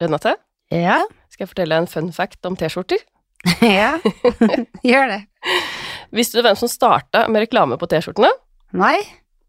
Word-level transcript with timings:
Renate, 0.00 0.36
Ja, 0.72 1.00
skal 1.30 1.44
jeg 1.44 1.50
fortelle 1.50 1.76
en 1.80 1.88
fun 1.90 2.10
fact 2.14 2.46
om 2.48 2.56
T-skjorter? 2.58 3.00
ja. 3.64 3.96
Gjør 4.86 5.10
det. 5.12 5.20
Visste 6.14 6.38
du 6.38 6.44
hvem 6.46 6.56
som 6.58 6.70
starta 6.70 7.26
med 7.30 7.44
reklame 7.46 7.78
på 7.80 7.88
T-skjortene? 7.90 8.30
Nei, 8.76 8.96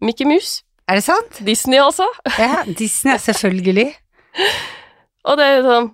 Mickey 0.01 0.25
Mouse. 0.27 0.63
er 0.89 0.97
det 0.99 1.05
sant? 1.05 1.39
Disney, 1.45 1.79
altså. 1.79 2.07
Ja, 2.39 2.63
Disney, 2.67 3.17
selvfølgelig. 3.21 3.91
Og 5.29 5.37
det 5.37 5.45
er 5.45 5.61
sånn 5.65 5.91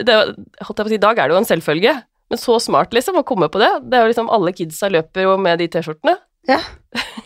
det, 0.00 0.14
holdt 0.64 0.78
jeg 0.78 0.84
på 0.84 0.86
å 0.86 0.92
si, 0.92 0.96
I 0.96 1.02
dag 1.02 1.18
er 1.18 1.28
det 1.28 1.34
jo 1.34 1.40
en 1.42 1.48
selvfølge, 1.48 1.92
men 2.30 2.38
så 2.40 2.54
smart, 2.62 2.94
liksom, 2.96 3.18
å 3.20 3.26
komme 3.26 3.50
på 3.52 3.60
det. 3.60 3.68
Det 3.90 3.98
er 3.98 4.06
jo 4.06 4.12
liksom 4.12 4.30
Alle 4.32 4.52
kidsa 4.56 4.88
løper 4.92 5.26
jo 5.26 5.34
med 5.42 5.58
de 5.60 5.66
T-skjortene. 5.74 6.14
Ja. 6.48 6.60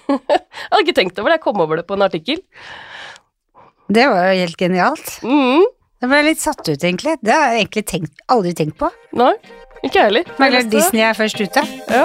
jeg 0.08 0.18
hadde 0.18 0.80
ikke 0.82 0.96
tenkt 0.96 1.20
over 1.20 1.30
det, 1.30 1.36
jeg 1.38 1.44
kom 1.44 1.60
over 1.62 1.78
det 1.78 1.84
på 1.86 1.94
en 1.98 2.06
artikkel. 2.08 2.40
Det 3.94 4.06
var 4.10 4.30
jo 4.32 4.40
helt 4.40 4.58
genialt. 4.58 5.12
Mm, 5.22 5.62
Jeg 6.04 6.10
ble 6.10 6.18
litt 6.26 6.40
satt 6.42 6.60
ut, 6.68 6.82
egentlig. 6.84 7.14
Det 7.24 7.32
har 7.32 7.54
jeg 7.54 7.62
egentlig 7.62 7.82
tenkt, 7.88 8.18
aldri 8.28 8.50
tenkt 8.52 8.74
på. 8.76 8.90
nei, 9.16 9.30
ikke 9.80 10.02
jeg 10.02 10.04
heller. 10.10 10.26
Men 10.36 10.52
Jeg. 10.52 10.66
Disney 10.68 11.00
er 11.00 11.16
først 11.16 11.40
ute. 11.40 11.62
Ja. 11.88 12.04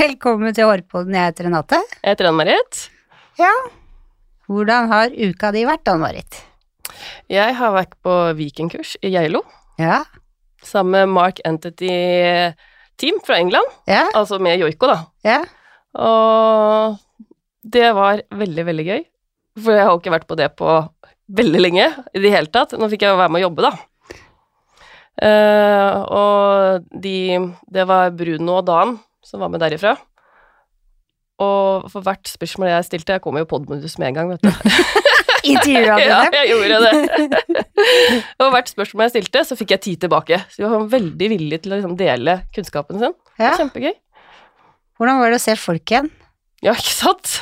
Velkommen 0.00 0.56
til 0.56 0.64
Hårpodden, 0.64 1.12
jeg 1.20 1.34
heter 1.34 1.50
Renate. 1.50 1.84
Jeg 2.00 2.14
heter 2.14 2.32
Ann-Marit. 2.32 2.88
Ja. 3.44 3.52
Hvordan 4.48 4.88
har 4.88 5.12
uka 5.12 5.52
di 5.52 5.68
vært, 5.68 5.84
Ann-Marit? 5.92 6.40
Jeg 7.28 7.60
har 7.60 7.76
vært 7.76 7.92
på 8.00 8.20
vikingkurs 8.40 8.96
i 9.04 9.12
Geilo 9.12 9.44
Ja. 9.76 10.06
Sammen 10.68 10.94
med 10.96 11.14
Mark 11.14 11.40
Entity 11.44 11.94
Team 13.00 13.18
fra 13.26 13.40
England, 13.42 13.66
yeah. 13.90 14.10
altså 14.14 14.38
med 14.42 14.60
joiko, 14.62 14.86
da. 14.90 14.98
Yeah. 15.26 15.48
Og 15.94 17.00
det 17.64 17.88
var 17.96 18.22
veldig, 18.30 18.66
veldig 18.68 18.86
gøy. 18.86 19.02
For 19.64 19.76
jeg 19.76 19.86
har 19.86 19.98
ikke 19.98 20.14
vært 20.14 20.28
på 20.30 20.38
det 20.38 20.50
på 20.58 20.76
veldig 21.34 21.60
lenge 21.62 21.88
i 22.14 22.22
det 22.22 22.32
hele 22.34 22.50
tatt. 22.52 22.74
Nå 22.78 22.88
fikk 22.92 23.06
jeg 23.06 23.18
være 23.18 23.32
med 23.32 23.42
å 23.42 23.48
jobbe, 23.48 23.66
da. 23.66 23.74
Uh, 25.14 25.94
og 26.10 26.86
de 26.90 27.38
Det 27.70 27.84
var 27.86 28.10
Bruno 28.18 28.56
og 28.58 28.64
Dan 28.66 28.96
som 29.24 29.40
var 29.40 29.52
med 29.52 29.62
derifra. 29.62 29.94
Og 31.42 31.86
for 31.90 32.04
hvert 32.04 32.28
spørsmål 32.30 32.68
jeg 32.72 32.86
stilte 32.88 33.16
Jeg 33.16 33.22
kom 33.22 33.38
jo 33.38 33.46
podmodus 33.48 33.96
med 33.98 34.10
en 34.10 34.18
gang, 34.18 34.34
vet 34.34 34.42
du. 34.42 34.50
Intervjua 35.44 35.96
du 36.00 36.04
ja, 36.08 36.20
jeg 36.32 36.50
gjorde 36.52 36.78
det. 36.84 37.44
og 38.40 38.50
hvert 38.54 38.72
spørsmål 38.72 39.06
jeg 39.06 39.14
stilte, 39.16 39.44
så 39.48 39.58
fikk 39.58 39.74
jeg 39.76 39.82
tid 39.86 40.02
tilbake. 40.06 40.40
Så 40.50 40.62
de 40.62 40.70
var 40.72 40.88
veldig 40.92 41.30
villige 41.34 41.64
til 41.64 41.74
å 41.74 41.78
liksom 41.80 41.96
dele 42.00 42.38
kunnskapen 42.56 43.00
sin. 43.02 43.14
Ja. 43.40 43.54
Kjempegøy. 43.60 43.94
Hvordan 44.98 45.20
var 45.20 45.34
det 45.34 45.40
å 45.40 45.44
se 45.44 45.56
folk 45.58 45.90
igjen? 45.90 46.10
Ja, 46.64 46.72
ikke 46.72 46.94
sant? 46.96 47.38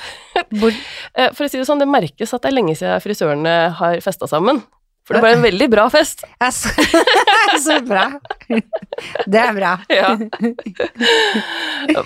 Hvor, 0.58 0.72
Eh, 1.12 1.28
For 1.36 1.44
å 1.44 1.50
si 1.50 1.58
det 1.60 1.66
sånn, 1.68 1.82
det 1.82 1.90
merkes 1.90 2.30
at 2.32 2.40
det 2.42 2.48
er 2.48 2.54
lenge 2.56 2.72
siden 2.78 3.02
frisørene 3.04 3.56
har 3.78 3.98
festa 4.04 4.24
sammen. 4.30 4.62
For 5.04 5.18
det 5.18 5.20
ble 5.24 5.32
en 5.34 5.42
veldig 5.44 5.66
bra 5.68 5.84
fest. 5.92 6.22
ja, 6.40 6.48
så, 6.54 6.70
så 7.60 7.80
bra. 7.84 8.04
Det 8.48 9.40
er 9.42 9.52
bra. 9.56 9.72
Ja. 9.90 10.12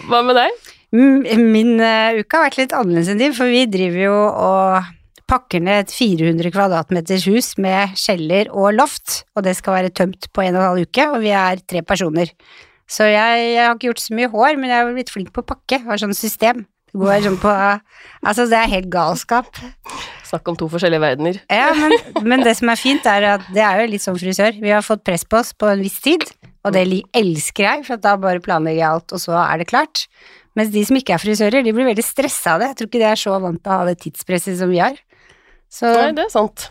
Hva 0.08 0.22
med 0.26 0.38
deg? 0.38 0.56
Mm, 0.96 1.46
Min 1.52 1.72
uh, 1.82 2.16
uke 2.16 2.38
har 2.38 2.46
vært 2.46 2.58
litt 2.60 2.74
annerledes 2.76 3.10
enn 3.12 3.20
din, 3.20 3.34
for 3.36 3.52
vi 3.52 3.66
driver 3.68 4.00
jo 4.00 4.14
og 4.16 4.90
pakker 5.30 5.62
ned 5.62 5.86
et 5.86 5.92
400 5.94 6.52
kvadratmeters 6.54 7.26
hus 7.30 7.54
med 7.62 7.96
kjeller 7.98 8.50
og 8.54 8.76
loft, 8.76 9.24
og 9.34 9.46
det 9.46 9.56
skal 9.58 9.80
være 9.80 9.92
tømt 9.94 10.30
på 10.32 10.44
en 10.44 10.54
og 10.54 10.62
en 10.62 10.68
halv 10.70 10.86
uke, 10.86 11.08
og 11.12 11.20
vi 11.24 11.34
er 11.34 11.62
tre 11.66 11.82
personer. 11.86 12.32
Så 12.86 13.08
jeg, 13.10 13.42
jeg 13.56 13.62
har 13.64 13.74
ikke 13.74 13.90
gjort 13.90 14.04
så 14.04 14.14
mye 14.14 14.30
hår, 14.30 14.58
men 14.60 14.70
jeg 14.70 14.78
har 14.78 14.94
blitt 14.94 15.12
flink 15.12 15.32
på 15.34 15.42
å 15.42 15.48
pakke, 15.48 15.82
har 15.82 16.02
sånn 16.02 16.14
system. 16.14 16.64
Det 16.92 17.02
går 17.02 17.24
sånn 17.26 17.40
på 17.42 17.50
Altså, 17.50 18.46
det 18.48 18.60
er 18.60 18.70
helt 18.72 18.88
galskap. 18.92 19.58
Snakk 20.26 20.48
om 20.50 20.56
to 20.58 20.68
forskjellige 20.70 21.02
verdener. 21.02 21.40
Ja, 21.52 21.72
men, 21.76 21.92
men 22.24 22.46
det 22.46 22.56
som 22.58 22.70
er 22.72 22.80
fint, 22.80 23.06
er 23.10 23.26
at 23.34 23.50
det 23.54 23.62
er 23.66 23.82
jo 23.82 23.90
litt 23.90 24.04
som 24.04 24.16
frisør. 24.18 24.54
Vi 24.62 24.72
har 24.72 24.86
fått 24.86 25.04
press 25.06 25.26
på 25.26 25.42
oss 25.42 25.52
på 25.52 25.68
en 25.70 25.82
viss 25.82 25.98
tid, 26.02 26.24
og 26.66 26.74
det 26.74 26.86
elsker 27.14 27.66
jeg, 27.66 27.84
for 27.86 27.98
at 27.98 28.06
da 28.06 28.16
bare 28.18 28.42
planlegger 28.42 28.80
jeg 28.80 28.88
alt, 28.88 29.14
og 29.14 29.22
så 29.22 29.36
er 29.42 29.62
det 29.62 29.68
klart. 29.70 30.06
Mens 30.56 30.72
de 30.72 30.82
som 30.88 30.96
ikke 30.96 31.14
er 31.14 31.20
frisører, 31.20 31.66
de 31.66 31.74
blir 31.76 31.90
veldig 31.90 32.04
stressa 32.04 32.54
av 32.54 32.62
det. 32.62 32.70
Jeg 32.70 32.78
tror 32.78 32.88
ikke 32.90 33.02
de 33.02 33.08
er 33.10 33.20
så 33.20 33.36
vant 33.42 33.60
til 33.60 33.74
å 33.74 33.80
ha 33.82 33.88
det 33.90 33.98
tidspresset 34.00 34.56
som 34.62 34.72
vi 34.72 34.80
har. 34.80 34.96
Så 35.70 35.90
Nei, 35.92 36.12
det 36.16 36.24
er 36.26 36.32
sant. 36.32 36.68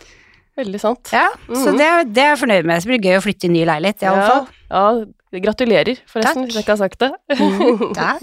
Veldig 0.55 0.79
sant. 0.79 1.09
ja, 1.11 1.27
så 1.49 1.73
Mhm. 1.73 1.77
det, 1.77 2.13
det 2.15 2.23
er 2.23 2.29
jeg 2.35 2.39
fornøyd 2.45 2.65
med. 2.65 2.81
Så 2.81 2.87
blir 2.87 3.01
det 3.01 3.09
gøy 3.11 3.17
å 3.19 3.23
flytte 3.25 3.45
i 3.49 3.51
ny 3.51 3.65
leilighet, 3.67 4.01
i 4.03 4.05
alle 4.07 4.21
Ja, 4.21 4.27
fall. 4.29 4.47
ja, 4.71 5.39
gratulerer, 5.43 5.97
forresten, 6.07 6.45
Takk. 6.45 6.47
hvis 6.47 6.55
jeg 6.55 6.63
ikke 6.63 6.77
har 6.77 6.83
sagt 6.85 6.99
det. 6.99 7.11
Ja. 7.99 8.19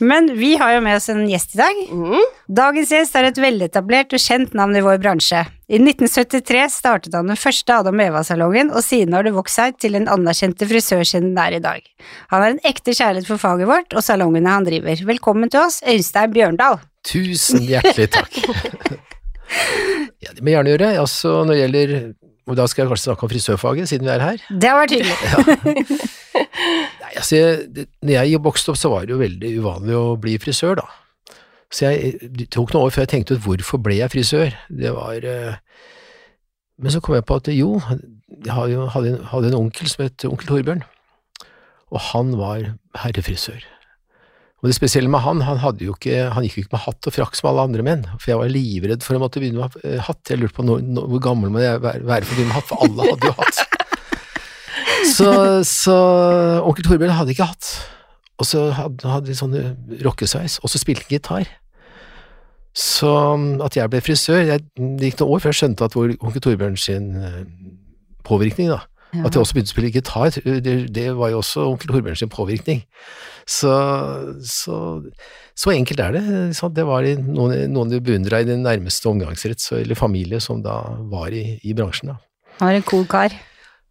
Men 0.00 0.26
vi 0.36 0.56
har 0.56 0.72
jo 0.74 0.80
med 0.82 0.96
oss 0.96 1.08
en 1.08 1.20
gjest 1.28 1.52
i 1.54 1.58
dag. 1.60 1.76
Mm. 1.92 2.22
Dagens 2.50 2.90
gjest 2.90 3.14
er 3.14 3.24
et 3.28 3.36
veletablert 3.38 4.12
og 4.12 4.18
kjent 4.24 4.52
navn 4.58 4.74
i 4.76 4.80
vår 4.82 4.98
bransje. 5.00 5.44
I 5.70 5.78
1973 5.78 6.64
startet 6.74 7.14
han 7.14 7.28
den 7.30 7.36
første 7.38 7.70
Adam 7.76 8.00
Eva-salongen, 8.00 8.72
og 8.74 8.82
siden 8.82 9.14
har 9.14 9.22
det 9.22 9.32
vokst 9.36 9.54
seg 9.60 9.78
til 9.78 9.92
den 9.92 10.08
anerkjente 10.10 10.66
frisørkjeden 10.66 11.34
det 11.36 11.44
er 11.46 11.56
i 11.60 11.62
dag. 11.62 11.80
Han 12.32 12.42
har 12.42 12.50
en 12.56 12.60
ekte 12.64 12.90
kjærlighet 12.96 13.26
for 13.30 13.38
faget 13.38 13.68
vårt 13.70 13.94
og 13.94 14.02
salongene 14.02 14.48
han 14.50 14.64
driver. 14.66 14.96
Velkommen 15.12 15.48
til 15.52 15.60
oss, 15.60 15.80
Øystein 15.86 16.32
Bjørndal. 16.34 16.80
Tusen 17.04 17.60
hjertelig 17.60 18.10
takk. 18.10 18.32
ja, 20.24 20.32
det 20.32 20.40
må 20.40 20.50
jeg 20.50 20.58
gjerne 20.58 20.74
gjøre. 20.74 20.92
Altså, 21.00 21.34
når 21.44 21.52
det 21.52 21.62
gjelder 21.62 21.96
og 22.44 22.58
da 22.58 22.66
skal 22.68 22.84
jeg 22.84 22.90
kanskje 22.90 23.08
snakke 23.08 23.24
om 23.24 23.30
frisørfaget, 23.32 23.88
siden 23.88 24.04
vi 24.04 24.12
er 24.12 24.20
her. 24.20 24.42
Det 24.60 24.68
har 24.68 24.82
vært 24.82 24.92
hyggelig. 24.92 26.08
Nei, 27.00 27.12
altså, 27.16 27.38
jeg, 27.38 27.86
når 28.04 28.12
jeg 28.18 28.42
vokste 28.44 28.72
opp, 28.72 28.80
så 28.80 28.90
var 28.92 29.06
det 29.06 29.14
jo 29.14 29.20
veldig 29.22 29.52
uvanlig 29.62 29.96
å 29.96 30.04
bli 30.20 30.34
frisør, 30.42 30.76
da. 30.82 31.38
Så 31.72 31.88
jeg, 31.88 32.28
det 32.36 32.50
tok 32.52 32.74
noen 32.74 32.86
år 32.86 32.92
før 32.94 33.06
jeg 33.06 33.12
tenkte 33.14 33.38
ut 33.38 33.46
hvorfor 33.46 33.80
ble 33.82 33.96
jeg 33.96 34.12
frisør. 34.12 34.52
Det 34.68 34.92
var 34.94 35.24
eh, 35.26 35.56
Men 36.78 36.92
så 36.92 37.00
kom 37.02 37.16
jeg 37.16 37.24
på 37.26 37.38
at 37.40 37.48
jo, 37.54 37.78
jeg 38.44 38.52
hadde, 38.52 38.84
en, 39.08 39.24
hadde 39.32 39.50
en 39.50 39.60
onkel 39.62 39.88
som 39.90 40.04
het 40.04 40.26
onkel 40.28 40.50
Torbjørn, 40.50 40.84
og 41.94 42.00
han 42.12 42.36
var 42.38 42.74
herrefrisør. 43.00 43.64
Og 44.64 44.70
det 44.70 44.78
spesielle 44.78 45.10
med 45.12 45.20
han, 45.20 45.42
han, 45.44 45.58
ikke, 45.76 46.30
han 46.32 46.44
gikk 46.46 46.54
jo 46.56 46.62
ikke 46.64 46.72
med 46.72 46.82
hatt 46.86 47.06
og 47.10 47.12
frakk 47.12 47.34
som 47.36 47.50
alle 47.50 47.66
andre 47.68 47.84
menn, 47.84 48.06
for 48.16 48.30
jeg 48.30 48.40
var 48.40 48.48
livredd 48.48 49.02
for 49.04 49.18
å 49.18 49.20
måtte 49.20 49.42
begynne 49.42 49.66
med 49.66 49.74
eh, 49.84 49.98
hatt. 50.00 50.22
Jeg 50.32 50.40
lurte 50.40 50.56
på 50.56 50.64
når, 50.64 50.86
når, 50.88 51.10
hvor 51.12 51.20
gammel 51.26 51.52
må 51.52 51.60
jeg 51.60 51.82
være, 51.84 52.00
være 52.08 52.24
for 52.24 52.32
å 52.32 52.38
begynne 52.38 52.48
med 52.48 52.56
hatt, 52.56 52.70
for 52.70 52.86
alle 52.86 53.10
hadde 53.10 53.28
jo 53.28 53.34
hatt. 53.42 53.60
Så, 55.04 55.28
så 55.68 55.94
onkel 56.64 56.86
Torbjørn 56.86 57.12
hadde 57.12 57.34
ikke 57.34 57.44
hatt. 57.50 57.66
Og 58.40 58.46
så 58.48 58.62
hadde 58.72 59.10
han 59.10 59.36
sånn 59.36 59.52
rockesveis, 60.00 60.56
og 60.64 60.72
så 60.72 60.80
spilte 60.80 61.04
han 61.04 61.12
gitar. 61.12 61.50
Så 62.74 63.12
at 63.66 63.76
jeg 63.76 63.92
ble 63.92 64.00
frisør 64.02 64.40
jeg, 64.48 64.64
Det 64.74 65.10
gikk 65.10 65.20
noen 65.20 65.36
år 65.36 65.44
før 65.44 65.52
jeg 65.52 65.60
skjønte 65.60 65.86
at 65.86 65.98
onkel 66.00 66.42
Torbjørn 66.42 66.80
sin 66.80 67.12
eh, 67.20 67.42
påvirkning, 68.26 68.72
da. 68.72 68.80
At 69.22 69.36
jeg 69.36 69.42
også 69.44 69.54
begynte 69.54 69.70
å 69.70 69.74
spille 69.76 69.92
gitar, 69.94 70.34
det, 70.64 70.74
det 70.94 71.06
var 71.14 71.30
jo 71.30 71.38
også 71.42 71.68
onkel 71.70 71.92
Torbjørn 71.92 72.18
sin 72.18 72.32
påvirkning. 72.32 72.80
Så, 73.46 73.70
så, 74.48 74.78
så 75.54 75.72
enkelt 75.74 76.00
er 76.00 76.16
det. 76.16 76.22
Det 76.74 76.86
var 76.88 77.06
noen, 77.20 77.54
noen 77.70 77.92
du 77.92 77.98
beundra 78.00 78.40
i 78.42 78.48
din 78.48 78.64
nærmeste 78.64 79.10
omgangsrett 79.12 79.62
eller 79.78 79.98
familie 79.98 80.40
som 80.42 80.62
da 80.64 80.78
var 81.12 81.34
i, 81.36 81.58
i 81.62 81.76
bransjen. 81.76 82.14
da. 82.14 82.16
Han 82.58 82.70
var 82.70 82.78
en 82.80 82.88
cool 82.88 83.06
kar. 83.10 83.34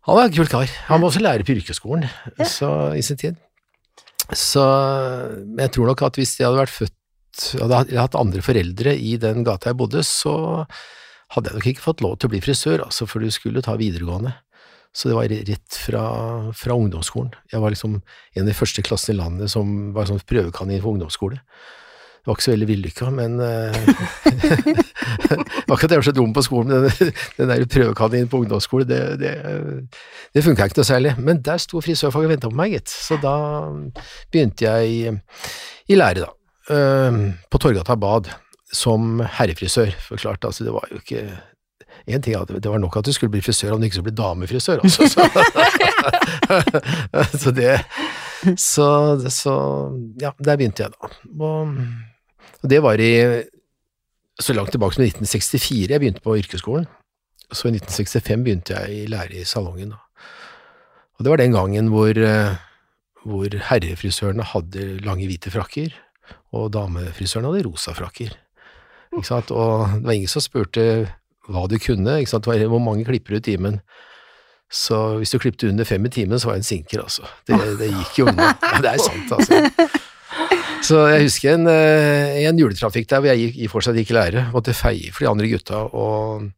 Han 0.08 0.18
var 0.20 0.28
en 0.28 0.36
kul 0.36 0.50
kar. 0.52 0.72
Han 0.90 1.00
var 1.00 1.10
også 1.12 1.24
lærer 1.24 1.46
på 1.48 1.56
yrkesskolen 1.56 2.10
så, 2.44 2.92
i 2.98 3.04
sin 3.06 3.20
tid. 3.22 3.40
Så, 4.34 4.64
jeg 5.60 5.72
tror 5.76 5.90
nok 5.92 6.04
at 6.08 6.20
hvis 6.20 6.36
jeg 6.40 6.48
hadde 6.50 6.62
vært 6.64 6.74
født 6.74 7.00
hadde 7.62 7.78
hatt- 7.80 7.94
hatt 7.98 8.16
andre 8.20 8.44
foreldre 8.46 8.92
i 8.94 9.16
den 9.18 9.44
gata 9.46 9.72
jeg 9.72 9.78
bodde, 9.80 10.04
så 10.06 10.34
hadde 11.34 11.50
jeg 11.50 11.58
nok 11.58 11.70
ikke 11.72 11.82
fått 11.86 12.04
lov 12.06 12.18
til 12.20 12.30
å 12.30 12.34
bli 12.36 12.42
frisør, 12.46 12.84
altså, 12.86 13.08
for 13.10 13.24
du 13.24 13.32
skulle 13.34 13.64
ta 13.66 13.74
videregående. 13.80 14.36
Så 14.94 15.10
det 15.10 15.16
var 15.18 15.32
rett 15.32 15.78
fra, 15.88 16.02
fra 16.54 16.76
ungdomsskolen. 16.78 17.32
Jeg 17.50 17.62
var 17.64 17.74
liksom 17.74 17.96
en 17.98 18.44
av 18.44 18.50
de 18.52 18.54
første 18.58 18.84
klassene 18.86 19.16
i 19.16 19.22
landet 19.24 19.50
som 19.54 19.72
var 19.96 20.06
sånn 20.10 20.22
prøvekanin 20.30 20.84
på 20.84 20.92
ungdomsskole. 20.94 21.40
Det 22.24 22.30
var 22.30 22.38
ikke 22.38 22.46
så 22.46 22.54
veldig 22.54 22.68
vellykka, 22.70 23.08
men 23.12 23.34
eh, 23.44 23.74
Det 24.54 25.66
var 25.68 25.76
ikke 25.76 25.88
at 25.90 25.96
jeg 25.96 26.00
var 26.00 26.06
så 26.08 26.14
dum 26.16 26.32
på 26.36 26.44
skolen, 26.46 26.70
men 26.72 26.86
den, 26.86 27.10
den 27.40 27.50
der 27.52 27.66
prøvekaninen 27.74 28.30
på 28.32 28.40
ungdomsskole, 28.44 28.86
det, 28.88 29.00
det, 29.20 29.34
det 30.36 30.44
funka 30.46 30.70
ikke 30.70 30.80
noe 30.80 30.88
særlig. 30.88 31.16
Men 31.20 31.42
der 31.44 31.60
sto 31.60 31.82
frisørfaget 31.84 32.30
og 32.30 32.34
venta 32.36 32.52
på 32.54 32.60
meg, 32.62 32.78
gitt. 32.78 32.94
Så 32.94 33.18
da 33.24 33.34
begynte 34.32 34.70
jeg 34.70 34.94
i, 34.94 35.14
i 35.92 35.98
lære, 36.00 36.24
da. 36.28 36.32
eh, 36.78 37.20
På 37.52 37.60
Torgata 37.60 37.98
Bad 38.00 38.32
som 38.74 39.20
herrefrisør, 39.40 39.92
for 40.02 40.22
klart, 40.22 40.46
altså 40.48 40.66
det 40.66 40.74
var 40.74 40.88
jo 40.90 41.02
ikke 41.04 41.26
en 42.08 42.22
ting 42.22 42.36
at 42.36 42.50
Det 42.52 42.72
var 42.72 42.82
nok 42.84 42.98
at 43.00 43.06
du 43.06 43.14
skulle 43.16 43.32
bli 43.32 43.42
frisør 43.42 43.76
om 43.76 43.80
du 43.82 43.88
ikke 43.88 43.96
skulle 44.00 44.12
bli 44.12 44.24
damefrisør, 44.24 44.82
altså. 44.84 45.08
Så, 45.08 45.22
så 47.44 47.52
det 47.56 47.78
så, 48.60 48.88
så 49.32 49.54
ja, 50.20 50.34
der 50.36 50.58
begynte 50.60 50.84
jeg, 50.84 50.92
da. 50.92 51.10
Og, 51.40 51.78
og 52.64 52.70
det 52.70 52.82
var 52.84 53.00
i 53.00 53.14
så 54.42 54.56
langt 54.56 54.74
tilbake 54.74 54.98
som 54.98 55.06
1964 55.06 55.94
jeg 55.94 56.02
begynte 56.02 56.24
på 56.24 56.36
yrkesskolen. 56.42 56.88
Så 57.54 57.70
i 57.70 57.76
1965 57.78 58.44
begynte 58.44 58.76
jeg 58.76 59.04
i 59.04 59.10
lære 59.12 59.42
i 59.42 59.48
salongen. 59.48 59.94
Da. 59.94 60.02
Og 61.18 61.26
det 61.26 61.34
var 61.34 61.42
den 61.42 61.56
gangen 61.56 61.92
hvor, 61.94 62.12
eh, 62.18 62.56
hvor 63.24 63.58
herrefrisørene 63.70 64.48
hadde 64.54 64.88
lange 65.06 65.28
hvite 65.30 65.54
frakker, 65.54 65.94
og 66.52 66.72
damefrisørene 66.74 67.52
hadde 67.52 67.68
rosa 67.70 67.94
frakker. 67.96 68.34
Og 69.14 69.22
det 69.22 69.54
var 69.54 70.16
ingen 70.16 70.32
som 70.32 70.42
spurte 70.42 70.84
hva 71.52 71.66
du 71.68 71.78
kunne, 71.82 72.20
ikke 72.22 72.32
sant? 72.32 72.48
Hvor 72.48 72.84
mange 72.84 73.06
klipper 73.08 73.36
du 73.36 73.42
i 73.42 73.48
timen. 73.52 73.82
Så 74.74 75.20
hvis 75.20 75.34
du 75.34 75.38
klippte 75.42 75.70
under 75.70 75.86
fem 75.86 76.06
i 76.08 76.12
timen, 76.14 76.40
så 76.40 76.50
var 76.50 76.58
jeg 76.58 76.64
en 76.64 76.70
sinker, 76.70 77.04
altså. 77.04 77.28
Det, 77.46 77.60
det 77.82 77.92
gikk 77.92 78.24
jo 78.24 78.30
unna. 78.32 78.54
Ja, 78.64 78.80
det 78.82 78.94
er 78.94 79.04
sant, 79.04 79.36
altså. 79.36 79.90
Så 80.84 81.04
jeg 81.08 81.28
husker 81.28 81.54
en, 81.54 81.68
eh, 81.70 82.42
en 82.48 82.58
juletrafikk 82.60 83.06
der 83.12 83.22
hvor 83.22 83.32
jeg 83.32 83.54
gikk, 83.54 83.70
fortsatt 83.72 84.00
gikk 84.00 84.12
i 84.12 84.18
lære, 84.18 84.48
måtte 84.52 84.76
feie 84.76 85.14
for 85.14 85.24
de 85.24 85.30
andre 85.30 85.52
gutta, 85.52 85.84
og, 85.96 86.50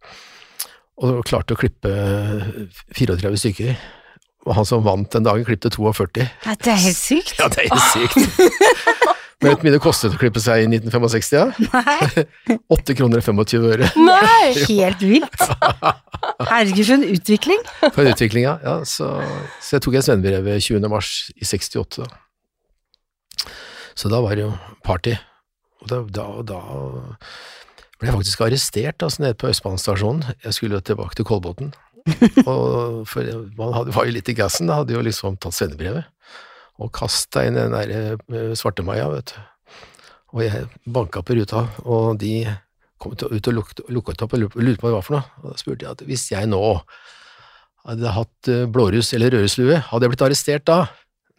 og 1.04 1.20
klarte 1.28 1.54
å 1.54 1.60
klippe 1.60 1.92
34 2.96 3.42
stykker. 3.44 3.76
Og 4.46 4.54
han 4.54 4.68
som 4.70 4.84
vant 4.86 5.10
den 5.14 5.26
dagen, 5.26 5.46
klippte 5.46 5.72
42. 5.74 6.26
Ja, 6.46 6.56
det 6.62 6.72
er 6.72 6.82
helt 6.86 7.02
sykt. 7.02 7.36
Ja, 7.42 7.50
det 7.52 7.66
er 7.66 7.74
helt 7.74 7.90
sykt. 7.94 8.94
Men 9.46 9.54
vet 9.54 9.60
du 9.60 9.62
hvor 9.62 9.68
mye 9.68 9.76
det 9.76 9.82
kostet 9.84 10.16
å 10.16 10.20
klippe 10.20 10.42
seg 10.42 10.64
i 10.64 10.68
1965? 10.68 11.36
Ja? 11.38 11.46
Nei, 11.76 12.58
8 12.76 12.96
kroner 12.98 13.22
og 13.22 13.28
25 13.28 13.68
øre 13.70 13.90
Nei! 14.00 14.48
helt 14.72 15.04
vilt. 15.06 15.44
Herregud, 16.50 16.82
for 16.82 16.96
en 16.98 17.06
utvikling. 17.14 17.62
for 17.86 18.02
en 18.04 18.12
utvikling, 18.16 18.48
ja. 18.48 18.56
ja 18.66 18.76
så, 18.90 19.12
så 19.62 19.78
jeg 19.78 19.86
tok 19.86 20.00
et 20.00 20.08
svennebrev 20.08 20.50
20. 20.58 20.90
mars 20.92 21.12
i 21.38 21.46
68. 21.46 22.02
Da. 22.02 23.52
Så 23.96 24.12
da 24.12 24.22
var 24.26 24.36
det 24.36 24.48
jo 24.48 24.52
party. 24.86 25.14
Og 25.84 25.92
da, 25.92 26.02
da, 26.10 26.26
da 26.50 26.60
ble 28.02 28.10
jeg 28.10 28.18
faktisk 28.18 28.44
arrestert 28.48 29.06
altså, 29.06 29.24
nede 29.24 29.38
på 29.40 29.52
Østbanestasjonen. 29.52 30.26
Jeg 30.44 30.58
skulle 30.58 30.82
tilbake 30.82 31.20
til 31.20 31.28
Kolbotn. 31.30 31.72
Og 32.50 33.06
for 33.10 33.30
man 33.58 33.78
hadde, 33.78 33.94
var 33.96 34.10
jo 34.10 34.14
litt 34.14 34.30
i 34.30 34.36
gassen, 34.38 34.70
da 34.70 34.82
hadde 34.82 34.94
jo 34.94 35.06
liksom 35.06 35.40
tatt 35.42 35.58
svennebrevet 35.58 36.10
og 36.82 36.92
kasta 36.96 37.46
inn 37.48 37.58
den 37.58 37.76
der 37.76 37.92
eh, 37.96 38.54
svartemaja, 38.58 39.08
vet 39.14 39.34
du. 39.34 39.42
Og 40.36 40.44
jeg 40.44 40.66
banka 40.92 41.22
på 41.24 41.38
ruta, 41.38 41.62
og 41.88 42.18
de 42.20 42.44
kom 43.00 43.14
ut 43.16 43.24
og 43.24 43.54
lukket, 43.56 44.24
opp 44.26 44.34
og 44.36 44.42
lurte 44.42 44.82
på 44.82 44.88
hva 44.88 44.92
det 44.92 44.98
var 44.98 45.06
for 45.06 45.18
noe. 45.18 45.30
Og 45.44 45.54
da 45.54 45.62
spurte 45.62 45.86
jeg 45.86 45.96
at 45.96 46.04
hvis 46.10 46.26
jeg 46.34 46.50
nå 46.52 46.60
hadde 47.86 48.12
hatt 48.18 48.50
blårus 48.50 48.74
blåruss 48.74 49.14
eller 49.16 49.32
rødrusslue, 49.36 49.80
hadde 49.92 50.08
jeg 50.08 50.12
blitt 50.12 50.26
arrestert 50.26 50.68
da? 50.68 50.80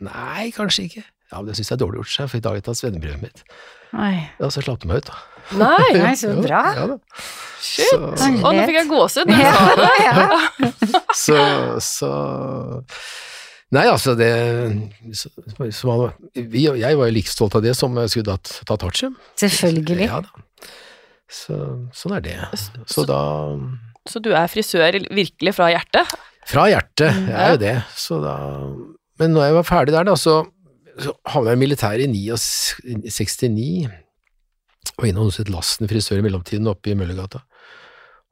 Nei, 0.06 0.48
kanskje 0.56 0.86
ikke. 0.86 1.04
Ja, 1.32 1.40
men 1.40 1.50
det 1.50 1.56
syns 1.58 1.72
jeg 1.72 1.76
er 1.76 1.82
dårlig 1.82 2.04
gjort 2.04 2.30
for 2.30 2.38
i 2.38 2.44
dag 2.44 2.52
har 2.54 2.60
jeg 2.60 2.66
tatt 2.68 2.80
svennebrevet 2.80 3.24
mitt. 3.24 3.42
Nei. 3.96 4.12
Ja, 4.38 4.50
så 4.52 4.62
slapp 4.62 4.80
de 4.82 4.90
meg 4.90 5.02
ut, 5.02 5.10
da. 5.10 5.16
Nei! 5.58 5.90
Nei, 5.98 6.12
så 6.18 6.32
bra. 6.44 6.62
Ja, 6.76 6.86
da. 6.92 6.98
Shit! 7.62 7.90
Så, 7.90 7.98
Å, 7.98 8.52
nå 8.54 8.66
fikk 8.68 8.78
jeg 8.78 8.90
gåsehud 8.90 9.30
når 9.30 9.42
du 9.42 9.46
sa 9.58 9.74
det. 9.80 10.70
Så, 11.26 11.36
så 11.80 12.08
Nei, 13.74 13.82
altså, 13.90 14.14
det 14.14 14.30
så, 15.18 15.30
så 15.74 15.88
man, 15.88 16.12
vi, 16.34 16.68
Jeg 16.68 16.98
var 16.98 17.08
jo 17.08 17.14
like 17.16 17.30
stolt 17.30 17.56
av 17.58 17.64
det 17.64 17.72
som 17.74 17.96
jeg 17.98 18.12
skulle 18.12 18.36
tatt, 18.36 18.60
tatt 18.68 18.84
artium. 18.86 19.16
Selvfølgelig. 19.42 20.06
Ja. 20.06 20.20
Så, 21.26 21.56
sånn 21.96 22.14
er 22.14 22.22
det. 22.22 22.36
Så 22.86 23.02
da 23.08 23.20
Så 24.06 24.22
du 24.22 24.30
er 24.38 24.46
frisør 24.50 25.00
virkelig 25.10 25.56
fra 25.56 25.72
hjertet? 25.74 26.14
Fra 26.46 26.68
hjertet, 26.70 27.10
jeg 27.26 27.34
er 27.34 27.56
jo 27.56 27.62
det. 27.64 27.76
Så 27.98 28.20
da 28.22 28.36
Men 29.18 29.34
når 29.34 29.48
jeg 29.48 29.58
var 29.58 29.66
ferdig 29.66 29.96
der, 29.96 30.06
da, 30.06 30.14
så, 30.14 30.44
så 31.02 31.16
havna 31.32 31.54
jeg 31.54 31.58
i 31.58 31.64
militæret 31.64 32.06
i 32.06 33.02
69. 33.02 33.90
Og 34.96 35.08
innom 35.08 35.26
hos 35.26 35.40
et 35.42 35.50
Lasten 35.50 35.90
frisør 35.90 36.20
i 36.20 36.24
mellomtiden 36.24 36.70
oppe 36.70 36.92
i 36.92 36.96
Møllergata. 36.96 37.42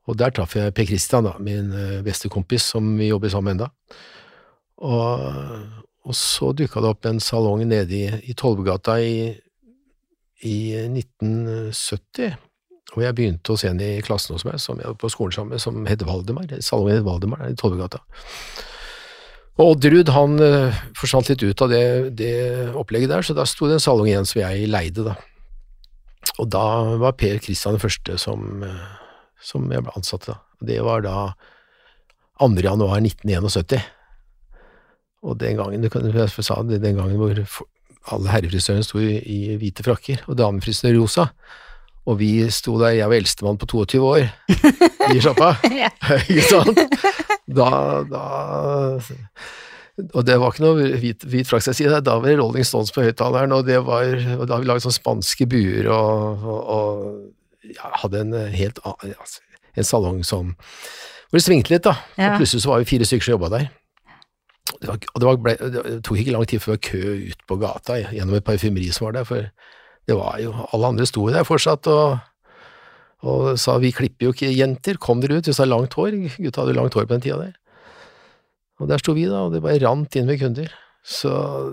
Og 0.06 0.18
der 0.20 0.30
traff 0.36 0.54
jeg 0.54 0.74
Per 0.76 0.86
Christian, 0.86 1.26
da, 1.26 1.32
min 1.42 1.72
eh, 1.72 2.02
beste 2.04 2.28
kompis, 2.30 2.68
som 2.74 2.92
vi 3.00 3.08
jobber 3.08 3.32
sammen 3.32 3.56
ennå. 3.56 3.70
Og, 4.82 5.20
og 6.04 6.16
så 6.18 6.50
dukka 6.56 6.82
det 6.82 6.90
opp 6.90 7.06
en 7.08 7.22
salong 7.22 7.62
nede 7.68 7.94
i, 7.94 8.08
i 8.30 8.34
Tollbugata 8.34 8.98
i, 9.00 9.30
i 10.42 10.56
1970, 10.88 12.34
Og 12.94 13.02
jeg 13.02 13.16
begynte 13.16 13.54
hos 13.54 13.64
en 13.66 13.80
i 13.82 13.98
klassen 14.06 14.36
hos 14.36 14.44
meg, 14.46 14.60
som 14.62 14.78
jeg 14.78 14.86
var 14.86 14.98
på 15.00 15.10
skolen 15.10 15.34
sammen 15.34 15.54
med, 15.54 15.62
som 15.62 15.86
het 15.88 16.04
Valdemar. 16.06 16.50
Salongen 16.62 17.00
het 17.00 17.06
Valdemar 17.06 17.48
i 17.48 17.56
Tollbugata. 17.58 18.02
Og 19.54 19.76
Oddrud 19.76 20.10
han 20.10 20.40
eh, 20.42 20.78
forsvant 20.98 21.30
litt 21.30 21.42
ut 21.46 21.62
av 21.62 21.70
det, 21.70 21.84
det 22.18 22.34
opplegget 22.74 23.12
der, 23.12 23.22
så 23.22 23.36
da 23.38 23.46
sto 23.46 23.68
det 23.70 23.78
en 23.78 23.82
salong 23.82 24.10
igjen 24.10 24.26
som 24.26 24.40
jeg 24.42 24.66
leide, 24.70 25.06
da. 25.06 25.14
Og 26.42 26.48
da 26.50 26.66
var 26.98 27.14
Per 27.18 27.38
Kristian 27.42 27.76
den 27.76 27.82
første 27.82 28.18
som, 28.18 28.64
eh, 28.66 28.86
som 29.42 29.70
jeg 29.70 29.84
ble 29.86 29.94
ansatt 29.94 30.26
da. 30.26 30.40
Det 30.64 30.80
var 30.82 31.04
da 31.06 31.18
2. 32.42 32.50
januar 32.66 32.98
1971. 32.98 33.78
Og 35.24 35.38
den 35.40 35.56
gangen, 35.56 35.82
du 35.82 35.88
kan, 35.92 36.04
jeg 36.04 36.44
sa 36.44 36.60
det, 36.68 36.82
den 36.84 36.98
gangen 36.98 37.16
hvor 37.20 37.38
alle 38.12 38.32
herrefrisørene 38.32 38.84
sto 38.84 39.00
i, 39.00 39.16
i 39.16 39.56
hvite 39.60 39.84
frakker, 39.86 40.24
og 40.28 40.36
damefrisøren 40.38 40.98
rosa. 41.00 41.30
Og 42.04 42.18
vi 42.20 42.30
sto 42.52 42.76
der, 42.80 42.98
jeg 42.98 43.08
var 43.08 43.16
eldstemann 43.16 43.60
på 43.60 43.68
22 43.70 44.00
år, 44.04 44.26
i 45.14 45.20
sjappa. 45.24 45.54
Ja. 45.72 45.88
Ikke 46.28 46.44
sant? 46.44 46.80
Da, 47.44 47.68
da 48.08 48.24
Og 50.12 50.24
det 50.26 50.36
var 50.40 50.50
ikke 50.50 50.64
noe 50.64 50.86
hvit, 50.98 51.24
hvit 51.28 51.46
skal 51.46 51.60
jeg 51.60 51.76
si. 51.76 51.84
Da 51.86 52.16
var 52.16 52.26
det 52.26 52.38
Rolling 52.40 52.64
Stones 52.66 52.92
på 52.92 53.04
høyttaleren, 53.04 53.52
og 53.54 53.66
det 53.68 53.78
var 53.86 54.16
og 54.38 54.46
da 54.50 54.58
vi 54.58 54.68
laget 54.68 54.86
sånne 54.86 54.96
spanske 54.96 55.46
buer 55.52 55.86
og, 55.92 56.42
og, 56.42 56.60
og 56.74 57.74
ja, 57.76 57.92
hadde 58.02 58.24
en 58.24 58.34
helt 58.56 58.80
altså, 58.88 59.44
En 59.76 59.86
salong 59.86 60.24
som 60.26 60.54
hvor 61.28 61.40
det 61.40 61.44
svingte 61.44 61.72
litt, 61.72 61.82
da. 61.82 61.96
Ja. 62.14 62.32
Og 62.32 62.42
plutselig 62.42 62.62
så 62.62 62.70
var 62.70 62.82
vi 62.82 62.90
fire 62.92 63.06
stykker 63.08 63.26
som 63.26 63.34
jobba 63.36 63.48
der. 63.56 63.70
Det, 64.64 64.88
var, 64.88 64.96
og 64.96 65.20
det, 65.20 65.26
var, 65.28 65.40
ble, 65.44 65.54
det 65.60 65.98
tok 66.06 66.20
ikke 66.20 66.34
lang 66.34 66.46
tid 66.48 66.62
før 66.62 66.74
det 66.74 66.78
var 66.78 66.84
kø 66.88 67.16
ut 67.30 67.42
på 67.48 67.56
gata 67.60 67.98
gjennom 68.00 68.38
et 68.38 68.46
parfymeri 68.46 68.86
som 68.96 69.06
var 69.06 69.18
der, 69.18 69.26
for 69.28 69.44
det 70.08 70.16
var 70.16 70.38
jo 70.40 70.54
Alle 70.72 70.88
andre 70.92 71.06
sto 71.08 71.26
der 71.32 71.44
fortsatt 71.44 71.88
og, 71.92 72.16
og 73.24 73.58
sa 73.60 73.76
vi 73.80 73.92
klipper 73.96 74.28
jo 74.28 74.32
ikke 74.34 74.52
jenter, 74.52 75.00
kom 75.00 75.20
dere 75.20 75.38
ut, 75.38 75.48
hvis 75.48 75.60
det 75.60 75.64
er 75.66 75.70
langt 75.70 75.96
hår. 75.96 76.16
Gutta 76.36 76.62
hadde 76.62 76.74
jo 76.74 76.80
langt 76.80 76.96
hår 76.96 77.06
på 77.06 77.16
den 77.16 77.24
tida 77.24 77.38
der. 77.40 77.54
Og 78.82 78.90
der 78.90 79.00
sto 79.00 79.14
vi, 79.16 79.28
da, 79.30 79.44
og 79.46 79.54
det 79.54 79.62
bare 79.64 79.80
rant 79.84 80.16
inn 80.18 80.28
med 80.28 80.40
kunder. 80.40 80.72
Så 81.04 81.30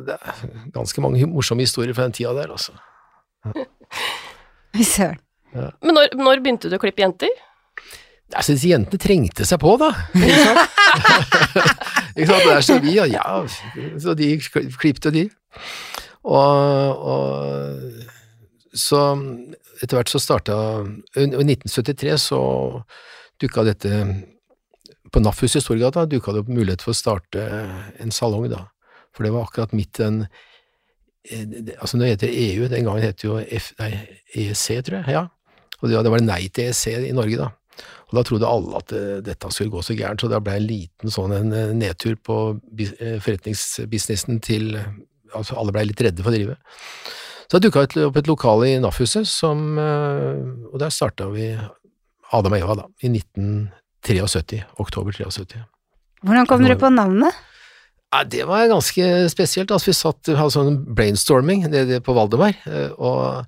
det 0.08 0.16
er 0.16 0.42
ganske 0.76 1.04
mange 1.04 1.28
morsomme 1.28 1.66
historier 1.66 1.96
fra 1.98 2.08
den 2.08 2.16
tida 2.16 2.34
der, 2.38 2.52
altså. 2.52 2.76
Fy 4.76 4.88
Søren. 4.88 5.20
Men 5.52 5.96
når, 5.98 6.14
når 6.16 6.44
begynte 6.44 6.72
du 6.72 6.78
å 6.78 6.82
klippe 6.82 7.04
jenter? 7.04 7.32
Altså, 8.32 8.54
syns 8.54 8.64
jentene 8.70 9.02
trengte 9.02 9.46
seg 9.48 9.60
på, 9.62 9.74
da. 9.82 9.90
Ikke 10.16 10.44
sant? 10.46 10.60
ikke 12.18 12.28
sant? 12.30 12.46
Der 12.48 12.62
så 12.66 12.78
vi, 12.84 12.94
og 13.04 13.12
ja, 13.12 13.26
så 14.00 14.14
de 14.18 14.30
klipte 14.80 15.12
de. 15.16 15.26
Og, 16.24 17.02
og 17.12 18.78
så 18.78 19.02
etter 19.82 19.98
hvert 19.98 20.12
så 20.14 20.20
starta 20.22 20.56
I 21.18 21.26
1973 21.26 22.14
så 22.30 22.40
dukka 23.42 23.64
dette 23.66 23.90
På 25.12 25.20
NAF-huset 25.24 25.58
i 25.60 25.64
Storgata 25.66 26.06
dukka 26.08 26.32
det 26.36 26.44
opp 26.44 26.52
mulighet 26.54 26.86
for 26.86 26.94
å 26.94 27.00
starte 27.00 27.42
en 28.00 28.14
salong, 28.16 28.46
da. 28.54 28.62
For 29.12 29.26
det 29.28 29.34
var 29.34 29.50
akkurat 29.50 29.74
midt 29.76 29.98
den 30.00 30.22
eh, 31.28 31.42
det- 31.44 31.76
Altså, 31.82 31.98
nå 32.00 32.08
heter 32.08 32.30
EU, 32.32 32.70
den 32.72 32.86
gangen 32.88 33.04
het 33.04 33.18
det 33.20 33.28
jo 33.28 33.40
F, 33.42 33.74
nei, 33.82 33.92
EEC, 34.38 34.78
tror 34.88 35.02
jeg. 35.02 35.18
Ja. 35.18 35.26
Og 35.82 35.90
det, 35.90 36.00
det 36.06 36.14
var 36.14 36.24
nei 36.24 36.46
til 36.54 36.70
EEC 36.70 37.10
i 37.10 37.16
Norge, 37.18 37.42
da. 37.42 37.50
Og 38.12 38.18
da 38.20 38.26
trodde 38.28 38.50
alle 38.52 38.80
at 38.82 38.92
eh, 38.96 39.20
dette 39.24 39.50
skulle 39.56 39.72
gå 39.72 39.82
så 39.86 39.96
gærent, 39.96 40.20
så 40.20 40.28
det 40.32 40.42
ble 40.44 40.58
en 40.60 40.68
liten 40.68 41.14
sånn 41.14 41.32
en 41.36 41.54
eh, 41.56 41.72
nedtur 41.78 42.18
på 42.20 42.38
eh, 42.76 43.18
forretningsbusinessen 43.24 44.44
til 44.44 44.76
Altså 45.32 45.56
alle 45.56 45.72
blei 45.72 45.86
litt 45.88 46.02
redde 46.04 46.20
for 46.26 46.28
å 46.28 46.36
drive. 46.36 46.58
Så 47.48 47.56
det 47.56 47.70
dukka 47.70 47.86
opp 48.04 48.18
et 48.20 48.28
lokale 48.28 48.66
i 48.68 48.80
NAF-huset, 48.84 49.24
som 49.32 49.78
Og 49.80 50.74
der 50.82 50.92
starta 50.92 51.30
vi 51.32 51.46
Adam 52.36 52.58
og 52.58 52.58
Eva, 52.58 52.76
da, 52.82 52.84
i 53.00 53.08
1973. 53.14 54.60
Oktober 54.84 55.16
73. 55.16 55.62
Hvordan 56.28 56.50
kom 56.52 56.66
dere 56.68 56.76
på 56.82 56.92
navnet? 56.92 57.40
Ja, 58.12 58.26
det 58.28 58.44
var 58.50 58.68
ganske 58.74 59.08
spesielt. 59.32 59.72
Altså, 59.72 59.94
vi 59.94 59.96
satt, 60.02 60.34
hadde 60.36 60.52
sånn 60.52 60.82
brainstorming 61.00 61.64
nede 61.72 62.02
på 62.04 62.18
Valdemar, 62.20 62.60
og 63.00 63.48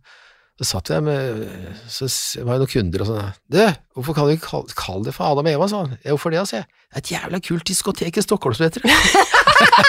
så 0.61 0.67
satt 0.69 0.91
jeg 0.93 1.01
med 1.01 1.47
Så 1.89 2.05
var 2.45 2.59
det 2.59 2.67
noen 2.67 2.69
kunder 2.69 3.03
og 3.03 3.07
sånn 3.09 3.31
Du, 3.49 3.59
hvorfor 3.97 4.17
kan 4.17 4.29
du 4.29 4.35
ikke 4.35 4.51
kalle, 4.51 4.75
kalle 4.77 5.07
det 5.07 5.15
for 5.15 5.31
Adam 5.31 5.49
og 5.49 5.55
Eva? 5.55 5.67
sa 5.71 5.81
han. 5.81 5.95
Ja, 6.03 6.13
hvorfor 6.13 6.33
det, 6.33 6.43
altså? 6.43 6.61
Det 6.61 6.99
er 6.99 7.01
et 7.01 7.11
jævla 7.15 7.39
kult 7.47 7.65
diskotek 7.69 8.19
i 8.19 8.23
Stockholm 8.25 8.57
som 8.57 8.67
heter 8.67 8.85
det. 8.85 8.93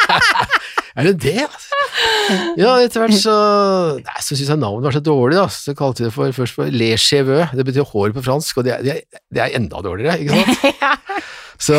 er 0.97 1.09
det 1.11 1.15
det, 1.21 1.37
altså? 1.45 1.81
Ja, 2.57 2.73
etter 2.81 3.05
hvert 3.05 3.17
så 3.21 3.35
Nei, 4.01 4.17
så 4.25 4.33
syntes 4.33 4.49
jeg 4.55 4.61
navnet 4.63 4.89
var 4.89 4.97
så 4.97 5.05
dårlig, 5.05 5.37
da. 5.37 5.47
Så 5.53 5.77
kalte 5.77 6.03
vi 6.03 6.09
det 6.09 6.15
for, 6.17 6.33
først 6.33 6.57
for 6.57 6.73
Le 6.73 6.91
Cheveux. 7.01 7.53
Det 7.53 7.67
betyr 7.69 7.89
hår 7.93 8.17
på 8.17 8.25
fransk, 8.25 8.63
og 8.63 8.67
det 8.67 8.75
er, 8.79 8.85
det 8.87 8.95
er, 8.95 9.23
det 9.37 9.45
er 9.45 9.59
enda 9.61 9.85
dårligere, 9.85 10.17
ikke 10.25 10.41
sant? 10.41 11.21
Så 11.65 11.77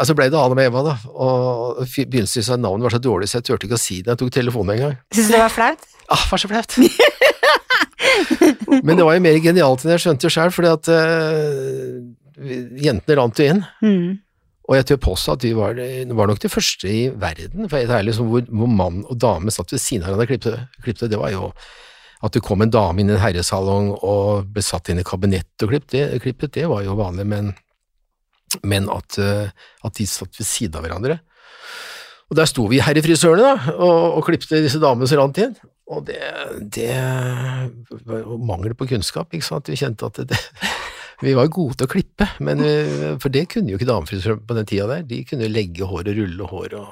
altså 0.00 0.14
ble 0.16 0.30
det 0.32 0.38
Adam 0.38 0.58
og 0.58 0.64
Eva, 0.64 0.82
da. 0.86 0.94
Og 1.12 1.82
begynte 1.92 2.24
å 2.24 2.32
synes 2.32 2.48
jeg 2.54 2.62
navnet 2.62 2.86
var 2.86 2.94
så 2.96 3.02
dårlig, 3.02 3.28
så 3.28 3.38
jeg 3.38 3.50
turte 3.50 3.68
ikke 3.68 3.76
å 3.76 3.82
si 3.82 4.00
det. 4.00 4.14
Jeg 4.14 4.22
tok 4.22 4.32
telefonen 4.34 4.74
en 4.74 4.84
gang. 4.86 4.96
Syns 5.14 5.28
du 5.28 5.36
det 5.36 5.42
var 5.42 5.52
flaut? 5.52 5.84
Ah, 6.08 6.24
var 6.30 6.40
så 6.40 6.50
flaut. 6.50 6.78
Men 8.86 8.94
det 8.96 9.06
var 9.06 9.16
jo 9.16 9.24
mer 9.24 9.40
genialt 9.42 9.84
enn 9.84 9.94
jeg 9.94 10.04
skjønte 10.04 10.28
jo 10.28 10.32
sjøl, 10.34 10.54
fordi 10.54 10.72
at 10.72 10.90
uh, 10.92 11.98
jentene 12.84 13.18
rant 13.18 13.40
jo 13.40 13.50
inn. 13.52 13.62
Mm. 13.84 14.08
Og 14.68 14.76
jeg 14.76 14.88
tør 14.90 15.00
påstå 15.06 15.34
at 15.34 15.44
vi 15.46 15.54
var, 15.56 15.78
var 16.18 16.28
nok 16.28 16.40
de 16.42 16.50
første 16.52 16.88
i 16.92 17.02
verden, 17.08 17.70
for 17.70 17.80
det 17.80 17.94
er 17.94 18.04
liksom 18.04 18.28
hvor, 18.28 18.44
hvor 18.52 18.68
mann 18.68 19.00
og 19.08 19.16
dame 19.20 19.52
satt 19.54 19.72
ved 19.72 19.80
siden 19.80 20.04
av 20.04 20.18
hverandre 20.18 20.56
og 20.58 20.82
klippet. 20.84 21.08
Det 21.08 21.20
var 21.20 21.32
jo 21.32 21.52
at 22.24 22.34
det 22.34 22.42
kom 22.44 22.64
en 22.64 22.72
dame 22.72 23.00
inn 23.00 23.12
i 23.12 23.14
en 23.14 23.22
herresalong 23.22 23.92
og 23.96 24.50
ble 24.52 24.62
satt 24.64 24.90
inn 24.90 25.00
i 25.00 25.06
kabinett 25.06 25.64
og 25.64 25.70
klippet, 25.70 25.94
det, 25.94 26.20
klippet, 26.24 26.54
det 26.56 26.66
var 26.70 26.82
jo 26.82 26.98
vanlig, 26.98 27.24
men, 27.30 27.52
men 28.66 28.90
at, 28.90 29.20
eh, 29.22 29.54
at, 29.86 29.94
de 29.94 30.06
satt 30.10 30.34
ved 30.40 30.48
siden 30.48 30.80
av 30.80 30.86
hverandre. 30.86 31.20
Og 32.28 32.36
der 32.36 32.50
sto 32.50 32.66
vi 32.68 32.82
herrefrisørene 32.84 33.44
da, 33.46 33.76
og, 33.76 34.18
og 34.18 34.26
klippte 34.26 34.60
disse 34.64 34.82
damene 34.82 35.08
som 35.08 35.22
rant 35.22 35.38
inn. 35.40 35.54
Og 35.88 36.04
det, 36.04 36.18
det 36.76 36.90
mangel 38.44 38.74
på 38.76 38.88
kunnskap, 38.90 39.32
ikke 39.32 39.46
sant. 39.46 39.70
Vi 39.72 39.78
kjente 39.80 40.04
at 40.10 40.20
det, 40.28 40.36
vi 41.24 41.32
var 41.38 41.48
gode 41.52 41.78
til 41.80 41.88
å 41.88 41.92
klippe, 41.94 42.28
men, 42.44 42.60
eh, 42.60 43.14
for 43.22 43.32
det 43.32 43.46
kunne 43.54 43.72
jo 43.72 43.78
ikke 43.80 43.88
damefrisører 43.88 44.42
på 44.44 44.56
den 44.58 44.68
tida 44.68 44.88
der. 44.90 45.06
De 45.08 45.22
kunne 45.28 45.48
legge 45.48 45.88
hår 45.88 46.10
og 46.12 46.18
rulle 46.20 46.48
hår 46.52 46.78
og 46.82 46.90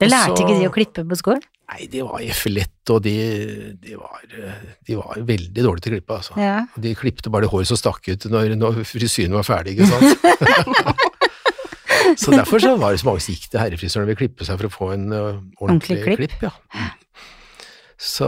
Det 0.00 0.08
lærte 0.08 0.32
så- 0.32 0.46
ikke 0.46 0.58
de 0.62 0.68
å 0.70 0.72
klippe 0.72 1.04
på 1.04 1.18
skolen? 1.20 1.44
Nei, 1.70 1.84
de 1.86 2.00
var 2.02 2.24
for 2.34 2.50
lett, 2.50 2.90
og 2.90 3.02
de, 3.04 3.12
de, 3.78 3.92
var, 3.94 4.24
de 4.88 4.96
var 4.98 5.20
veldig 5.22 5.62
dårlige 5.62 5.84
til 5.84 5.92
å 5.92 5.98
klippe, 6.00 6.16
altså. 6.16 6.34
Ja. 6.42 6.56
De 6.82 6.94
klippte 6.98 7.30
bare 7.30 7.44
det 7.46 7.50
håret 7.52 7.68
som 7.70 7.78
stakk 7.78 8.08
ut 8.10 8.24
når, 8.32 8.56
når 8.58 8.80
frisyren 8.88 9.36
var 9.38 9.46
ferdig, 9.46 9.76
ikke 9.76 9.86
sant. 9.86 11.14
så 12.24 12.32
derfor 12.34 12.58
så 12.64 12.72
var 12.80 12.90
det 12.96 12.98
så 13.04 13.06
mange 13.06 13.22
som 13.22 13.36
gikk 13.36 13.46
til 13.52 13.62
herrefrisøren 13.62 14.02
og 14.02 14.10
ville 14.10 14.18
klippe 14.24 14.48
seg 14.48 14.58
for 14.58 14.66
å 14.66 14.72
få 14.74 14.88
en 14.96 15.06
uh, 15.14 15.20
ordentlig, 15.62 16.00
Ordentlig 16.00 16.00
klipp. 16.08 16.18
klipp. 16.24 16.48
ja. 16.48 16.88
Så, 18.00 18.26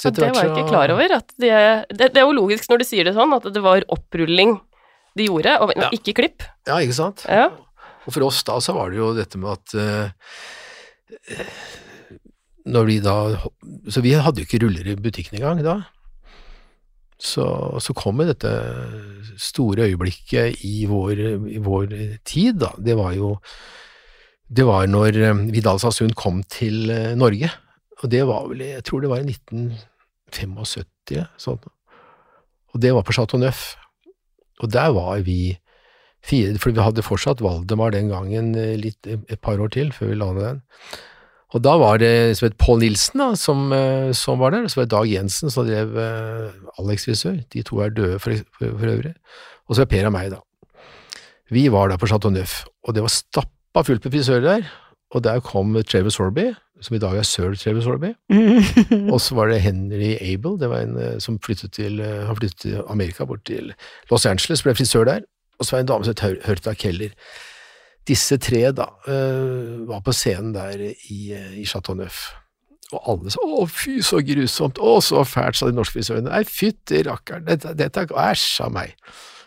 så 0.00 0.08
det 0.16 0.30
var 0.32 0.38
jeg 0.40 0.52
ikke 0.54 0.68
klar 0.70 0.92
over. 0.94 1.12
At 1.18 1.34
de, 1.36 1.50
det, 1.92 2.06
det 2.14 2.22
er 2.22 2.24
jo 2.24 2.36
logisk 2.38 2.70
når 2.72 2.80
du 2.80 2.86
sier 2.88 3.04
det 3.04 3.12
sånn, 3.16 3.34
at 3.36 3.50
det 3.52 3.60
var 3.64 3.84
opprulling 3.92 4.56
de 5.14 5.26
gjorde, 5.28 5.52
og 5.62 5.74
Ja. 5.76 5.90
ikke 5.94 6.14
klipp. 6.16 6.42
Ja, 6.66 6.80
ikke 6.82 6.96
sant. 6.96 7.26
Ja. 7.28 7.50
Og 8.08 8.12
for 8.16 8.24
oss 8.26 8.40
da 8.48 8.56
så 8.64 8.72
var 8.76 8.90
det 8.90 8.98
jo 8.98 9.12
dette 9.16 9.38
med 9.40 9.52
at 9.52 9.74
uh, 9.76 10.08
Når 12.68 12.86
vi 12.88 12.96
da 13.04 13.14
Så 13.92 14.02
vi 14.04 14.14
hadde 14.16 14.40
jo 14.42 14.48
ikke 14.48 14.62
ruller 14.64 14.88
i 14.88 14.96
butikken 14.96 15.38
engang 15.38 15.60
da. 15.64 15.76
Så, 17.20 17.44
så 17.80 17.94
kom 17.96 18.20
jo 18.20 18.26
dette 18.28 18.50
store 19.40 19.86
øyeblikket 19.86 20.64
i 20.66 20.84
vår, 20.90 21.20
i 21.54 21.60
vår 21.62 21.92
tid, 22.26 22.58
da. 22.64 22.72
Det 22.76 22.96
var 22.98 23.14
jo 23.16 23.36
Det 24.50 24.66
var 24.66 24.88
når 24.90 25.16
eh, 25.22 25.44
Vidal 25.54 25.78
Sasund 25.80 26.12
kom 26.18 26.42
til 26.52 26.90
eh, 26.92 27.14
Norge. 27.16 27.48
Og 28.04 28.10
det 28.12 28.20
var 28.28 28.44
vel 28.50 28.60
Jeg 28.66 28.84
tror 28.84 29.00
det 29.00 29.10
var 29.10 29.24
i 29.24 29.32
1975, 29.32 31.24
sånn. 31.40 31.72
Og 32.74 32.82
det 32.82 32.92
var 32.92 33.06
på 33.06 33.14
Chateau 33.16 33.40
Neuf. 33.40 33.72
Og 34.62 34.70
der 34.70 34.92
var 34.94 35.22
vi 35.24 35.56
fire, 36.24 36.54
for 36.60 36.74
vi 36.74 36.84
hadde 36.84 37.04
fortsatt 37.04 37.42
Valdemar 37.44 37.94
den 37.94 38.10
gangen 38.12 38.54
eh, 38.58 38.76
litt, 38.80 39.06
et 39.06 39.40
par 39.44 39.60
år 39.60 39.72
til 39.74 39.92
før 39.92 40.12
vi 40.12 40.20
la 40.20 40.30
ned 40.32 40.46
den. 40.46 40.62
Og 41.54 41.62
da 41.62 41.76
var 41.78 42.00
det 42.02 42.34
som 42.38 42.48
het 42.48 42.56
Pål 42.58 42.80
Nilsen 42.82 43.20
da, 43.20 43.28
som, 43.38 43.68
eh, 43.76 44.10
som 44.16 44.40
var 44.40 44.54
der, 44.54 44.64
og 44.64 44.72
så 44.72 44.80
var 44.80 44.88
det 44.88 44.94
Dag 44.96 45.10
Jensen 45.10 45.52
som 45.54 45.68
drev 45.68 45.98
eh, 46.00 46.56
Alex 46.82 47.06
frisør, 47.06 47.38
de 47.52 47.62
to 47.66 47.78
er 47.84 47.94
døde 47.94 48.18
for, 48.22 48.34
for, 48.56 48.72
for 48.80 48.94
øvrig, 48.94 49.14
og 49.68 49.76
så 49.76 49.84
var 49.84 49.92
Per 49.92 50.08
og 50.08 50.14
meg 50.16 50.32
da. 50.34 50.40
Vi 51.54 51.68
var 51.70 51.92
da 51.92 52.00
på 52.00 52.08
Chateau 52.10 52.32
Neuf, 52.34 52.62
og 52.88 52.96
det 52.96 53.04
var 53.04 53.12
stappa 53.12 53.84
fullt 53.86 54.08
med 54.08 54.16
frisører 54.16 54.48
der, 54.48 54.72
og 55.14 55.24
der 55.28 55.44
kom 55.44 55.76
Travis 55.84 56.18
Sorby, 56.18 56.50
som 56.82 56.96
i 56.96 57.00
dag 57.02 57.14
er 57.16 57.22
sir 57.28 57.54
Travis 57.54 57.84
Sorby, 57.86 58.12
og 59.12 59.20
så 59.22 59.34
var 59.38 59.48
det 59.52 59.60
Henry 59.62 60.14
Abel, 60.20 60.58
det 60.60 60.68
var 60.72 60.82
en 60.84 60.96
eh, 60.98 61.18
som 61.22 61.38
flyttet 61.38 61.72
til, 61.78 62.00
eh, 62.02 62.24
han 62.26 62.36
flyttet 62.36 62.60
til 62.66 62.80
Amerika, 62.90 63.24
bort 63.24 63.44
til 63.46 63.72
Los 64.10 64.26
Angeles, 64.26 64.62
ble 64.66 64.74
frisør 64.74 65.04
der, 65.06 65.26
og 65.58 65.64
så 65.66 65.74
var 65.76 65.82
det 65.82 65.84
en 65.86 65.92
dame 65.92 66.04
som 66.08 66.14
het 66.16 66.24
Hør- 66.26 66.40
Hørta 66.48 66.74
Keller. 66.74 67.12
Disse 68.06 68.36
tre 68.42 68.72
da, 68.76 68.88
eh, 69.08 69.84
var 69.88 70.02
på 70.04 70.12
scenen 70.12 70.52
der 70.56 70.82
i, 71.08 71.20
i 71.60 71.64
Chateau 71.64 71.94
Neuf. 71.96 72.32
Og 72.92 73.00
alle 73.08 73.30
sa 73.32 73.40
'å, 73.40 73.64
fy, 73.70 74.00
så 74.04 74.18
grusomt', 74.22 74.78
'å, 74.78 74.98
så 75.02 75.22
fælt', 75.24 75.56
sa 75.56 75.66
de 75.66 75.72
norske 75.72 75.96
frisørene. 75.96 76.28
'Nei, 76.28 76.42
fytti 76.44 77.00
rakkeren, 77.06 77.46
dette, 77.46 77.72
dette 77.74 77.96
er 78.02 78.06
æsj 78.06 78.60
av 78.66 78.72
meg'. 78.74 78.92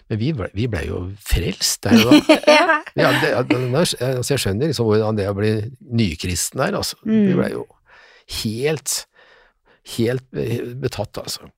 Men 0.09 0.19
vi 0.21 0.29
ble, 0.37 0.47
vi 0.55 0.67
ble 0.71 0.85
jo 0.87 1.01
frelst 1.19 1.81
der 1.83 1.97
og 2.05 2.13
da. 2.27 2.37
ja. 2.57 2.77
Ja, 2.97 3.09
det, 3.19 3.31
altså 3.43 4.33
jeg 4.33 4.39
skjønner 4.45 4.71
liksom 4.71 4.87
hvordan 4.87 5.17
det 5.19 5.25
å 5.29 5.35
bli 5.37 5.51
nykristen 5.99 6.63
er, 6.63 6.77
altså. 6.79 6.95
Vi 7.03 7.17
blei 7.27 7.35
ble 7.41 7.49
jo 7.57 7.65
helt, 8.43 8.93
helt 9.97 10.27
betatt, 10.83 11.19
altså. 11.21 11.49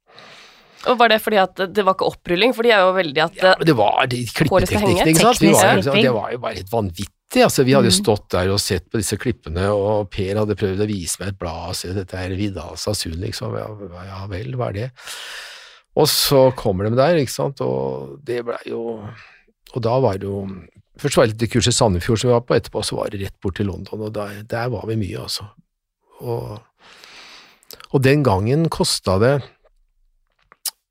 Og 0.88 0.96
var 0.98 1.12
det 1.12 1.20
fordi 1.20 1.38
at 1.41 1.60
det 1.75 1.84
var 1.84 1.98
ikke 1.98 2.08
opprulling? 2.08 2.53
For 2.56 2.63
de 2.63 2.72
er 2.72 2.86
jo 2.86 2.91
veldig 2.96 3.24
at 3.25 3.39
Ja, 3.44 3.53
det 3.68 3.74
var 3.75 4.06
de 4.08 4.22
henge. 4.24 4.34
klippeteknikkene, 4.38 5.10
ikke 5.12 5.25
sant. 5.25 5.41
Vi 5.44 5.51
var, 5.51 5.74
liksom, 5.75 5.98
det 6.00 6.13
var 6.15 6.29
jo 6.32 6.39
bare 6.46 6.56
helt 6.62 6.72
vanvittig. 6.72 7.44
Altså, 7.46 7.65
vi 7.68 7.74
hadde 7.75 7.91
jo 7.91 7.94
Mm. 7.94 8.00
stått 8.00 8.29
der 8.34 8.50
og 8.50 8.60
sett 8.63 8.88
på 8.89 8.98
disse 9.01 9.18
klippene, 9.20 9.68
og 9.75 10.08
Per 10.10 10.39
hadde 10.39 10.56
prøvd 10.58 10.79
å 10.82 10.88
vise 10.89 11.20
meg 11.20 11.34
et 11.34 11.39
blad 11.41 11.70
og 11.70 11.75
se 11.77 11.91
dette 11.94 12.15
er 12.18 12.34
Vidal 12.39 12.77
Sasun, 12.79 13.20
liksom. 13.22 13.53
Ja, 13.60 13.68
ja 14.08 14.24
vel, 14.32 14.56
hva 14.58 14.70
er 14.72 14.74
det? 14.79 14.89
Og 15.98 16.05
så 16.12 16.51
kommer 16.58 16.86
de 16.86 16.96
der, 16.98 17.17
ikke 17.17 17.34
sant, 17.34 17.62
og 17.65 18.19
det 18.24 18.43
blei 18.46 18.60
jo 18.69 18.84
Og 19.74 19.81
da 19.84 19.96
var 20.01 20.17
det 20.22 20.27
jo 20.29 20.43
Først 21.00 21.17
var 21.17 21.27
det 21.27 21.39
litt 21.39 21.51
kurs 21.53 21.67
i 21.69 21.74
Sandefjord 21.74 22.19
som 22.19 22.29
vi 22.29 22.34
var 22.36 22.43
på, 22.43 22.55
etterpå 22.58 22.81
så 22.84 22.98
var 23.00 23.10
det 23.10 23.22
rett 23.22 23.36
bort 23.41 23.55
til 23.55 23.69
London, 23.72 24.01
og 24.03 24.13
der, 24.13 24.41
der 24.51 24.67
var 24.74 24.84
vi 24.89 24.98
mye, 25.00 25.22
altså. 25.24 25.46
Og, 26.19 26.58
og 27.96 28.01
den 28.03 28.25
gangen 28.27 28.65
kosta 28.67 29.15
det 29.24 29.31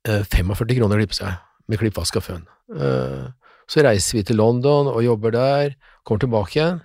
eh, 0.07 0.23
45 0.25 0.79
kroner 0.79 0.97
å 0.97 1.01
klippe 1.03 1.13
seg 1.19 1.37
med 1.69 1.77
klippvask 1.83 2.17
og 2.17 2.25
føn. 2.25 2.47
Eh, 2.73 3.27
Så 3.69 3.83
reiser 3.85 4.17
vi 4.17 4.23
til 4.25 4.39
London 4.41 4.89
og 4.89 5.03
jobber 5.05 5.35
der, 5.35 5.75
kommer 6.01 6.23
tilbake 6.25 6.57
igjen, 6.57 6.79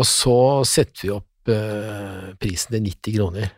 og 0.00 0.08
så 0.08 0.38
setter 0.64 1.04
vi 1.04 1.12
opp 1.18 1.52
eh, 1.52 2.30
prisen 2.40 2.72
til 2.78 2.86
90 2.88 3.18
kroner. 3.18 3.52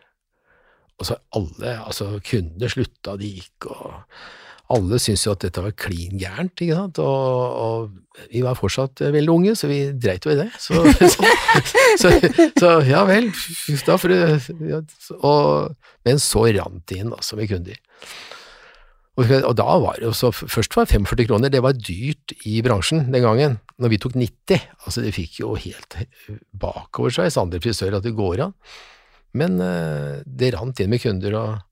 Og 0.97 1.05
så 1.05 1.17
alle, 1.37 1.77
altså 1.77 2.17
kundene 2.25 2.69
slutta, 2.71 3.15
de 3.21 3.29
gikk, 3.37 3.69
og 3.69 4.73
alle 4.73 4.99
syntes 4.99 5.23
jo 5.23 5.33
at 5.35 5.43
dette 5.45 5.63
var 5.63 5.75
klin 5.79 6.17
gærent, 6.19 6.57
ikke 6.59 6.75
sant, 6.75 6.99
og, 6.99 7.59
og 7.63 8.29
vi 8.33 8.41
var 8.43 8.57
fortsatt 8.57 9.03
eh, 9.05 9.13
veldig 9.15 9.33
unge, 9.33 9.53
så 9.55 9.69
vi 9.69 9.79
dreit 9.93 10.25
jo 10.25 10.33
i 10.33 10.39
det. 10.39 10.49
Så, 10.59 10.81
så, 11.13 11.27
så, 12.01 12.13
så 12.57 12.71
ja 12.87 13.03
vel, 13.07 13.29
da 13.87 13.99
får 14.01 14.13
du 14.13 14.17
Men 16.07 16.19
så 16.23 16.47
rant 16.57 16.83
det 16.89 16.99
inn, 17.03 17.13
altså, 17.13 17.37
med 17.39 17.51
kunder. 17.51 17.77
Og, 19.17 19.31
og 19.37 19.53
da 19.57 19.77
var 19.81 19.97
det 19.97 20.05
jo 20.05 20.11
så 20.13 20.29
Først 20.29 20.75
var 20.77 20.85
45 20.85 21.25
kroner, 21.29 21.49
det 21.49 21.63
var 21.65 21.77
dyrt 21.77 22.35
i 22.45 22.59
bransjen 22.65 23.07
den 23.13 23.25
gangen. 23.25 23.57
Når 23.81 23.93
vi 23.93 24.01
tok 24.01 24.17
90, 24.17 24.67
altså 24.83 25.05
det 25.05 25.15
fikk 25.15 25.39
jo 25.41 25.55
helt 25.57 25.97
bakoversveis 26.57 27.39
andre 27.41 27.61
frisører 27.63 27.97
at 27.99 28.05
det 28.05 28.17
går 28.17 28.47
an. 28.49 28.55
Men 29.35 29.59
eh, 29.63 30.23
det 30.25 30.53
rant 30.55 30.79
inn 30.79 30.93
med 30.93 31.03
kunder, 31.03 31.35
og 31.35 31.63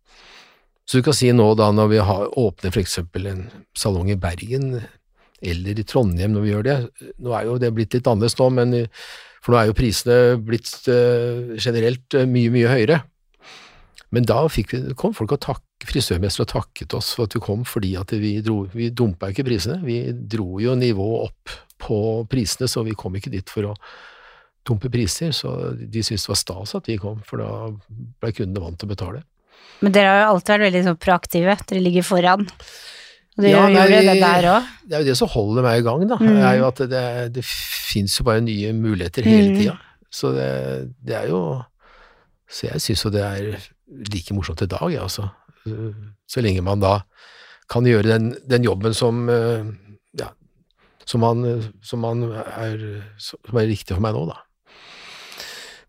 så 0.85 0.99
du 0.99 1.05
kan 1.05 1.15
si 1.17 1.31
nå 1.33 1.47
da 1.57 1.71
når 1.73 1.87
vi 1.89 2.01
har 2.05 2.27
åpner 2.37 2.73
for 2.73 2.83
eksempel 2.83 3.25
en 3.31 3.45
salong 3.77 4.11
i 4.13 4.19
Bergen, 4.21 4.83
eller 5.45 5.79
i 5.79 5.85
Trondheim 5.87 6.35
når 6.35 6.43
vi 6.43 6.51
gjør 6.51 6.65
det, 6.67 6.75
nå 7.21 7.33
er 7.37 7.47
jo 7.47 7.57
det 7.61 7.71
blitt 7.73 7.95
litt 7.97 8.07
annerledes 8.09 8.37
nå, 8.39 8.49
men 8.53 8.75
for 9.45 9.53
nå 9.53 9.59
er 9.59 9.69
jo 9.69 9.77
prisene 9.77 10.37
blitt 10.41 10.87
eh, 10.89 11.53
generelt 11.61 12.17
eh, 12.17 12.25
mye, 12.29 12.53
mye 12.53 12.71
høyere. 12.71 13.03
Men 14.13 14.25
da 14.25 14.39
vi, 14.49 14.63
kom 14.97 15.13
folk 15.17 15.35
og 15.35 15.41
takk, 15.43 15.63
frisørmestere 15.85 16.45
og 16.45 16.51
takket 16.53 16.95
oss 16.97 17.11
for 17.17 17.27
at 17.27 17.35
vi 17.35 17.41
kom, 17.43 17.65
fordi 17.67 17.93
at 17.99 18.13
vi 18.15 18.37
dro, 18.45 18.63
vi 18.73 18.89
dumpa 18.95 19.29
ikke 19.29 19.45
prisene, 19.45 19.81
vi 19.85 19.99
dro 20.13 20.61
jo 20.63 20.73
nivået 20.79 21.27
opp 21.27 21.55
på 21.81 21.97
prisene, 22.31 22.69
så 22.71 22.85
vi 22.87 22.95
kom 22.97 23.17
ikke 23.19 23.33
dit 23.33 23.51
for 23.51 23.69
å 23.69 23.75
dumpe 24.65 24.89
priser, 24.89 25.31
så 25.35 25.51
de 25.77 26.01
syntes 26.03 26.25
det 26.25 26.31
var 26.33 26.39
stas 26.41 26.75
at 26.79 26.87
vi 26.89 26.97
kom, 27.01 27.19
for 27.27 27.37
da 27.41 27.49
ble 28.21 28.31
kundene 28.33 28.63
vant 28.63 28.79
til 28.81 28.89
å 28.89 28.93
betale. 28.95 29.23
Men 29.83 29.91
dere 29.93 30.09
har 30.11 30.19
jo 30.23 30.27
alltid 30.33 30.53
vært 30.55 30.65
veldig 30.69 30.83
sånn 30.87 30.99
proaktive, 31.03 31.55
dere 31.69 31.83
ligger 31.83 32.05
foran. 32.07 32.45
Og 33.35 33.43
det 33.43 33.49
Ja, 33.51 33.65
gjør 33.67 33.73
nei, 33.75 33.85
det 34.07 34.15
der 34.21 34.45
òg. 34.53 34.67
Det 34.87 34.95
er 34.95 35.01
jo 35.03 35.09
det 35.11 35.17
som 35.19 35.27
holder 35.33 35.65
meg 35.65 35.79
i 35.81 35.83
gang, 35.83 36.05
da. 36.07 36.17
Mm. 36.21 36.37
er 36.39 36.57
jo 36.61 36.67
at 36.69 36.77
det, 36.89 37.03
det 37.35 37.43
fins 37.45 38.15
jo 38.19 38.23
bare 38.23 38.41
nye 38.45 38.71
muligheter 38.73 39.27
hele 39.27 39.49
Mm. 39.51 39.57
tida. 39.59 39.77
Så 40.15 40.31
det, 40.31 40.95
det 41.03 41.15
er 41.17 41.27
jo 41.33 41.41
Så 42.47 42.67
jeg 42.69 42.79
syns 42.81 43.03
jo 43.03 43.09
det 43.11 43.23
er 43.25 43.59
like 44.13 44.33
morsomt 44.33 44.61
i 44.61 44.67
dag, 44.69 44.85
jeg, 44.93 45.01
altså. 45.01 45.29
Så 46.29 46.41
lenge 46.45 46.61
man 46.63 46.79
da 46.79 46.99
kan 47.67 47.83
gjøre 47.83 48.05
den, 48.07 48.35
den 48.47 48.63
jobben 48.63 48.93
som 48.93 49.27
eh, 49.29 49.65
ja, 50.21 50.29
som 51.05 51.21
man, 51.25 51.41
som 51.81 51.99
man 52.05 52.21
er, 52.31 53.03
som 53.17 53.57
er 53.57 53.65
riktig 53.67 53.95
for 53.97 54.01
meg 54.05 54.13
nå, 54.13 54.27
da. 54.29 54.37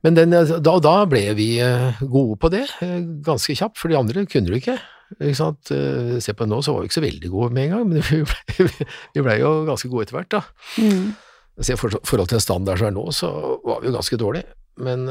Men 0.05 0.15
den, 0.15 0.31
da, 0.31 0.75
da 0.83 0.95
ble 1.09 1.23
vi 1.38 1.47
eh, 1.65 1.99
gode 2.05 2.37
på 2.43 2.50
det, 2.53 2.67
eh, 2.85 3.00
ganske 3.26 3.57
kjapt, 3.57 3.79
for 3.81 3.88
de 3.91 3.97
andre 3.99 4.26
kunne 4.29 4.53
det 4.53 4.61
ikke. 4.62 4.76
Ikke? 5.23 5.49
Eh, 5.73 6.19
Se 6.23 6.35
på 6.37 6.47
nå, 6.47 6.59
så 6.62 6.75
var 6.75 6.83
vi 6.85 6.91
ikke 6.91 6.99
så 7.00 7.05
veldig 7.07 7.31
gode 7.33 7.53
med 7.57 7.65
en 7.69 7.75
gang, 7.76 7.87
men 7.88 8.03
vi 8.11 8.23
ble, 8.26 8.67
vi 9.17 9.25
ble 9.26 9.38
jo 9.41 9.53
ganske 9.69 9.91
gode 9.93 10.07
etter 10.07 10.19
hvert, 10.19 10.31
da. 10.37 10.43
Mm. 10.83 11.15
Så 11.62 11.73
I 11.73 11.79
for- 11.81 12.00
forhold 12.05 12.29
til 12.29 12.37
en 12.41 12.45
standard 12.45 12.79
som 12.83 12.91
er 12.91 12.97
nå, 12.99 13.07
så 13.17 13.31
var 13.65 13.81
vi 13.81 13.88
jo 13.88 13.95
ganske 13.97 14.19
dårlige, 14.21 14.50
men 14.85 15.07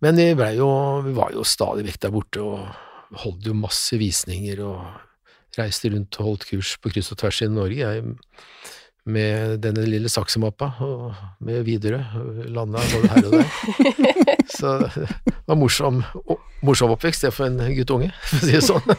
Men 0.00 0.16
vi 0.16 0.26
jo 0.58 0.68
Vi 1.04 1.12
var 1.16 1.32
jo 1.32 1.42
stadig 1.44 1.84
vekk 1.86 2.00
der 2.04 2.12
borte 2.12 2.42
og 2.44 2.66
holdt 3.22 3.46
jo 3.46 3.54
masse 3.56 3.96
visninger 4.00 4.60
og 4.66 4.80
reiste 5.56 5.88
rundt 5.92 6.18
og 6.20 6.26
holdt 6.26 6.46
kurs 6.50 6.74
på 6.82 6.90
kryss 6.92 7.12
og 7.14 7.18
tvers 7.20 7.38
i 7.42 7.48
Norge. 7.48 7.78
Jeg 7.78 8.02
med 9.06 9.60
denne 9.62 9.84
lille 9.86 10.10
saksemappa, 10.10 10.72
og 10.82 11.14
med 11.46 11.62
Widerøe. 11.66 12.46
Landa 12.50 12.82
både 12.90 13.10
her 13.12 13.28
og 13.28 13.36
der. 13.36 13.46
Så 14.56 14.76
det 14.82 15.34
var 15.46 15.58
morsom, 15.58 16.02
morsom 16.66 16.94
oppvekst, 16.94 17.26
det 17.26 17.34
for 17.34 17.46
en 17.46 17.60
guttunge, 17.76 18.10
for 18.26 18.40
å 18.40 18.46
si 18.46 18.56
det 18.56 18.64
sånn. 18.66 18.96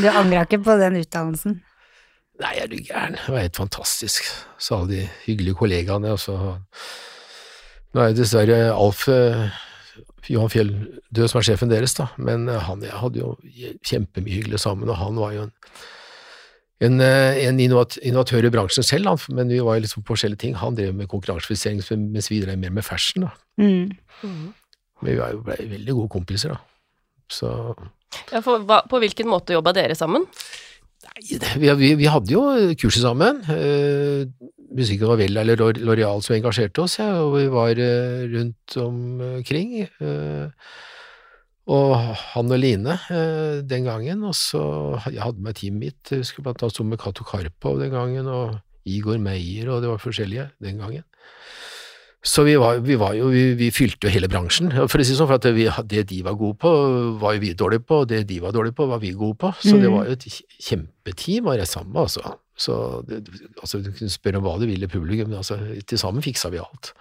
Du 0.00 0.08
angra 0.08 0.46
ikke 0.46 0.62
på 0.64 0.76
den 0.80 0.98
utdannelsen? 1.02 1.60
Nei, 2.40 2.54
er 2.56 2.70
du 2.70 2.78
gæren. 2.80 3.18
Det 3.20 3.32
var 3.34 3.44
helt 3.44 3.60
fantastisk. 3.60 4.26
Så 4.58 4.78
alle 4.78 4.90
de 4.94 5.06
hyggelige 5.26 5.58
kollegaene, 5.60 6.14
og 6.16 6.20
så 6.22 6.38
Nå 7.90 7.98
er 7.98 8.12
jo 8.12 8.20
dessverre 8.20 8.56
Alf 8.70 9.08
eh, 9.10 9.48
Johan 10.30 10.50
Fjell 10.52 10.68
død, 11.10 11.24
som 11.26 11.40
er 11.40 11.46
sjefen 11.48 11.72
deres, 11.72 11.96
da, 11.98 12.06
men 12.22 12.44
eh, 12.46 12.60
han 12.68 12.78
og 12.78 12.86
jeg 12.86 13.00
hadde 13.00 13.18
jo 13.18 13.30
kjempemye 13.90 14.36
hyggelig 14.36 14.60
sammen, 14.62 14.92
og 14.92 15.00
han 15.00 15.18
var 15.18 15.32
jo 15.34 15.46
en, 15.48 15.50
en, 16.80 17.00
eh, 17.04 17.42
en 17.44 17.60
innovatør 17.60 18.46
i 18.48 18.52
bransjen 18.52 18.86
selv, 18.86 19.10
han, 19.12 19.36
men 19.36 19.52
vi 19.52 19.60
var 19.64 19.76
jo 19.76 19.84
liksom 19.84 20.04
på 20.04 20.14
forskjellige 20.14 20.44
ting. 20.46 20.56
Han 20.56 20.78
drev 20.78 20.94
med 20.96 21.10
konkurransefisering, 21.12 21.82
mens 22.08 22.30
vi 22.32 22.40
drev 22.40 22.58
mer 22.58 22.72
med 22.72 22.86
fashion, 22.86 23.26
da. 23.26 23.34
Mm. 23.60 23.92
Mm. 24.24 24.46
Men 25.00 25.10
vi 25.10 25.18
ble 25.44 25.58
veldig 25.76 25.96
gode 25.98 26.12
kompiser, 26.16 26.56
da. 26.56 26.60
Så 27.30 27.50
Ja, 28.32 28.40
for 28.42 28.64
hva, 28.66 28.80
på 28.90 28.98
hvilken 28.98 29.28
måte 29.30 29.54
jobba 29.54 29.74
dere 29.76 29.94
sammen? 29.94 30.24
Nei, 31.06 31.38
vi, 31.62 31.68
vi, 31.78 31.92
vi 32.00 32.08
hadde 32.10 32.32
jo 32.32 32.42
kurset 32.80 33.04
sammen. 33.04 33.38
Eh, 33.54 34.26
Musikken 34.70 35.08
var 35.10 35.18
vel 35.18 35.34
eller 35.40 35.58
L'Oreal 35.58 36.20
som 36.22 36.36
engasjerte 36.36 36.84
oss, 36.84 36.98
ja, 37.00 37.08
og 37.24 37.34
vi 37.34 37.46
var 37.50 37.74
eh, 37.74 38.26
rundt 38.30 38.76
omkring. 38.78 39.80
Eh, 39.82 40.68
og 41.70 41.92
han 42.32 42.50
og 42.50 42.58
Line 42.58 42.96
eh, 43.14 43.60
den 43.70 43.84
gangen, 43.86 44.24
og 44.26 44.34
så 44.34 44.62
jeg 45.12 45.22
hadde 45.22 45.44
med 45.44 45.54
teamet 45.60 45.84
mitt. 45.84 46.10
Jeg 46.10 46.24
husker 46.24 46.42
blant 46.46 46.62
annet 46.64 46.74
sto 46.74 46.86
med 46.88 46.98
Cato 46.98 47.22
Karpov 47.28 47.78
den 47.78 47.92
gangen, 47.94 48.26
og 48.26 48.58
Igor 48.90 49.20
Meyer, 49.22 49.68
og 49.70 49.84
det 49.84 49.90
var 49.92 50.02
forskjellige 50.02 50.48
den 50.64 50.80
gangen. 50.82 51.04
Så 52.20 52.42
vi 52.44 52.52
var, 52.60 52.82
vi 52.84 52.98
var 53.00 53.14
jo, 53.16 53.30
vi, 53.32 53.54
vi 53.56 53.70
fylte 53.72 54.04
jo 54.08 54.12
hele 54.12 54.28
bransjen, 54.28 54.68
for 54.76 55.00
å 55.00 55.04
si 55.06 55.14
det 55.14 55.20
sånn, 55.22 55.28
for 55.30 55.38
at 55.38 55.46
vi, 55.56 55.64
det 55.88 56.02
de 56.10 56.18
var 56.26 56.34
gode 56.36 56.58
på, 56.60 56.72
var 57.22 57.38
jo 57.38 57.40
vi 57.46 57.54
dårlige 57.56 57.86
på, 57.88 58.02
og 58.02 58.10
det 58.10 58.26
de 58.28 58.40
var 58.44 58.52
dårlige 58.52 58.76
på, 58.76 58.88
var 58.90 59.00
vi 59.00 59.14
gode 59.16 59.38
på. 59.40 59.52
Så 59.62 59.78
det 59.80 59.88
Mm. 59.88 59.94
var 59.94 60.10
jo 60.10 60.16
et 60.18 60.26
kjempeteam 60.66 61.48
å 61.48 61.56
jeg 61.56 61.70
sammen 61.70 61.94
med, 61.94 62.02
altså. 62.02 62.34
Så 62.60 62.74
det, 63.08 63.22
altså, 63.62 63.80
du 63.80 63.88
kunne 63.96 64.12
spørre 64.12 64.36
om 64.36 64.44
hva 64.44 64.58
du 64.60 64.66
ville, 64.68 64.88
publikum, 64.92 65.30
men 65.32 65.38
altså, 65.40 65.56
til 65.88 65.96
sammen 66.02 66.20
fiksa 66.20 66.50
vi 66.52 66.60
alt. 66.60 66.92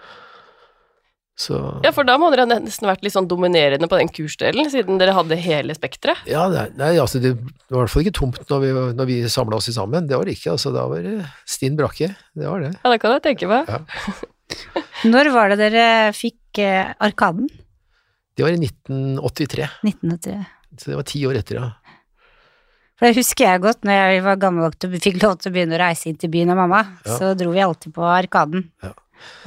Så 1.39 1.55
Ja, 1.85 1.93
for 1.95 2.03
da 2.03 2.17
må 2.19 2.27
dere 2.33 2.43
ha 2.43 2.57
nesten 2.59 2.87
vært 2.89 3.05
litt 3.05 3.13
sånn 3.15 3.29
dominerende 3.31 3.87
på 3.87 3.95
den 3.99 4.09
kursdelen, 4.11 4.67
siden 4.73 4.99
dere 4.99 5.13
hadde 5.15 5.37
hele 5.39 5.75
spekteret. 5.77 6.25
Ja, 6.27 6.49
nei, 6.51 6.65
nei 6.75 6.89
altså 6.99 7.21
det, 7.23 7.31
det 7.39 7.71
var 7.71 7.85
i 7.85 7.85
hvert 7.85 7.93
fall 7.93 8.03
ikke 8.03 8.17
tomt 8.19 8.41
når 8.51 8.65
vi, 8.65 8.73
når 8.99 9.07
vi 9.07 9.17
samla 9.31 9.59
oss 9.61 9.69
sammen. 9.71 10.09
Det 10.09 10.19
var 10.19 10.27
det 10.27 10.35
ikke, 10.35 10.57
altså. 10.57 10.73
Da 10.75 10.83
var 10.91 11.05
det 11.05 11.15
stinn 11.47 11.79
brakke. 11.79 12.11
Det 12.35 12.49
var 12.49 12.65
det. 12.65 12.73
Ja, 12.83 12.91
det 12.91 12.99
kan 12.99 13.15
jeg 13.15 13.23
tenke 13.29 13.47
meg. 13.51 13.71
Når 15.05 15.29
var 15.31 15.51
det 15.53 15.59
dere 15.61 15.83
fikk 16.17 16.59
eh, 16.63 16.89
Arkaden? 17.05 17.45
Det 18.35 18.43
var 18.43 18.55
i 18.55 18.57
1983, 18.57 19.67
1983. 19.85 20.37
så 20.79 20.89
det 20.89 20.97
var 20.97 21.05
ti 21.07 21.21
år 21.29 21.37
etter, 21.39 21.59
ja. 21.61 21.69
For 22.99 23.07
det 23.07 23.15
husker 23.21 23.45
jeg 23.45 23.61
godt, 23.63 23.85
når 23.87 23.95
jeg 23.95 24.23
var 24.25 24.39
gammel 24.41 24.65
nok 24.65 24.73
til 24.75 24.91
å 24.91 24.99
fikk 24.99 25.21
lov 25.21 25.37
til 25.39 25.51
å 25.51 25.55
begynne 25.55 25.77
å 25.77 25.79
reise 25.79 26.09
inn 26.09 26.17
til 26.19 26.31
byen 26.33 26.51
av 26.51 26.57
mamma, 26.59 26.81
Ja. 27.05 27.15
så 27.15 27.29
dro 27.39 27.53
vi 27.53 27.61
alltid 27.63 27.93
på 27.95 28.03
Arkaden. 28.03 28.65
Ja. 28.83 28.91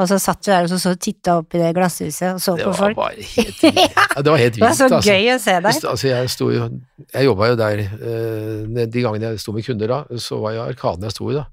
Og 0.00 0.08
så 0.10 0.18
satt 0.22 0.46
vi 0.46 0.52
der 0.52 0.66
og 0.66 0.72
så, 0.72 0.78
så 0.80 0.94
titta 0.96 1.36
opp 1.40 1.54
i 1.56 1.60
det 1.62 1.70
glasshuset 1.76 2.34
og 2.34 2.42
så 2.42 2.56
Det 2.58 2.66
på 2.68 2.74
folk. 2.78 2.96
bare 2.98 3.28
helt. 3.34 3.62
Ja, 4.16 4.22
det 4.22 4.34
var 4.34 4.42
helt 4.42 4.58
Det 4.58 4.64
var 4.64 4.76
så 4.78 4.88
altså. 4.88 5.12
gøy 5.12 5.32
å 5.34 5.38
se 5.42 5.56
deg. 5.58 5.80
Altså, 5.92 6.08
jeg 6.10 6.32
sto 6.32 6.50
jo 6.52 6.68
Jeg 7.12 7.28
jobba 7.28 7.52
jo 7.52 7.58
der 7.60 7.84
eh, 7.86 8.84
De 8.86 9.04
gangene 9.04 9.32
jeg 9.32 9.42
sto 9.42 9.54
med 9.56 9.66
kunder 9.66 9.94
da, 9.94 10.02
så 10.20 10.40
var 10.42 10.56
jo 10.56 10.66
Arkaden 10.66 11.08
jeg 11.08 11.16
sto 11.16 11.30
i, 11.32 11.38
da. 11.38 11.46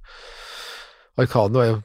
Arkaden 1.19 1.59
var 1.59 1.71
jo 1.71 1.79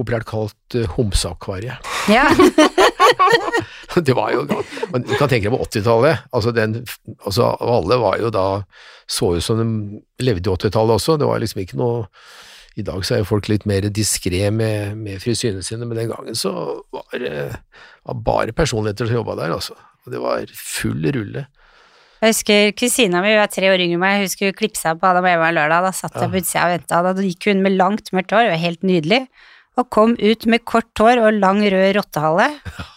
populært 0.00 0.24
kalt 0.28 0.76
uh, 0.78 0.86
homseakvariet. 0.96 1.90
Ja. 2.08 2.28
Det 4.06 4.14
var 4.14 4.30
jo 4.32 4.44
men 4.92 5.02
Du 5.02 5.12
kan 5.18 5.28
tenke 5.28 5.48
deg 5.48 5.52
på 5.52 5.64
80-tallet. 5.66 6.26
Altså, 6.32 6.52
altså, 7.26 7.48
alle 7.60 7.98
var 8.00 8.20
jo 8.22 8.30
da 8.32 8.46
Så 9.10 9.34
ut 9.36 9.44
som 9.44 9.58
de 9.58 10.00
levde 10.22 10.46
i 10.46 10.52
80-tallet 10.54 10.96
også. 10.96 11.18
Det 11.20 11.28
var 11.28 11.42
liksom 11.42 11.64
ikke 11.64 11.80
noe 11.80 12.06
I 12.78 12.84
dag 12.86 13.02
så 13.04 13.16
er 13.16 13.22
jo 13.24 13.28
folk 13.28 13.48
litt 13.50 13.64
mer 13.66 13.88
diskré 13.90 14.44
med, 14.54 14.96
med 14.96 15.18
frisyrene 15.22 15.62
sine, 15.66 15.86
men 15.88 15.98
den 15.98 16.12
gangen 16.12 16.36
så 16.38 16.52
var 16.94 17.18
det 17.18 17.32
var 18.06 18.20
bare 18.26 18.52
personligheter 18.56 19.08
som 19.10 19.18
jobba 19.20 19.34
der, 19.40 19.54
altså. 19.56 19.74
Og 20.06 20.12
det 20.14 20.20
var 20.22 20.46
full 20.56 21.02
rulle. 21.16 21.46
Jeg 22.20 22.34
husker 22.34 22.72
kusina 22.76 23.22
mi, 23.24 23.32
hun 23.32 23.40
er 23.42 23.48
tre 23.52 23.70
år 23.72 23.80
yngre 23.80 23.96
enn 23.96 24.02
meg, 24.02 24.18
jeg 24.18 24.28
husker 24.28 24.50
hun 24.50 24.58
klipsa 24.58 24.92
på 24.94 25.08
Adam 25.08 25.24
og 25.24 25.32
Eva 25.32 25.48
lørdag, 25.56 25.86
da 25.88 25.92
satt 25.96 26.18
jeg 26.20 26.30
på 26.32 26.40
utsida 26.42 26.66
og 26.68 26.74
venta, 26.76 27.00
da 27.06 27.24
gikk 27.24 27.48
hun 27.48 27.62
med 27.64 27.78
langt 27.80 28.12
mørkt 28.12 28.34
hår, 28.36 28.44
det 28.46 28.52
var 28.54 28.60
helt 28.60 28.84
nydelig, 28.84 29.20
og 29.80 29.88
kom 29.96 30.12
ut 30.20 30.44
med 30.52 30.64
kort 30.68 31.00
hår 31.00 31.22
og 31.24 31.38
lang 31.40 31.62
rød 31.72 31.94
rottehale, 31.96 32.48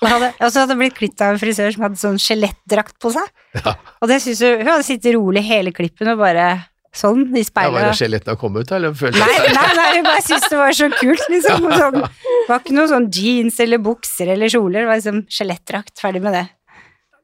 og 0.03 0.09
hadde, 0.11 0.29
og 0.43 0.51
så 0.51 0.63
hadde 0.65 0.75
hun 0.75 0.81
blitt 0.83 0.97
klippet 0.99 1.23
av 1.23 1.33
en 1.37 1.39
frisør 1.39 1.71
som 1.75 1.85
hadde 1.87 2.01
sånn 2.03 2.19
skjelettdrakt 2.19 2.99
på 2.99 3.13
seg, 3.15 3.31
Ja. 3.61 3.75
og 4.03 4.11
det 4.11 4.19
syns 4.25 4.43
hun, 4.43 4.59
hun 4.59 4.71
hadde 4.73 4.87
sittet 4.89 5.15
rolig 5.15 5.43
hele 5.47 5.71
klippen 5.75 6.11
og 6.11 6.19
bare 6.19 6.47
sånn 6.93 7.23
i 7.33 7.41
Ja, 7.41 7.43
var 7.43 7.49
speilet. 7.49 7.97
skjelettene 7.99 8.37
kom 8.39 8.57
ut, 8.57 8.71
eller? 8.71 8.93
Følte 8.97 9.19
Nei, 9.19 9.47
nei, 9.55 9.69
nei, 9.77 9.87
jeg 9.97 10.03
bare 10.07 10.23
syntes 10.25 10.49
det 10.51 10.59
var 10.61 10.75
så 10.77 10.89
kult, 10.93 11.23
liksom. 11.33 11.69
Sånn, 11.83 12.01
det 12.03 12.49
var 12.51 12.59
ikke 12.61 12.75
noe 12.77 12.89
sånn 12.91 13.07
jeans 13.13 13.59
eller 13.63 13.81
bukser 13.81 14.33
eller 14.35 14.51
kjoler, 14.53 14.83
det 14.83 14.89
var 14.91 14.99
liksom 15.01 15.23
skjelettdrakt, 15.31 15.95
ferdig 16.01 16.21
med 16.25 16.37
det. 16.37 16.43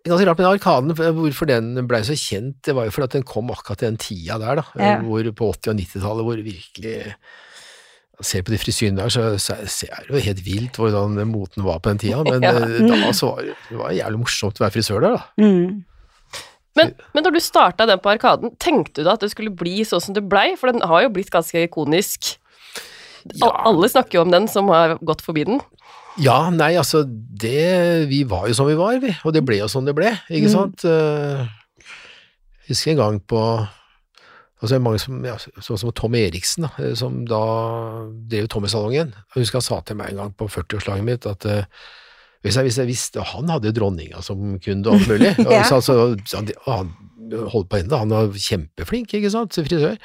Ganske 0.07 0.25
rart 0.29 0.39
men 0.39 0.47
Arkaden, 0.47 0.93
hvorfor 0.95 1.49
den 1.49 1.73
blei 1.85 1.99
så 2.07 2.15
kjent, 2.17 2.55
det 2.65 2.73
var 2.73 2.87
jo 2.87 2.93
fordi 2.95 3.09
at 3.09 3.15
den 3.19 3.25
kom 3.27 3.49
akkurat 3.53 3.83
i 3.83 3.89
den 3.89 3.97
tida 3.99 4.37
der, 4.41 4.61
da, 4.61 4.65
Ja. 4.79 4.95
hvor 5.03 5.27
på 5.35 5.49
80- 5.53 5.73
og 5.73 5.79
90-tallet, 5.83 6.25
hvor 6.29 6.43
virkelig 6.49 6.97
Ser 8.21 8.41
på 8.43 8.51
de 8.51 8.57
frisyrene 8.59 8.99
der, 8.99 9.07
så, 9.13 9.21
så 9.39 9.55
så 9.63 9.87
er 9.95 10.01
det 10.03 10.11
jo 10.11 10.19
helt 10.25 10.39
vilt 10.43 10.75
hvordan 10.75 11.13
moten 11.29 11.63
var 11.63 11.77
på 11.79 11.87
den 11.93 12.01
tida, 12.01 12.17
men 12.27 12.41
Ja. 12.47 12.51
eh, 12.51 12.81
da 12.89 13.13
så 13.15 13.29
var 13.31 13.45
det, 13.47 13.53
det 13.69 13.77
var 13.79 13.93
jævlig 13.95 14.19
morsomt 14.25 14.59
å 14.59 14.65
være 14.65 14.73
frisør 14.75 15.05
der, 15.05 15.13
da. 15.15 15.21
Mm. 15.39 15.85
Men, 16.79 16.93
men 17.13 17.25
når 17.27 17.35
du 17.37 17.39
starta 17.43 17.85
den 17.89 18.01
på 18.03 18.11
Arkaden, 18.13 18.53
tenkte 18.61 19.01
du 19.01 19.07
da 19.07 19.13
at 19.17 19.23
det 19.25 19.31
skulle 19.33 19.51
bli 19.55 19.83
sånn 19.87 20.01
som 20.03 20.15
det 20.17 20.23
blei? 20.31 20.53
For 20.59 20.71
den 20.71 20.81
har 20.87 21.03
jo 21.05 21.11
blitt 21.15 21.31
ganske 21.33 21.65
ikonisk. 21.67 22.33
Ja. 23.35 23.49
Alle 23.67 23.89
snakker 23.91 24.19
jo 24.19 24.25
om 24.25 24.31
den 24.33 24.47
som 24.51 24.69
har 24.71 24.95
gått 25.05 25.21
forbi 25.25 25.43
den. 25.49 25.59
Ja, 26.19 26.49
nei, 26.51 26.73
altså, 26.79 27.03
det 27.07 28.07
Vi 28.09 28.23
var 28.27 28.47
jo 28.49 28.55
som 28.57 28.67
vi 28.67 28.75
var, 28.79 28.97
vi, 28.99 29.11
og 29.23 29.31
det 29.35 29.43
ble 29.47 29.59
jo 29.61 29.67
som 29.71 29.85
det 29.87 29.93
ble, 29.95 30.09
ikke 30.27 30.49
Mm. 30.49 30.55
sant. 30.55 30.83
Eh, 30.85 31.45
Jeg 32.67 32.75
husker 32.75 32.91
en 32.91 32.97
gang 33.03 33.19
på 33.21 33.67
Altså, 34.61 34.75
mange 34.83 34.99
som, 34.99 35.21
ja, 35.23 35.37
sånn 35.63 35.77
som 35.79 35.91
Tom 35.95 36.15
Eriksen, 36.19 36.65
da, 36.65 36.69
eh, 36.83 36.93
som 36.93 37.21
da 37.25 37.39
drev 38.27 38.49
Tommy-salongen. 38.51 39.13
Jeg 39.15 39.39
husker 39.45 39.55
han 39.61 39.61
sa 39.63 39.77
til 39.87 39.95
meg 39.95 40.09
en 40.11 40.17
gang 40.19 40.33
på 40.35 40.49
40-årslaget 40.51 41.05
mitt 41.07 41.25
at 41.25 41.45
eh, 41.47 41.63
hvis 42.45 42.55
jeg, 42.55 42.69
hvis 42.69 42.77
jeg 42.79 42.87
visste 42.87 43.23
Han 43.33 43.49
hadde 43.51 43.67
jo 43.67 43.75
dronninga 43.75 44.21
som 44.23 44.57
kunde 44.63 44.93
alt 44.93 45.07
mulig. 45.11 45.33
og 45.47 45.51
Ja. 45.53 45.63
så, 45.67 45.79
altså, 45.81 46.43
han, 46.65 46.93
holdt 47.29 47.69
på 47.69 47.81
ennå, 47.81 47.97
han 47.99 48.09
var 48.15 48.33
kjempeflink, 48.33 49.13
ikke 49.13 49.31
sant, 49.33 49.53
som 49.53 49.67
frisør. 49.67 49.99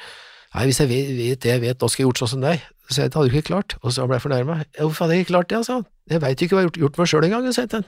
Nei, 0.55 0.65
hvis 0.69 0.79
jeg 0.79 0.87
vet, 0.87 1.07
vet 1.17 1.43
det 1.43 1.51
jeg 1.51 1.61
vet, 1.63 1.81
nå 1.81 1.87
skal 1.91 2.03
jeg 2.03 2.07
gjort 2.09 2.21
sånn 2.21 2.33
som 2.35 2.43
deg. 2.45 2.61
Så 2.85 3.01
jeg, 3.01 3.11
hadde 3.15 3.27
jo 3.27 3.33
ikke 3.33 3.49
klart. 3.49 3.73
Og 3.81 3.91
så 3.95 4.05
ble 4.05 4.19
jeg 4.19 4.23
fornærma. 4.23 4.59
Hvorfor 4.77 5.05
hadde 5.05 5.15
jeg 5.17 5.25
ikke 5.25 5.33
klart 5.33 5.49
det, 5.49 5.57
altså? 5.57 5.79
Jeg 6.11 6.21
veit 6.21 6.37
jo 6.37 6.45
ikke 6.45 6.55
hva 6.55 6.61
jeg 6.61 6.67
har 6.67 6.69
gjort, 6.69 6.81
gjort 6.83 6.99
meg 7.01 7.09
sjøl 7.09 7.25
engang, 7.25 7.47
sa 7.55 7.63
jeg 7.65 7.71
til 7.71 7.81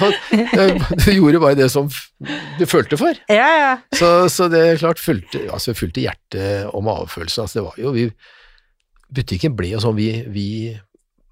ham. 0.00 0.80
Du 1.04 1.10
gjorde 1.12 1.42
bare 1.42 1.58
det 1.58 1.68
som 1.74 1.90
du 2.58 2.64
følte 2.70 2.96
for. 3.00 3.20
Ja, 3.28 3.50
ja. 3.60 3.74
Så, 3.98 4.08
så 4.32 4.48
det 4.52 4.62
er 4.70 4.80
klart 4.80 5.02
fulgte, 5.02 5.44
altså 5.52 5.76
fulgte 5.76 6.00
hjertet 6.06 6.72
og 6.72 6.86
magefølelsen. 6.88 7.44
Altså 7.44 7.60
det 7.60 7.66
var 7.68 7.78
jo 7.82 7.94
vi 7.94 8.08
Butikken 9.14 9.52
ble 9.54 9.68
jo 9.74 9.78
sånn 9.84 9.94
vi, 9.94 10.08
vi 10.32 10.46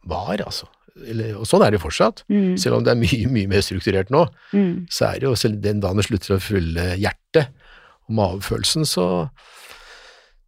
var, 0.05 0.37
altså. 0.45 0.67
Eller, 1.09 1.37
og 1.41 1.47
sånn 1.49 1.63
er 1.65 1.71
det 1.73 1.81
fortsatt. 1.81 2.23
Mm. 2.29 2.57
Selv 2.61 2.77
om 2.77 2.85
det 2.85 2.93
er 2.93 3.01
mye, 3.01 3.29
mye 3.33 3.49
mer 3.49 3.63
strukturert 3.65 4.11
nå, 4.13 4.27
Mm. 4.53 4.87
så 4.93 5.07
er 5.15 5.21
det 5.21 5.29
jo 5.31 5.35
selv 5.35 5.61
den 5.65 5.81
dagen 5.81 5.97
det 5.97 6.05
slutter 6.05 6.37
å 6.37 6.41
følge 6.43 6.85
hjertet 7.01 7.49
og 8.09 8.15
magefølelsen, 8.19 8.85
så 8.85 9.31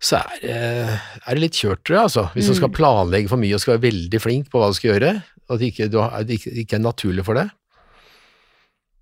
så 0.05 0.19
er 0.45 1.01
er 1.25 1.33
det 1.35 1.41
litt 1.41 1.57
kjørt, 1.57 1.81
tror 1.87 1.97
jeg, 1.97 2.05
altså. 2.11 2.25
Hvis 2.35 2.49
du 2.51 2.55
skal 2.59 2.69
Mm. 2.69 2.75
planlegge 2.77 3.29
for 3.31 3.41
mye 3.41 3.55
og 3.55 3.61
skal 3.61 3.79
være 3.79 3.91
veldig 3.91 4.21
flink 4.21 4.51
på 4.51 4.59
hva 4.61 4.69
du 4.69 4.75
skal 4.77 4.91
gjøre, 4.93 5.13
og 5.49 5.55
at 5.55 5.61
det 5.61 5.73
ikke, 5.73 5.89
du 5.89 5.99
det 6.25 6.35
ikke, 6.41 6.53
ikke 6.61 6.75
er 6.77 6.83
naturlig 6.85 7.25
for 7.25 7.35
det. 7.35 7.51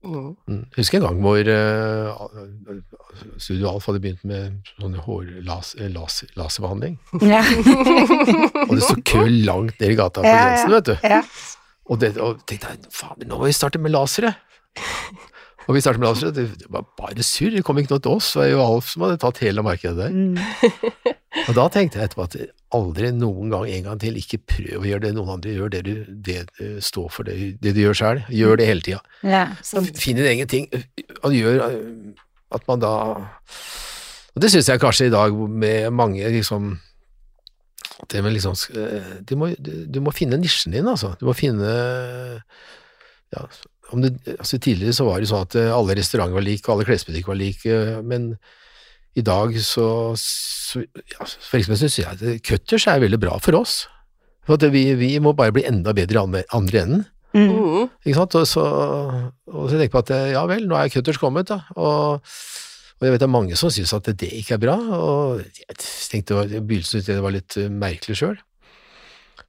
Mm. 0.02 0.32
Mm. 0.50 0.62
Husker 0.76 0.98
en 0.98 1.04
gang 1.06 1.18
hvor 1.22 1.38
uh, 1.46 2.76
Studio 3.38 3.68
Alf 3.70 3.86
hadde 3.86 4.00
begynt 4.02 4.24
med 4.26 4.56
sånn 4.80 4.96
hårlaserbehandling, 5.04 6.96
Ja. 7.22 7.42
og 8.66 8.72
det 8.74 8.82
sto 8.82 8.96
kø 9.06 9.22
langt 9.46 9.78
ned 9.78 9.94
i 9.94 9.98
gata 9.98 10.20
på 10.24 10.26
Ja, 10.26 10.32
ja. 10.34 10.46
grensen, 10.48 10.74
vet 10.78 10.90
du. 10.90 10.94
ja. 11.06 11.20
Og, 11.90 11.98
det, 12.02 12.12
og 12.22 12.42
tenkte 12.46 12.70
jeg, 12.72 12.78
faen, 12.94 13.22
nå 13.26 13.38
må 13.40 13.46
vi 13.50 13.54
starte 13.56 13.78
med 13.82 13.90
lasere. 13.94 14.30
Og 15.68 15.76
vi 15.76 15.82
startet 15.82 16.00
med 16.02 16.08
lasere, 16.10 16.30
det, 16.34 16.44
det 16.62 16.68
var 16.72 16.84
bare 16.98 17.22
surr, 17.26 17.52
det 17.54 17.62
kom 17.66 17.78
ikke 17.78 17.94
noe 17.94 18.02
til 18.02 18.16
oss, 18.16 18.32
det 18.34 18.40
var 18.42 18.48
jo 18.52 18.62
Alf 18.64 18.88
som 18.94 19.04
hadde 19.06 19.18
tatt 19.22 19.38
hele 19.44 19.62
markedet 19.66 19.98
der. 19.98 20.10
Mm. 20.10 20.36
Og 21.48 21.54
da 21.56 21.64
tenkte 21.72 21.98
jeg 21.98 22.10
etterpå 22.10 22.26
at 22.26 22.36
aldri 22.76 23.10
noen 23.16 23.52
gang 23.52 23.64
en 23.68 23.86
gang 23.88 24.00
til, 24.02 24.18
ikke 24.20 24.40
prøv 24.52 24.82
å 24.82 24.88
gjøre 24.88 25.06
det 25.06 25.12
noen 25.16 25.34
andre 25.36 25.54
gjør, 25.56 25.72
det 25.72 25.82
du, 25.86 25.92
det, 26.28 26.38
du 26.58 26.78
står 26.84 27.08
for 27.12 27.28
det, 27.28 27.36
det 27.64 27.74
du 27.76 27.82
gjør 27.84 27.98
sjøl, 27.98 28.22
gjør 28.32 28.60
det 28.60 28.68
hele 28.68 28.84
tida. 28.84 29.00
ja. 29.24 29.46
Sånn. 29.64 29.88
Finn 29.96 30.20
din 30.20 30.28
egen 30.28 30.50
ting, 30.50 30.68
og 31.22 31.36
gjør 31.36 31.64
eh, 31.66 31.76
at 32.52 32.66
man 32.68 32.82
da 32.82 32.94
Og 34.32 34.40
det 34.44 34.50
syns 34.52 34.68
jeg 34.68 34.80
kanskje 34.80 35.08
i 35.08 35.12
dag 35.12 35.32
med 35.32 35.92
mange 35.92 36.28
liksom 36.36 36.74
det 38.10 38.22
med 38.24 38.34
liksom 38.34 38.56
eh, 38.76 39.12
du 39.28 39.36
må, 39.38 39.52
du 39.56 40.00
må 40.02 40.12
finne 40.14 40.40
nisjen 40.40 40.74
din, 40.74 40.88
altså. 40.88 41.14
Du 41.20 41.26
må 41.28 41.36
finne 41.38 41.68
ja, 43.32 43.44
om 43.92 44.02
det, 44.02 44.16
altså 44.38 44.58
Tidligere 44.58 44.96
så 44.96 45.06
var 45.06 45.20
det 45.20 45.30
sånn 45.30 45.46
at 45.46 45.56
eh, 45.60 45.70
alle 45.72 45.96
restauranter 45.96 46.36
var 46.36 46.44
like, 46.44 46.68
alle 46.72 46.86
klesbutikker 46.88 47.32
var 47.32 47.40
like, 47.40 47.78
men 48.08 48.34
i 49.18 49.24
dag 49.24 49.56
så, 49.60 49.86
så 50.16 50.82
ja, 50.82 51.24
For 51.24 51.58
eksempel 51.58 51.80
syns 51.82 51.98
jeg 52.00 52.08
at 52.08 52.44
cutters 52.46 52.86
er 52.88 53.02
veldig 53.02 53.20
bra 53.20 53.36
for 53.44 53.58
oss. 53.58 53.82
For 54.46 54.58
at 54.58 54.72
vi, 54.74 54.86
vi 54.98 55.14
må 55.22 55.34
bare 55.38 55.54
bli 55.54 55.66
enda 55.68 55.94
bedre 55.94 56.18
i 56.18 56.44
andre, 56.56 56.82
enden. 56.82 57.04
Mm. 57.32 57.48
Mhm. 57.48 57.90
Ikke 58.04 58.18
sant? 58.18 58.34
Og 58.40 58.46
så, 58.48 58.64
og 59.48 59.68
så 59.68 59.76
tenker 59.76 59.88
jeg 59.88 59.94
på 59.94 60.02
at 60.02 60.14
ja 60.34 60.42
vel, 60.50 60.66
nå 60.68 60.78
er 60.78 60.92
cutters 60.92 61.20
kommet, 61.20 61.48
da. 61.52 61.62
Og, 61.76 62.22
og 62.98 63.06
jeg 63.06 63.14
vet 63.14 63.22
det 63.22 63.28
er 63.28 63.36
mange 63.36 63.58
som 63.58 63.72
syns 63.72 63.94
at 63.96 64.10
det 64.20 64.32
ikke 64.40 64.56
er 64.56 64.62
bra, 64.62 64.76
og 64.78 65.44
jeg 65.44 65.78
tenkte 65.80 66.42
i 66.46 66.60
begynnelsen 66.60 67.02
at 67.02 67.12
det 67.12 67.22
var 67.24 67.34
litt 67.34 67.56
eh, 67.60 67.70
merkelig 67.72 68.18
sjøl. 68.20 68.36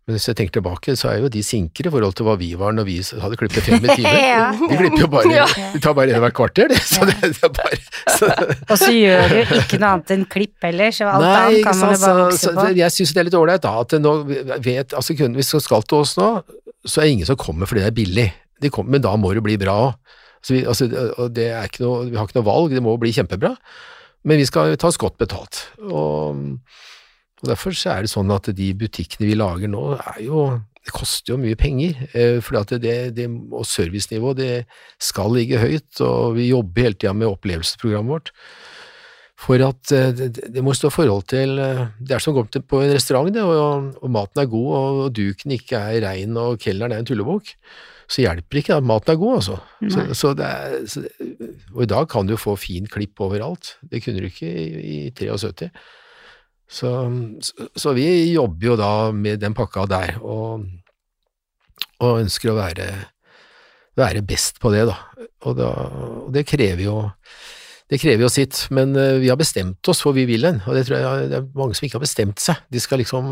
Men 0.03 0.17
hvis 0.17 0.25
jeg 0.27 0.35
tenker 0.35 0.57
tilbake, 0.57 0.93
så 0.99 1.07
er 1.13 1.21
jo 1.23 1.29
de 1.31 1.39
sinkere 1.47 1.87
i 1.87 1.91
forhold 1.93 2.15
til 2.19 2.25
hva 2.27 2.33
vi 2.35 2.49
var 2.59 2.73
når 2.75 2.83
vi 2.89 2.95
hadde 3.23 3.37
klippet 3.39 3.63
fem 3.63 3.85
i 3.87 3.93
timen. 3.95 4.17
Ja. 4.33 4.49
De 4.51 4.75
klipper 4.75 4.99
jo 5.05 5.07
bare 5.13 5.31
Ja. 5.31 5.45
De 5.71 5.79
tar 5.79 5.93
bare 5.95 6.11
en 6.17 6.19
hvert 6.25 6.35
kvarter, 6.35 6.67
det. 6.73 6.79
Så 6.83 7.05
det, 7.07 7.15
det 7.23 7.39
er 7.47 7.53
bare 7.55 7.79
så, 8.17 8.27
Og 8.67 8.75
så 8.81 8.89
gjør 8.91 9.31
du 9.31 9.37
ikke 9.61 9.79
noe 9.79 9.93
annet 9.93 10.11
enn 10.17 10.25
klipp 10.33 10.67
heller, 10.67 10.91
så 10.91 11.07
alt 11.13 11.23
Nei, 11.23 11.31
annet 11.37 11.59
ikke 11.61 11.69
kan 11.69 11.79
man 11.79 11.93
jo 11.95 12.01
bare 12.03 12.03
Så, 12.03 12.25
vokse 12.25 12.43
så 12.49 12.55
på. 12.59 12.65
jeg 12.81 12.95
syns 12.97 13.13
det 13.15 13.21
er 13.23 13.29
litt 13.29 13.39
ålreit 13.39 13.63
da, 13.63 13.73
at 13.85 13.95
nå 14.03 14.13
vet 14.67 14.97
altså 14.99 15.15
kunden, 15.15 15.39
Hvis 15.39 15.53
du 15.55 15.59
skal 15.63 15.87
til 15.87 16.01
oss 16.03 16.17
nå, 16.19 16.29
så 16.83 16.99
er 16.99 17.07
det 17.07 17.15
ingen 17.15 17.29
som 17.31 17.39
kommer 17.39 17.69
fordi 17.71 17.85
det 17.85 17.91
er 17.93 17.97
billig. 18.03 18.27
De 18.59 18.69
kommer, 18.75 18.97
men 18.97 19.03
da 19.07 19.15
må 19.15 19.31
det 19.35 19.43
bli 19.47 19.55
bra 19.61 19.77
òg. 19.87 20.19
Altså, 20.43 20.51
vi- 20.57 20.65
altså, 20.67 21.29
det 21.31 21.47
er 21.55 21.69
ikke 21.71 21.85
noe, 21.85 22.09
vi 22.11 22.17
har 22.19 22.27
ikke 22.27 22.41
noe 22.41 22.49
valg, 22.51 22.73
det 22.75 22.83
må 22.83 22.97
bli 22.99 23.13
kjempebra. 23.15 23.53
Men 24.27 24.39
vi 24.39 24.45
skal 24.51 24.75
ta 24.79 24.87
oss 24.91 24.99
godt 24.99 25.15
betalt. 25.19 25.61
Og, 25.83 26.43
og 27.43 27.49
derfor 27.51 27.75
så 27.75 27.97
er 27.97 28.05
det 28.05 28.13
sånn 28.13 28.31
at 28.31 28.47
de 28.55 28.69
butikkene 28.79 29.27
vi 29.27 29.35
lager 29.35 29.71
nå, 29.71 29.83
jo 30.23 30.45
det 30.83 30.91
koster 30.91 31.31
jo 31.31 31.39
mye 31.39 31.55
penger, 31.55 31.95
eh, 32.11 32.37
fordi 32.43 32.59
at 32.59 32.71
det, 32.83 32.95
det, 33.15 33.29
og 33.55 33.63
servicenivået 33.67 34.39
det 34.41 34.53
skal 34.99 35.31
ligge 35.31 35.61
høyt, 35.61 36.01
og 36.03 36.35
vi 36.35 36.49
jobber 36.49 36.89
hele 36.89 36.97
tida 36.99 37.13
med 37.15 37.29
opplevelsesprogrammet 37.29 38.11
vårt. 38.11 38.33
For 39.43 39.63
at 39.63 39.93
eh, 39.95 40.11
det, 40.27 40.63
må 40.63 40.75
stå 40.75 40.91
forhold 40.93 41.25
til 41.31 41.57
eh, 41.59 41.87
Det 41.99 42.15
er 42.15 42.21
som 42.23 42.35
å 42.35 42.41
gå 42.41 42.61
på 42.67 42.83
en 42.83 42.93
restaurant, 42.93 43.31
det, 43.33 43.43
og, 43.47 43.95
og 43.95 44.11
maten 44.11 44.43
er 44.43 44.51
god, 44.51 44.69
og, 44.75 45.07
duken 45.15 45.55
ikke 45.55 45.79
er 45.79 46.03
rein, 46.03 46.35
og 46.39 46.59
kelneren 46.63 46.97
er 46.97 47.03
en 47.03 47.07
tullebukk. 47.07 47.55
Så 48.11 48.25
hjelper 48.25 48.59
ikke 48.59 48.75
at 48.75 48.85
maten 48.85 49.15
er 49.15 49.19
god, 49.23 49.39
altså. 49.39 49.57
Så, 49.87 50.05
så 50.19 50.35
det 50.37 50.47
er, 50.51 50.77
så, 50.91 51.05
og 51.71 51.83
i 51.85 51.91
dag 51.95 52.11
kan 52.11 52.27
du 52.27 52.35
få 52.37 52.57
fin 52.59 52.91
klipp 52.91 53.23
overalt. 53.23 53.77
Det 53.87 54.03
kunne 54.03 54.19
du 54.19 54.27
ikke 54.27 54.51
i, 54.51 54.97
i 55.07 55.11
73. 55.15 55.71
Så, 56.73 56.89
så, 57.45 57.67
så 57.77 57.91
vi 57.93 58.05
jobber 58.33 58.71
jo 58.71 58.75
da 58.79 58.91
med 59.13 59.41
den 59.43 59.53
pakka 59.53 59.83
der, 59.91 60.15
og, 60.25 60.63
og 62.01 62.21
ønsker 62.23 62.49
å 62.49 62.55
være, 62.57 62.87
være 63.99 64.23
best 64.25 64.57
på 64.63 64.71
det, 64.73 64.87
da. 64.89 64.95
Og, 65.45 65.53
da, 65.59 65.67
og 66.25 66.31
det 66.33 66.45
krever 66.49 66.85
jo 66.87 66.95
det 67.91 67.99
krever 68.01 68.23
jo 68.25 68.29
sitt, 68.31 68.63
men 68.73 68.95
eh, 68.97 69.19
vi 69.21 69.27
har 69.29 69.37
bestemt 69.37 69.85
oss 69.91 69.99
for 70.01 70.15
vi 70.15 70.23
vil 70.25 70.41
den 70.47 70.61
og 70.63 70.73
det 70.73 70.85
tror 70.87 70.97
jeg 71.03 71.27
det 71.29 71.35
er 71.37 71.49
mange 71.59 71.75
som 71.77 71.85
ikke 71.85 71.99
har 71.99 72.05
bestemt 72.05 72.39
seg. 72.41 72.61
De 72.73 72.79
skal 72.81 72.97
liksom 73.03 73.27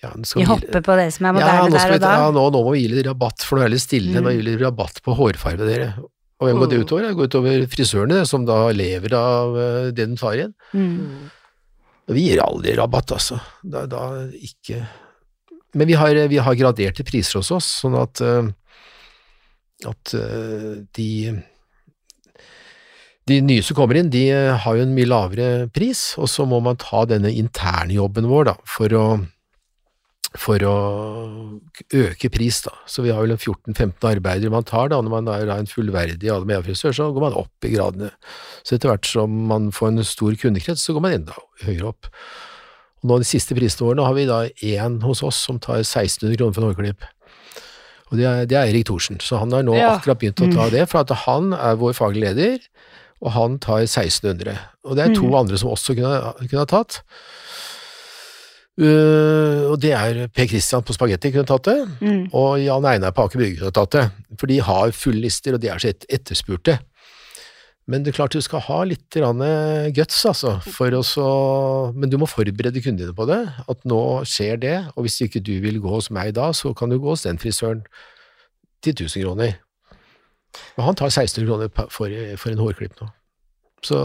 ja, 0.00 0.12
skal 0.24 0.40
Vi 0.40 0.46
hopper 0.48 0.84
på 0.86 0.96
det 0.96 1.08
som 1.12 1.26
er 1.28 1.34
moderne 1.36 1.66
ja, 1.66 1.74
der 1.74 1.90
vi, 1.90 1.98
og 1.98 2.02
da. 2.06 2.12
ja, 2.22 2.30
nå, 2.32 2.44
nå 2.54 2.62
må 2.64 2.72
vi 2.76 2.84
gi 2.84 2.88
litt 2.94 3.08
rabatt, 3.10 3.44
for 3.44 3.58
nå 3.58 3.64
er 3.66 3.68
det 3.72 3.76
litt 3.76 3.84
stille. 3.84 4.14
Mm. 4.14 4.24
Nå 4.24 4.32
gir 4.32 4.40
vi 4.40 4.46
litt 4.48 4.62
rabatt 4.62 5.02
på 5.04 5.16
hårfarge, 5.18 5.66
dere. 5.68 5.90
Og 6.40 6.48
hvem 6.48 6.62
går 6.62 6.70
det 6.72 6.78
Mm. 6.78 6.84
utover? 6.86 7.04
Det 7.08 7.16
går 7.18 7.28
utover 7.30 7.66
frisørene, 7.74 8.22
som 8.30 8.46
da 8.48 8.58
lever 8.72 9.14
av 9.18 9.58
eh, 9.60 9.90
det 9.96 10.06
de 10.12 10.16
tar 10.20 10.38
igjen. 10.38 10.54
Mm. 10.72 11.28
Vi 12.12 12.26
gir 12.28 12.42
aldri 12.44 12.74
rabatt, 12.76 13.14
altså. 13.16 13.38
Da, 13.62 13.86
da 13.88 14.26
ikke 14.36 14.82
Men 15.74 15.88
vi 15.88 15.96
har, 15.98 16.18
vi 16.28 16.38
har 16.38 16.58
graderte 16.58 17.06
priser 17.06 17.40
hos 17.40 17.50
oss, 17.54 17.70
sånn 17.82 17.96
at, 17.98 18.20
eh, 18.22 18.50
at 19.90 20.14
eh, 20.14 20.84
de 20.94 21.10
de 23.24 23.38
nye 23.40 23.62
som 23.64 23.76
kommer 23.78 23.96
inn, 23.96 24.10
de 24.12 24.26
eh, 24.30 24.52
har 24.52 24.76
jo 24.76 24.84
en 24.84 24.94
mye 24.94 25.08
lavere 25.08 25.46
pris, 25.72 26.12
og 26.20 26.28
så 26.28 26.44
må 26.48 26.60
man 26.64 26.76
ta 26.80 27.06
denne 27.08 27.32
internjobben 27.32 28.28
vår 28.28 28.50
da, 28.50 28.54
for 28.68 28.94
å, 28.98 29.04
for 30.36 30.58
å 30.66 30.74
øke 31.94 32.30
pris. 32.32 32.62
da. 32.66 32.72
Så 32.90 33.02
vi 33.04 33.10
har 33.14 33.22
vel 33.22 33.36
14-15 33.36 34.08
arbeidere 34.16 34.50
man 34.50 34.64
tar, 34.66 34.88
da, 34.90 35.00
når 35.00 35.10
man 35.22 35.28
er 35.34 35.50
en 35.54 35.66
fullverdig 35.70 36.30
allmennfrisør, 36.32 36.94
så 36.96 37.10
går 37.14 37.20
man 37.28 37.36
opp 37.44 37.64
i 37.68 37.70
gradene. 37.74 38.10
Så 38.66 38.74
etter 38.76 38.90
hvert 38.90 39.06
som 39.06 39.30
man 39.50 39.70
får 39.74 39.92
en 39.92 40.04
stor 40.04 40.34
kundekrets, 40.40 40.82
så 40.82 40.94
går 40.96 41.04
man 41.06 41.12
enda 41.20 41.36
høyere 41.62 41.92
opp. 41.92 42.08
Og 43.04 43.10
nå 43.10 43.18
De 43.20 43.24
siste 43.28 43.54
prisene 43.54 43.86
våre 43.86 44.04
har 44.06 44.14
vi 44.16 44.24
da 44.26 44.42
én 44.64 45.00
hos 45.04 45.22
oss 45.22 45.36
som 45.46 45.58
tar 45.60 45.82
1600 45.84 46.36
kroner 46.40 46.54
for 46.56 46.62
en 46.64 46.72
hårklipp. 46.72 47.04
Og 48.10 48.18
det 48.18 48.24
er, 48.28 48.44
det 48.46 48.56
er 48.58 48.68
Erik 48.72 48.86
Thorsen, 48.86 49.18
så 49.20 49.38
han 49.40 49.52
har 49.52 49.62
nå 49.62 49.74
Ja. 49.76 49.96
akkurat 49.98 50.18
begynt 50.20 50.40
å 50.40 50.50
ta 50.54 50.68
det, 50.70 50.88
for 50.88 51.00
at 51.00 51.10
han 51.24 51.52
er 51.52 51.76
vår 51.76 51.92
faglige 51.94 52.34
leder, 52.34 52.58
og 53.22 53.32
han 53.32 53.58
tar 53.58 53.86
1600. 53.86 54.58
Og 54.84 54.96
det 54.96 55.04
er 55.10 55.14
to 55.14 55.22
Mm. 55.30 55.34
andre 55.40 55.56
som 55.58 55.70
også 55.70 55.94
kunne, 55.96 56.34
kunne 56.48 56.58
ha 56.60 56.66
tatt. 56.66 57.02
Uh, 58.74 59.70
og 59.70 59.76
det 59.78 59.92
er 59.94 60.24
Per 60.34 60.48
Christian 60.50 60.82
på 60.82 60.94
Spagetti 60.96 61.30
kunne 61.30 61.46
tatt 61.46 61.68
det, 61.68 61.76
Mm. 62.00 62.24
og 62.34 62.58
Jan 62.58 62.84
Einar 62.90 63.12
på 63.14 63.22
Aker 63.22 63.38
Brygge 63.38 63.60
kunne 63.60 63.70
tatt 63.76 63.92
det. 63.94 64.10
For 64.40 64.50
de 64.50 64.58
har 64.58 64.90
fulle 64.90 65.22
lister, 65.22 65.54
og 65.54 65.60
de 65.62 65.68
er 65.70 65.78
så 65.78 65.92
et 65.92 66.06
etterspurte. 66.10 66.80
Men 67.86 68.02
det 68.02 68.14
er 68.14 68.16
klart 68.16 68.32
du 68.32 68.40
skal 68.40 68.60
ha 68.64 68.82
litt 68.88 69.10
grann 69.12 69.38
guts, 69.94 70.24
altså, 70.24 70.56
for 70.72 70.88
å 70.90 71.02
så 71.04 71.92
Men 71.94 72.08
du 72.10 72.16
må 72.16 72.26
forberede 72.26 72.82
kundene 72.82 73.14
på 73.14 73.26
det, 73.28 73.42
at 73.68 73.84
nå 73.84 74.24
skjer 74.24 74.56
det, 74.58 74.76
og 74.96 75.04
hvis 75.04 75.20
ikke 75.22 75.42
du 75.44 75.60
vil 75.60 75.78
gå 75.80 75.88
hos 75.92 76.10
meg 76.10 76.32
da, 76.34 76.50
så 76.50 76.74
kan 76.74 76.88
du 76.88 76.98
gå 76.98 77.12
hos 77.12 77.22
den 77.22 77.38
frisøren 77.38 77.84
til 78.82 78.94
1000 78.94 79.22
kroner. 79.22 79.58
Men 80.76 80.86
han 80.86 80.94
tar 80.96 81.10
1600 81.12 81.46
kroner 81.46 81.90
for, 81.90 82.08
for 82.40 82.50
en 82.50 82.58
hårklipp 82.58 82.98
nå. 83.00 83.10
Så 83.84 83.98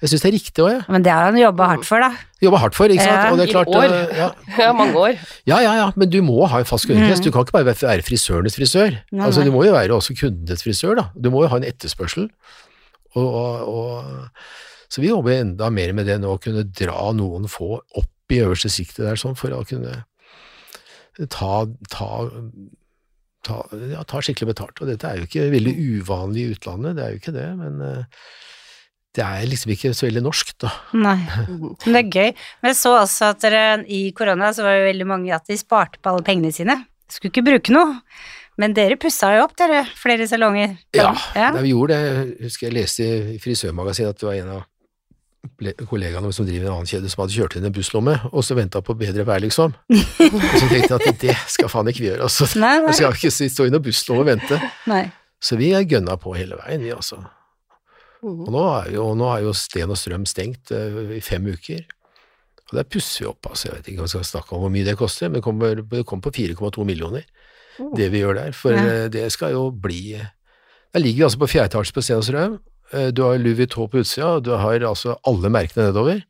jeg 0.00 0.10
syns 0.10 0.22
det 0.24 0.28
er 0.30 0.34
riktig 0.38 0.64
òg, 0.64 0.70
jeg. 0.72 0.84
Men 0.88 1.04
det 1.04 1.12
har 1.12 1.26
han 1.28 1.36
jobba 1.36 1.66
hardt 1.74 1.84
for, 1.84 2.00
da. 2.00 2.08
Jobba 2.40 2.60
hardt 2.62 2.78
for, 2.78 2.92
ikke 2.94 3.04
sant. 3.04 3.18
Ja, 3.18 3.32
og 3.34 3.40
det 3.40 3.48
er 3.48 3.52
i 3.52 3.80
år. 3.80 3.96
ja, 4.16 4.28
Ja, 4.64 4.68
mange 4.76 4.96
år. 4.96 5.18
ja, 5.50 5.58
ja, 5.64 5.74
ja, 5.82 5.88
men 6.00 6.12
du 6.12 6.20
må 6.24 6.46
ha 6.48 6.62
en 6.62 6.68
fast 6.68 6.88
kundekrets. 6.88 7.20
Mm. 7.20 7.26
Du 7.26 7.34
kan 7.34 7.44
ikke 7.44 7.58
bare 7.58 7.74
være 7.74 8.06
frisørenes 8.06 8.56
frisør. 8.56 8.96
Nei, 9.12 9.26
altså, 9.26 9.44
du 9.44 9.52
må 9.52 9.66
jo 9.68 9.74
være 9.76 9.98
også 9.98 10.16
kundenes 10.16 10.64
frisør, 10.64 10.96
da. 11.02 11.06
Du 11.12 11.28
må 11.34 11.44
jo 11.44 11.52
ha 11.52 11.60
en 11.60 11.68
etterspørsel. 11.68 12.30
Og, 13.18 13.28
og, 13.28 13.68
og, 13.68 14.32
så 14.88 15.04
vi 15.04 15.12
jobber 15.12 15.36
enda 15.36 15.68
mer 15.74 15.92
med 15.96 16.08
det 16.08 16.16
nå, 16.22 16.32
å 16.36 16.40
kunne 16.42 16.64
dra 16.64 17.10
noen 17.16 17.48
få 17.52 17.76
opp 17.82 18.32
i 18.32 18.40
øverste 18.44 18.72
siktet 18.72 19.04
der, 19.04 19.20
sånn, 19.20 19.36
for 19.36 19.52
å 19.56 19.60
kunne 19.68 20.02
ta, 21.28 21.52
ta, 21.92 22.10
ta, 23.44 23.62
ja, 23.92 24.04
ta 24.08 24.20
skikkelig 24.24 24.52
betalt. 24.52 24.80
Og 24.80 24.90
dette 24.90 25.08
er 25.08 25.20
jo 25.20 25.28
ikke 25.28 25.48
veldig 25.52 25.74
uvanlig 25.98 26.44
i 26.44 26.52
utlandet, 26.56 26.96
det 26.98 27.04
er 27.04 27.14
jo 27.14 27.22
ikke 27.22 27.36
det, 27.36 27.48
men 27.58 27.80
eh, 27.84 28.28
det 29.16 29.24
er 29.24 29.46
liksom 29.48 29.72
ikke 29.72 29.92
så 29.96 30.06
veldig 30.06 30.22
norsk, 30.26 30.52
da. 30.62 30.72
Nei. 30.94 31.16
Men 31.86 31.94
det 31.96 32.00
er 32.02 32.10
gøy. 32.12 32.32
Men 32.62 32.72
jeg 32.72 32.80
så 32.80 32.94
også 33.00 33.32
at 33.32 33.44
dere 33.44 33.62
i 33.88 34.02
korona 34.16 34.52
så 34.54 34.66
var 34.66 34.78
det 34.78 34.90
veldig 34.90 35.08
mange 35.08 35.32
at 35.34 35.48
de 35.48 35.56
sparte 35.58 36.00
på 36.02 36.12
alle 36.12 36.26
pengene 36.26 36.52
sine. 36.54 36.76
Skulle 37.10 37.32
ikke 37.32 37.46
bruke 37.46 37.74
noe. 37.74 38.00
Men 38.58 38.74
dere 38.74 38.98
pussa 39.00 39.30
jo 39.36 39.44
opp, 39.46 39.54
dere. 39.58 39.84
Flere 39.96 40.26
salonger. 40.28 40.74
Ja, 40.96 41.12
ja. 41.38 41.52
Vi 41.56 41.70
gjorde 41.70 41.94
det. 41.94 42.08
Jeg 42.10 42.48
husker 42.48 42.66
jeg 42.68 42.76
leste 42.80 43.06
i 43.36 43.38
Frisørmagasinet 43.42 44.12
at 44.12 44.20
det 44.20 44.28
var 44.28 44.40
en 44.40 44.50
av 44.58 44.66
kollegaene 45.88 46.32
som 46.34 46.46
driver 46.46 46.66
en 46.66 46.74
annen 46.74 46.90
kjede 46.90 47.08
som 47.08 47.22
hadde 47.22 47.36
kjørt 47.38 47.54
inn 47.56 47.68
en 47.68 47.74
busslomme, 47.74 48.16
og 48.32 48.42
så 48.44 48.56
venta 48.58 48.82
på 48.84 48.96
bedre 48.98 49.24
vær, 49.24 49.40
liksom. 49.40 49.72
og 49.94 50.42
så 50.58 50.66
tenkte 50.68 50.90
jeg 50.90 50.98
at 50.98 51.22
det 51.22 51.36
skal 51.54 51.70
faen 51.72 51.88
ikke 51.92 52.02
vi 52.02 52.10
gjøre, 52.10 52.26
altså. 52.26 52.50
Nei, 52.58 52.74
Jeg 52.90 52.98
skal 52.98 53.16
ikke 53.16 53.50
stå 53.54 53.68
i 53.68 53.72
noen 53.72 53.86
busslomme 53.86 54.26
og 54.26 54.30
vente. 54.32 54.60
nei. 54.90 55.04
Så 55.38 55.54
vi 55.54 55.70
gønna 55.70 56.18
på 56.18 56.34
hele 56.34 56.58
veien, 56.58 56.82
vi, 56.82 56.90
altså. 56.90 57.22
Mhm. 58.22 58.40
Og 58.46 58.50
nå 58.50 58.62
jo, 58.94 59.04
nå 59.14 59.28
er 59.36 59.44
jo 59.46 59.52
Sten 59.54 59.90
og 59.94 59.96
Strøm 60.00 60.24
stengt 60.26 60.72
uh, 60.74 61.12
i 61.14 61.20
fem 61.22 61.44
uker. 61.46 61.84
Og 62.68 62.76
der 62.76 62.84
pusser 62.84 63.24
vi 63.24 63.28
opp, 63.30 63.46
altså. 63.48 63.68
Jeg 63.70 63.76
vet 63.78 63.86
ikke 63.92 64.02
om 64.02 64.08
vi 64.08 64.12
skal 64.12 64.24
snakke 64.28 64.52
om 64.56 64.60
hvor 64.64 64.72
mye 64.74 64.84
det 64.84 64.96
koster, 64.98 65.28
men 65.30 65.38
det 65.38 65.44
kommer, 65.46 65.78
det 65.80 66.02
kommer 66.04 66.26
på 66.26 66.34
4,2 66.36 66.84
millioner, 66.84 67.24
Oh. 67.78 67.92
det 67.94 68.08
vi 68.10 68.18
gjør 68.24 68.34
der. 68.34 68.50
For 68.58 68.72
Ja. 68.74 68.82
eh, 69.04 69.08
det 69.08 69.28
skal 69.30 69.52
jo 69.52 69.70
bli 69.70 70.18
Der 70.18 70.98
ligger 71.00 71.16
vi 71.18 71.24
altså 71.28 71.38
på 71.38 71.46
fjerde 71.46 71.68
etasje 71.70 71.92
på 71.94 72.02
Sten 72.02 72.16
og 72.18 72.24
Strøm. 72.26 72.58
Eh, 72.92 73.10
Du 73.12 73.22
har 73.22 73.38
Louis 73.38 73.54
Vuitton 73.56 73.88
på 73.88 74.00
utsida, 74.02 74.26
og 74.36 74.42
du 74.42 74.50
har 74.56 74.80
altså 74.82 75.14
alle 75.24 75.48
merkene 75.48 75.86
nedover. 75.92 76.22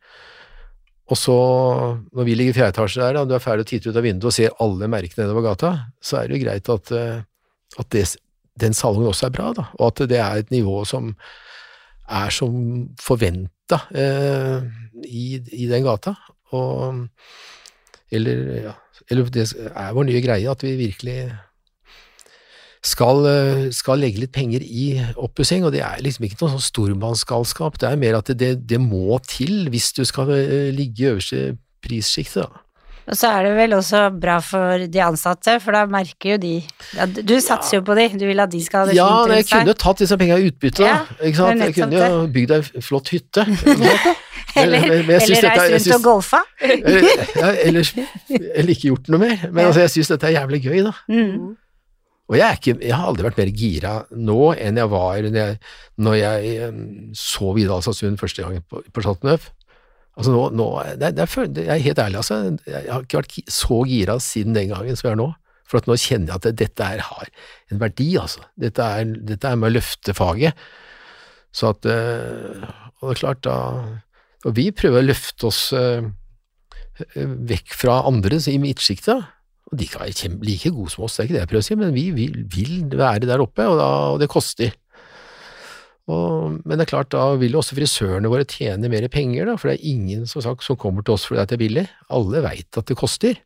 Og 1.09 1.17
så, 1.17 1.33
når 2.13 2.25
vi 2.27 2.35
ligger 2.35 2.53
i 2.53 2.59
fjerde 2.59 2.75
etasje 2.77 3.01
der, 3.01 3.17
og 3.23 3.29
du 3.31 3.35
er 3.35 3.39
ferdig 3.41 3.65
å 3.65 3.69
titter 3.71 3.91
ut 3.91 3.97
av 3.97 4.03
vinduet 4.05 4.29
og 4.29 4.33
ser 4.37 4.51
alle 4.61 4.89
merkene 4.93 5.25
nedover 5.25 5.43
gata, 5.49 5.71
så 6.03 6.19
er 6.21 6.29
det 6.29 6.37
jo 6.37 6.45
greit 6.45 6.69
at, 6.69 6.93
at 7.79 7.89
det, 7.97 8.05
den 8.61 8.75
salongen 8.77 9.09
også 9.09 9.27
er 9.31 9.31
bra, 9.39 9.53
da, 9.57 9.65
og 9.79 9.87
at 9.89 10.09
det 10.11 10.19
er 10.21 10.37
et 10.43 10.51
nivå 10.53 10.85
som 10.85 11.15
er 12.09 12.33
som 12.35 12.89
forventa 13.03 13.83
eh, 13.93 14.65
i, 15.05 15.39
i 15.53 15.69
den 15.71 15.85
gata. 15.87 16.17
Og 16.57 17.07
Eller, 18.11 18.39
ja, 18.65 18.73
eller 19.11 19.29
det 19.29 19.43
er 19.53 19.93
vår 19.93 20.07
nye 20.09 20.23
greie 20.25 20.49
at 20.49 20.63
vi 20.65 20.71
virkelig 20.81 21.29
skal, 22.85 23.27
eh, 23.27 23.67
skal 23.75 24.01
legge 24.01 24.23
litt 24.23 24.33
penger 24.33 24.65
i 24.65 24.87
oppussing, 25.17 25.67
og 25.67 25.75
det 25.75 25.83
er 25.85 26.01
liksom 26.01 26.25
ikke 26.25 26.39
noe 26.41 26.55
sånn 26.55 26.65
stormannsgalskap, 26.65 27.79
det 27.81 27.91
er 27.91 28.01
mer 28.01 28.17
at 28.21 28.33
det, 28.39 28.53
det 28.69 28.81
må 28.81 29.19
til 29.29 29.69
hvis 29.69 29.93
du 29.93 30.05
skal 30.09 30.33
eh, 30.33 30.71
ligge 30.73 31.05
i 31.05 31.11
øverste 31.13 31.43
prissjiktet, 31.85 32.47
da. 32.47 32.65
Og 33.09 33.17
så 33.17 33.31
er 33.33 33.47
det 33.47 33.53
vel 33.57 33.73
også 33.73 34.01
bra 34.21 34.35
for 34.45 34.83
de 34.93 35.01
ansatte, 35.01 35.55
for 35.65 35.73
da 35.73 35.87
merker 35.89 36.35
jo 36.35 36.37
de 36.43 36.51
ja, 36.93 37.07
Du 37.09 37.33
satser 37.41 37.79
jo 37.79 37.83
på 37.87 37.95
de, 37.97 38.05
du 38.21 38.27
vil 38.29 38.41
at 38.45 38.51
de 38.53 38.61
skal 38.61 38.83
ha 38.85 38.91
det 38.91 38.97
Ja, 38.99 39.07
fint 39.09 39.29
men 39.31 39.37
jeg 39.39 39.45
rundt 39.45 39.49
seg. 39.49 39.63
kunne 39.65 39.77
tatt 39.81 40.03
disse 40.03 40.19
pengene 40.21 40.43
i 40.45 40.51
utbytte, 40.51 40.83
da. 40.85 40.91
Ja, 40.91 40.99
ikke 41.25 41.41
sant? 41.41 41.63
Jeg 41.65 41.75
kunne 41.79 42.03
jo 42.03 42.27
bygd 42.37 42.53
ei 42.59 42.83
flott 42.85 43.09
hytte. 43.15 43.47
Eller, 44.59 44.81
Men- 44.81 45.07
men 45.07 45.11
jeg 45.15 45.23
er- 45.23 45.29
jeg 45.29 45.45
reist 45.45 45.73
rundt 45.73 45.83
synes- 45.83 45.97
og 45.97 46.03
golfa. 46.03 46.39
Eller, 46.61 47.09
ja, 47.37 47.49
ellers, 47.69 47.95
eller 48.57 48.71
ikke 48.75 48.89
gjort 48.89 49.09
noe 49.13 49.21
mer. 49.21 49.37
Men 49.53 49.67
altså, 49.67 49.81
jeg 49.85 49.91
syns 49.97 50.09
dette 50.13 50.27
er 50.29 50.37
jævlig 50.41 50.63
gøy, 50.65 50.79
da. 50.89 50.93
Mm. 51.09 51.57
Og 52.29 52.37
jeg, 52.37 52.45
er 52.45 52.57
ikke, 52.61 52.75
jeg 52.85 52.93
har 52.97 53.07
aldri 53.09 53.25
vært 53.25 53.39
mer 53.41 53.51
gira 53.57 53.93
nå 54.13 54.41
enn 54.61 54.77
jeg 54.77 54.91
var 54.93 55.23
når 55.25 55.37
jeg, 55.39 55.59
når 56.05 56.17
jeg 56.19 56.51
em, 56.67 56.81
så 57.17 57.55
Vidar 57.57 57.79
Alsasund 57.79 58.19
første 58.21 58.43
gang 58.45 58.59
på, 58.69 58.83
på 58.93 59.01
Chateau 59.05 59.31
Neuf. 59.31 59.47
Altså 60.19 60.33
nå, 60.35 60.41
nå 60.59 60.67
det, 60.99 61.13
det 61.15 61.25
er, 61.25 61.51
jeg 61.55 61.69
er 61.77 61.85
helt 61.85 62.01
ærlig, 62.03 62.19
altså. 62.19 62.41
Jeg 62.67 62.91
har 62.91 63.05
ikke 63.05 63.21
vært 63.21 63.53
så 63.55 63.83
gira 63.87 64.19
siden 64.23 64.57
den 64.57 64.73
gangen 64.73 64.99
som 64.99 65.09
jeg 65.09 65.15
er 65.15 65.21
nå. 65.21 65.29
For 65.69 65.85
nå 65.85 65.99
kjenner 66.01 66.33
jeg 66.33 66.41
at 66.41 66.59
dette 66.59 66.91
er, 66.97 67.05
har 67.07 67.31
en 67.71 67.81
verdi, 67.83 68.09
altså. 68.19 68.43
Dette 68.59 68.83
er, 68.83 69.15
dette 69.31 69.51
er 69.51 69.61
med 69.61 69.71
å 69.71 69.77
løfte 69.77 70.15
faget. 70.17 70.59
Så 71.55 71.71
at 71.73 71.87
eh, 71.89 72.67
Og 72.99 73.09
det 73.09 73.15
er 73.15 73.21
klart, 73.23 73.47
da 73.47 73.55
Og 74.45 74.53
vi 74.59 74.67
prøver 74.77 75.01
å 75.01 75.07
løfte 75.07 75.49
oss 75.49 75.63
eh, 75.77 76.05
vekk 77.17 77.73
fra 77.79 78.03
andre 78.09 78.41
i 78.51 78.59
midtsjiktet. 78.61 79.23
Og 79.69 79.79
de 79.79 79.87
kan 79.89 80.03
være 80.03 80.35
like 80.43 80.73
gode 80.73 80.93
som 80.93 81.05
oss, 81.07 81.17
det 81.17 81.23
er 81.23 81.29
ikke 81.29 81.37
det 81.37 81.43
jeg 81.43 81.51
prøver 81.53 81.65
å 81.65 81.69
si, 81.69 81.79
men 81.79 81.95
vi 81.95 82.05
vil, 82.17 82.37
vil 82.49 82.77
være 82.97 83.29
der 83.29 83.43
oppe, 83.45 83.67
og, 83.69 83.77
da, 83.81 83.89
og 84.15 84.23
det 84.23 84.31
koster. 84.33 84.73
Og, 86.09 86.61
men 86.65 86.79
det 86.79 86.87
er 86.87 86.93
klart, 86.95 87.11
da 87.13 87.35
vil 87.37 87.57
også 87.59 87.77
frisørene 87.77 88.31
våre 88.33 88.47
tjene 88.49 88.89
mer 88.89 89.05
penger, 89.13 89.49
da, 89.51 89.57
for 89.61 89.69
det 89.69 89.77
er 89.77 89.91
ingen 89.91 90.25
som, 90.31 90.41
sagt, 90.45 90.65
som 90.65 90.79
kommer 90.81 91.05
til 91.05 91.19
oss 91.19 91.27
fordi 91.29 91.45
det 91.45 91.59
er 91.59 91.61
billig. 91.61 91.85
Alle 92.17 92.43
veit 92.45 92.81
at 92.81 92.89
det 92.89 92.97
koster. 92.97 93.37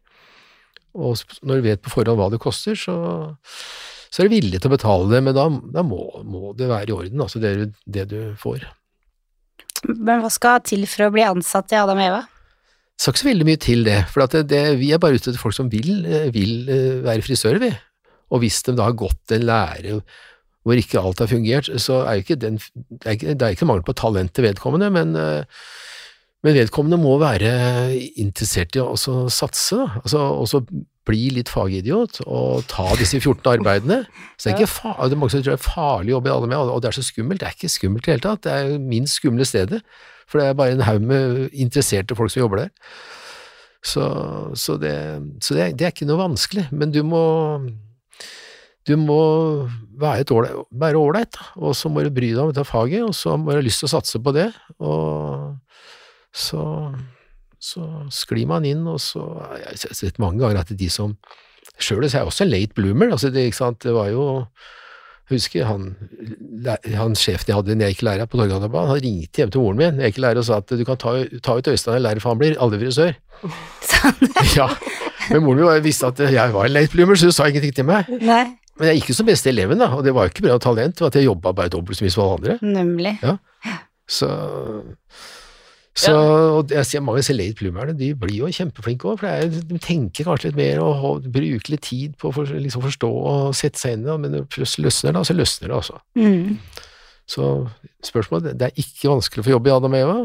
Og 0.95 1.19
når 1.43 1.59
du 1.59 1.67
vet 1.67 1.83
på 1.83 1.91
forhånd 1.91 2.21
hva 2.21 2.29
det 2.31 2.43
koster, 2.43 2.79
så, 2.79 2.95
så 4.13 4.23
er 4.23 4.29
du 4.29 4.37
villig 4.37 4.61
til 4.61 4.71
å 4.71 4.77
betale 4.77 5.11
det, 5.11 5.23
men 5.27 5.35
da, 5.37 5.49
da 5.75 5.85
må, 5.87 6.05
må 6.23 6.53
det 6.59 6.71
være 6.71 6.93
i 6.93 6.97
orden, 7.01 7.25
altså 7.25 7.43
det, 7.43 7.73
det 7.83 8.07
du 8.13 8.19
får. 8.39 8.69
Men 9.89 10.23
hva 10.23 10.31
skal 10.31 10.63
til 10.67 10.85
for 10.87 11.09
å 11.09 11.15
bli 11.15 11.25
ansatt 11.27 11.73
i 11.75 11.81
Adam 11.81 11.99
og 11.99 12.07
Eva? 12.07 12.21
Det 12.93 13.03
skal 13.03 13.15
ikke 13.17 13.23
så 13.25 13.31
veldig 13.33 13.47
mye 13.49 13.63
til 13.65 13.87
det, 13.89 14.01
for 14.13 14.23
at 14.23 14.37
det, 14.37 14.45
det, 14.53 14.65
vi 14.79 14.93
er 14.95 15.01
bare 15.03 15.19
ute 15.19 15.33
etter 15.33 15.41
folk 15.41 15.57
som 15.57 15.71
vil, 15.73 16.05
eh, 16.07 16.29
vil 16.35 16.69
eh, 16.71 17.01
være 17.03 17.25
frisører, 17.27 17.59
vi. 17.63 17.73
Og 18.33 18.45
hvis 18.45 18.61
de 18.69 18.77
da 18.79 18.87
har 18.87 18.95
gått 18.97 19.35
en 19.35 19.49
lære 19.49 19.97
hvor 20.63 20.79
ikke 20.79 21.01
alt 21.01 21.23
har 21.23 21.31
fungert, 21.31 21.71
så 21.83 22.03
er 22.07 22.23
ikke 22.23 22.39
den 22.39 22.61
Det 22.61 23.07
er 23.07 23.17
ikke, 23.17 23.35
det 23.35 23.43
er 23.43 23.57
ikke 23.57 23.67
mangel 23.67 23.87
på 23.87 23.97
talent 23.99 24.35
til 24.35 24.45
vedkommende, 24.47 24.91
men, 24.95 25.17
eh, 25.17 25.45
men 26.43 26.55
vedkommende 26.55 27.01
må 27.03 27.19
være 27.19 27.99
interessert 28.17 28.77
i 28.77 28.83
å 28.83 28.97
satse, 28.97 29.77
da. 29.77 30.03
Altså 30.03 30.19
også 30.19 30.63
bli 31.09 31.31
litt 31.35 31.51
fagidiot 31.51 32.21
og 32.29 32.63
ta 32.71 32.87
disse 32.99 33.19
14 33.19 33.49
arbeidene. 33.57 34.03
Så 34.37 34.49
det 34.49 34.53
er 34.53 34.61
ikke 34.61 34.71
fa 34.71 34.93
det 35.03 35.17
er 35.17 35.19
mange 35.19 35.35
som 35.35 35.43
tror 35.43 35.57
det 35.57 35.59
er 35.59 35.65
farlig 35.65 36.13
å 36.13 36.17
jobbe 36.19 36.31
i 36.31 36.35
alle 36.37 36.51
med, 36.53 36.73
og 36.75 36.83
det 36.83 36.91
er 36.93 36.99
så 36.99 37.07
skummelt. 37.07 37.43
Det 37.43 37.49
er 37.49 37.57
ikke 37.57 37.73
skummelt 37.73 38.07
i 38.07 38.11
det 38.11 38.15
hele 38.15 38.27
tatt. 38.29 38.45
Det 38.47 38.53
er 38.53 38.85
minst 38.93 39.19
skumle 39.19 39.47
stedet. 39.49 39.83
For 40.31 40.41
det 40.41 40.49
er 40.49 40.59
bare 40.59 40.77
en 40.77 40.87
haug 40.87 41.03
med 41.05 41.49
interesserte 41.53 42.17
folk 42.17 42.33
som 42.33 42.45
jobber 42.45 42.65
der. 42.65 42.71
Så, 43.83 44.05
så, 44.55 44.77
det, 44.79 44.95
så 45.43 45.57
det, 45.57 45.63
er, 45.63 45.75
det 45.75 45.87
er 45.87 45.95
ikke 45.95 46.07
noe 46.07 46.23
vanskelig, 46.23 46.69
men 46.71 46.95
du 46.95 47.01
må 47.03 47.25
du 48.89 48.97
må 48.99 49.19
være, 50.01 50.21
et 50.25 50.31
ålreit- 50.35 50.67
være 50.83 50.99
ålreit, 50.99 51.37
og 51.57 51.75
så 51.79 51.91
må 51.93 52.03
du 52.03 52.11
bry 52.11 52.33
deg 52.33 52.41
om 52.43 52.51
dette 52.51 52.65
faget, 52.67 53.05
og 53.07 53.15
så 53.15 53.37
må 53.39 53.53
du 53.53 53.61
ha 53.61 53.65
lyst 53.65 53.83
til 53.85 53.91
å 53.91 53.95
satse 53.95 54.19
på 54.23 54.33
det, 54.35 54.49
og 54.83 55.55
så, 56.35 56.65
så 57.63 57.87
sklir 58.11 58.49
man 58.51 58.65
inn, 58.67 58.87
og 58.89 58.99
så 59.05 59.23
Jeg 59.61 59.67
har 59.87 59.97
sett 59.99 60.19
mange 60.23 60.41
ganger 60.43 60.63
at 60.65 60.73
de 60.77 60.89
som 60.91 61.17
Sjøl 61.83 62.05
er 62.05 62.11
jeg 62.13 62.27
også 62.29 62.45
en 62.45 62.51
late 62.53 62.75
bloomer, 62.77 63.11
altså 63.15 63.31
det, 63.33 63.47
det 63.83 63.93
var 63.95 64.09
jo 64.13 64.25
jeg 65.31 65.39
husker 65.39 65.65
han, 65.65 65.85
han 66.99 67.15
sjefen 67.17 67.49
jeg 67.49 67.57
hadde 67.57 67.77
når 67.79 67.87
jeg 67.87 67.95
gikk 67.95 68.03
lærer 68.05 68.29
på 68.29 68.37
Torgallbanen, 68.37 68.91
han 68.91 68.99
ringte 69.01 69.41
hjem 69.41 69.53
til 69.55 69.63
moren 69.63 69.79
min 69.79 70.01
jeg 70.03 70.13
gikk 70.13 70.19
lærer 70.25 70.41
og 70.43 70.45
sa 70.49 70.59
at 70.61 70.75
du 70.77 70.83
kan 70.85 70.99
ta, 71.01 71.13
ta 71.47 71.55
ut 71.57 71.71
Øystein 71.73 71.97
og 71.97 72.03
lære, 72.05 72.21
for 72.21 72.35
han 72.35 72.41
blir 72.43 72.59
aldri 72.61 72.81
frisør. 72.83 73.15
Ja, 74.59 74.67
men 75.31 75.45
moren 75.47 75.63
min 75.63 75.85
visste 75.87 76.11
at 76.11 76.21
jeg 76.27 76.53
var 76.53 76.67
en 76.69 76.75
late 76.75 76.93
bloomer, 76.93 77.17
så 77.17 77.31
hun 77.31 77.37
sa 77.39 77.47
ingenting 77.49 77.73
til 77.79 77.87
meg. 77.89 78.11
Nei, 78.21 78.43
Men 78.81 78.89
jeg 78.89 79.01
gikk 79.01 79.13
jo 79.13 79.19
som 79.19 79.29
beste 79.29 79.51
eleven, 79.53 79.81
da, 79.83 79.91
og 79.97 80.05
det 80.07 80.15
var 80.17 80.27
jo 80.27 80.33
ikke 80.33 80.47
bra 80.47 80.57
talent, 80.63 80.97
det 80.97 81.05
var 81.05 81.13
at 81.13 81.19
jeg 81.21 81.29
jobba 81.29 81.53
bare 81.57 81.73
dobbelt 81.73 81.99
så 81.99 82.07
mye 82.07 82.15
som 82.15 82.25
alle 82.25 82.39
andre. 82.39 82.59
nemlig. 82.65 83.13
Så, 84.09 84.29
så 85.97 86.13
og 86.59 86.73
jeg 86.73 86.89
ser 86.89 87.05
mange 87.05 87.23
ser 87.25 87.37
late 87.37 87.59
bloomerne, 87.61 87.95
de 87.97 88.11
blir 88.19 88.39
jo 88.41 88.53
kjempeflinke 88.53 89.11
òg, 89.11 89.21
for 89.21 89.29
det 89.29 89.35
er, 89.45 89.67
de 89.69 89.81
tenker 89.83 90.29
kanskje 90.29 90.51
litt 90.51 90.61
mer 90.61 90.81
og 90.85 91.05
og 91.11 91.29
bruker 91.35 91.75
litt 91.75 91.85
tid 91.85 92.17
på 92.21 92.31
å 92.31 92.37
for, 92.39 92.49
liksom 92.49 92.85
forstå 92.85 93.11
og 93.13 93.53
sette 93.57 93.81
seg 93.81 93.99
inn 93.99 94.07
i 94.07 94.11
det, 94.11 94.17
men 94.25 94.37
når 94.39 94.49
det 94.57 94.71
løsner 94.87 95.19
da, 95.19 95.25
så 95.29 95.37
løsner 95.37 95.69
det 95.69 95.79
altså. 95.79 96.01
Mm. 96.17 96.57
Så 97.33 97.51
spørsmålet, 98.05 98.57
det 98.59 98.71
er 98.71 98.83
ikke 98.83 99.13
vanskelig 99.13 99.45
å 99.45 99.47
få 99.47 99.55
jobb 99.55 99.69
i 99.69 99.77
Adam 99.77 99.97
og 99.97 100.01
Eva, 100.01 100.19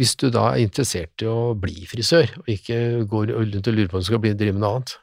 hvis 0.00 0.16
du 0.20 0.30
da 0.32 0.50
er 0.54 0.64
interessert 0.64 1.24
i 1.24 1.28
å 1.28 1.52
bli 1.60 1.84
frisør, 1.88 2.30
og 2.40 2.48
ikke 2.48 3.06
går 3.08 3.34
rundt 3.36 3.68
og 3.68 3.76
lurer 3.76 3.90
på 3.90 3.98
om 3.98 4.04
du 4.04 4.08
skal 4.08 4.22
bli, 4.22 4.36
drive 4.36 4.56
med 4.56 4.64
noe 4.64 4.78
annet. 4.78 4.94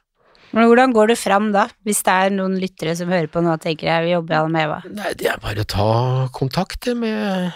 Men 0.55 0.69
hvordan 0.69 0.93
går 0.95 1.11
du 1.11 1.15
fram 1.19 1.49
da, 1.55 1.67
hvis 1.87 2.03
det 2.07 2.13
er 2.13 2.35
noen 2.35 2.57
lyttere 2.61 2.95
som 2.97 3.11
hører 3.11 3.29
på 3.31 3.43
nå 3.43 3.55
og 3.55 3.63
tenker 3.63 3.89
jeg 3.89 4.05
vil 4.05 4.13
jobbe 4.15 4.33
i 4.33 4.37
Adam 4.37 4.55
og 4.55 4.63
Eva? 4.63 4.79
Nei, 4.99 5.13
det 5.19 5.31
er 5.31 5.41
bare 5.43 5.65
å 5.65 5.71
ta 5.73 5.89
kontakt 6.35 6.89
med 6.97 7.51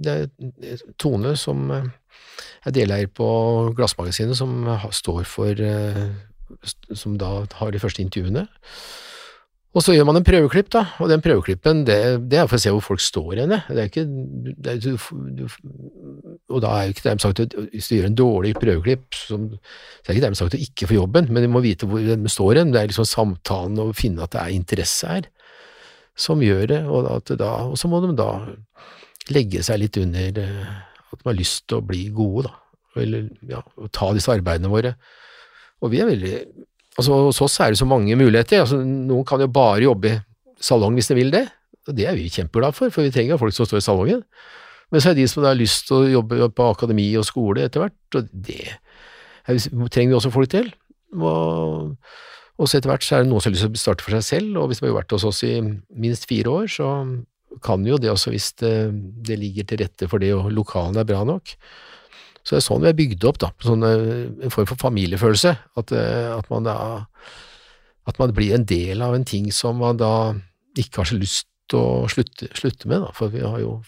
det 0.00 0.16
Tone 1.02 1.34
som 1.38 1.70
eh, 1.74 1.88
er 2.66 2.76
deleier 2.76 3.10
på 3.10 3.26
Glassmagasinet, 3.76 4.38
som 4.38 4.64
står 4.94 5.24
for 5.28 5.58
eh, 5.60 6.06
Som 6.94 7.16
da 7.18 7.40
har 7.58 7.74
de 7.74 7.82
første 7.82 8.04
intervjuene. 8.04 8.46
Og 9.76 9.84
så 9.84 9.92
gjør 9.92 10.06
man 10.08 10.16
en 10.16 10.24
prøveklipp, 10.24 10.70
da, 10.72 10.86
og 11.04 11.10
den 11.10 11.20
prøveklippen 11.20 11.82
det, 11.84 11.98
det 12.30 12.38
er 12.40 12.46
for 12.48 12.56
å 12.56 12.62
se 12.62 12.72
hvor 12.72 12.84
folk 12.84 13.02
står 13.02 13.42
henne. 13.42 13.58
Det 13.68 13.82
er 13.82 13.90
ikke 13.90 14.06
det 14.06 14.72
er, 14.72 14.78
du, 14.80 14.94
du, 15.36 16.35
Og 16.46 16.62
da 16.62 16.72
er 16.76 16.92
ikke 16.92 17.02
dermed 17.08 17.24
sagt 17.24 17.40
at 17.42 17.54
hvis 17.72 17.88
du 17.90 17.96
gjør 17.96 18.08
en 18.10 18.18
dårlig 18.18 18.52
prøveklipp, 18.54 19.16
som, 19.18 19.48
så 19.50 20.04
er 20.04 20.12
det 20.12 20.16
ikke 20.16 20.26
dermed 20.28 20.38
sagt 20.38 20.54
du 20.54 20.62
ikke 20.62 20.88
får 20.90 20.98
jobben, 21.00 21.30
men 21.30 21.42
du 21.42 21.50
må 21.50 21.62
vite 21.64 21.88
hvor 21.90 22.04
den 22.06 22.28
står 22.30 22.60
hen. 22.60 22.70
Det 22.74 22.82
er 22.82 22.92
liksom 22.92 23.08
samtalen 23.08 23.80
og 23.82 23.96
finne 23.98 24.22
at 24.22 24.34
det 24.34 24.42
er 24.42 24.54
interesse 24.54 25.10
her 25.10 25.26
som 26.16 26.40
gjør 26.40 26.62
det, 26.70 26.78
og, 26.88 27.32
da, 27.36 27.50
og 27.68 27.74
så 27.76 27.90
må 27.92 28.00
de 28.00 28.14
da 28.16 28.30
legge 29.34 29.60
seg 29.66 29.82
litt 29.82 29.98
under 30.00 30.38
eh, 30.40 30.70
at 31.12 31.18
de 31.20 31.28
har 31.28 31.36
lyst 31.36 31.66
til 31.68 31.80
å 31.80 31.84
bli 31.84 32.06
gode, 32.14 32.46
da, 32.48 33.02
eller 33.02 33.26
ja, 33.50 33.60
ta 33.92 34.08
disse 34.16 34.32
arbeidene 34.32 34.70
våre. 34.72 34.94
Og 35.84 35.92
vi 35.92 36.00
er 36.00 36.08
veldig 36.08 36.32
altså 36.96 37.18
Hos 37.26 37.42
oss 37.44 37.58
er 37.60 37.74
det 37.74 37.80
så 37.82 37.84
mange 37.84 38.16
muligheter. 38.16 38.62
altså 38.62 38.78
Noen 38.80 39.26
kan 39.28 39.42
jo 39.42 39.50
bare 39.52 39.84
jobbe 39.84 40.14
i 40.14 40.20
salong 40.64 40.96
hvis 40.96 41.10
de 41.10 41.18
vil 41.18 41.34
det, 41.34 41.44
og 41.86 41.98
det 41.98 42.06
er 42.08 42.16
vi 42.16 42.30
kjempeglade 42.32 42.72
for, 42.78 42.94
for 42.94 43.04
vi 43.04 43.12
trenger 43.12 43.36
folk 43.40 43.52
som 43.52 43.68
står 43.68 43.82
i 43.82 43.84
salongen. 43.84 44.22
Men 44.96 45.02
så 45.04 45.10
er 45.10 45.16
det 45.18 45.26
de 45.26 45.28
som 45.28 45.44
har 45.44 45.58
lyst 45.58 45.90
til 45.90 45.98
å 45.98 46.08
jobbe 46.08 46.46
på 46.56 46.66
akademi 46.72 47.10
og 47.20 47.26
skole 47.28 47.66
etter 47.66 47.82
hvert, 47.82 48.16
og 48.16 48.28
det 48.32 48.62
er, 48.64 49.58
trenger 49.92 50.14
vi 50.14 50.16
også 50.16 50.30
folk 50.32 50.48
til. 50.54 50.70
Og, 51.20 51.90
og 52.56 52.64
så 52.64 52.78
etter 52.78 52.88
hvert 52.88 53.04
så 53.04 53.18
er 53.18 53.26
det 53.26 53.28
noen 53.28 53.44
som 53.44 53.50
har 53.50 53.58
lyst 53.58 53.66
til 53.66 53.76
å 53.76 53.82
starte 53.82 54.06
for 54.06 54.16
seg 54.16 54.24
selv, 54.24 54.54
og 54.56 54.70
hvis 54.70 54.80
de 54.80 54.88
har 54.88 54.96
vært 54.96 55.12
hos 55.12 55.26
oss 55.28 55.42
i 55.44 55.58
minst 55.60 56.24
fire 56.30 56.54
år, 56.62 56.70
så 56.72 56.88
kan 57.66 57.84
jo 57.84 57.98
det 58.00 58.08
også 58.08 58.32
hvis 58.32 58.46
det, 58.62 58.72
det 59.28 59.36
ligger 59.42 59.68
til 59.68 59.82
rette 59.82 60.08
for 60.08 60.24
det, 60.24 60.32
og 60.32 60.48
lokalene 60.56 61.04
er 61.04 61.10
bra 61.12 61.20
nok. 61.28 61.52
Så 62.40 62.54
det 62.54 62.62
er 62.62 62.66
sånn 62.70 62.82
vi 62.86 62.88
er 62.94 62.96
bygd 63.02 63.28
opp, 63.28 63.42
da, 63.44 63.52
sånn, 63.68 63.84
eh, 63.84 64.24
en 64.48 64.54
form 64.54 64.70
for 64.72 64.80
familiefølelse, 64.80 65.52
at, 65.76 65.92
eh, 65.92 66.30
at 66.38 66.48
man 66.48 66.64
da 66.64 66.78
at 68.08 68.16
man 68.22 68.32
blir 68.32 68.56
en 68.56 68.64
del 68.64 69.04
av 69.04 69.12
en 69.12 69.28
ting 69.28 69.52
som 69.52 69.76
man 69.82 70.00
da 70.00 70.32
ikke 70.78 71.02
har 71.02 71.12
så 71.12 71.20
lyst 71.20 71.50
til 71.68 71.84
å 71.84 72.08
slutte, 72.08 72.48
slutte 72.56 72.88
med, 72.88 73.04
da, 73.04 73.12
for 73.12 73.28
vi 73.34 73.44
har 73.44 73.60
jo 73.60 73.80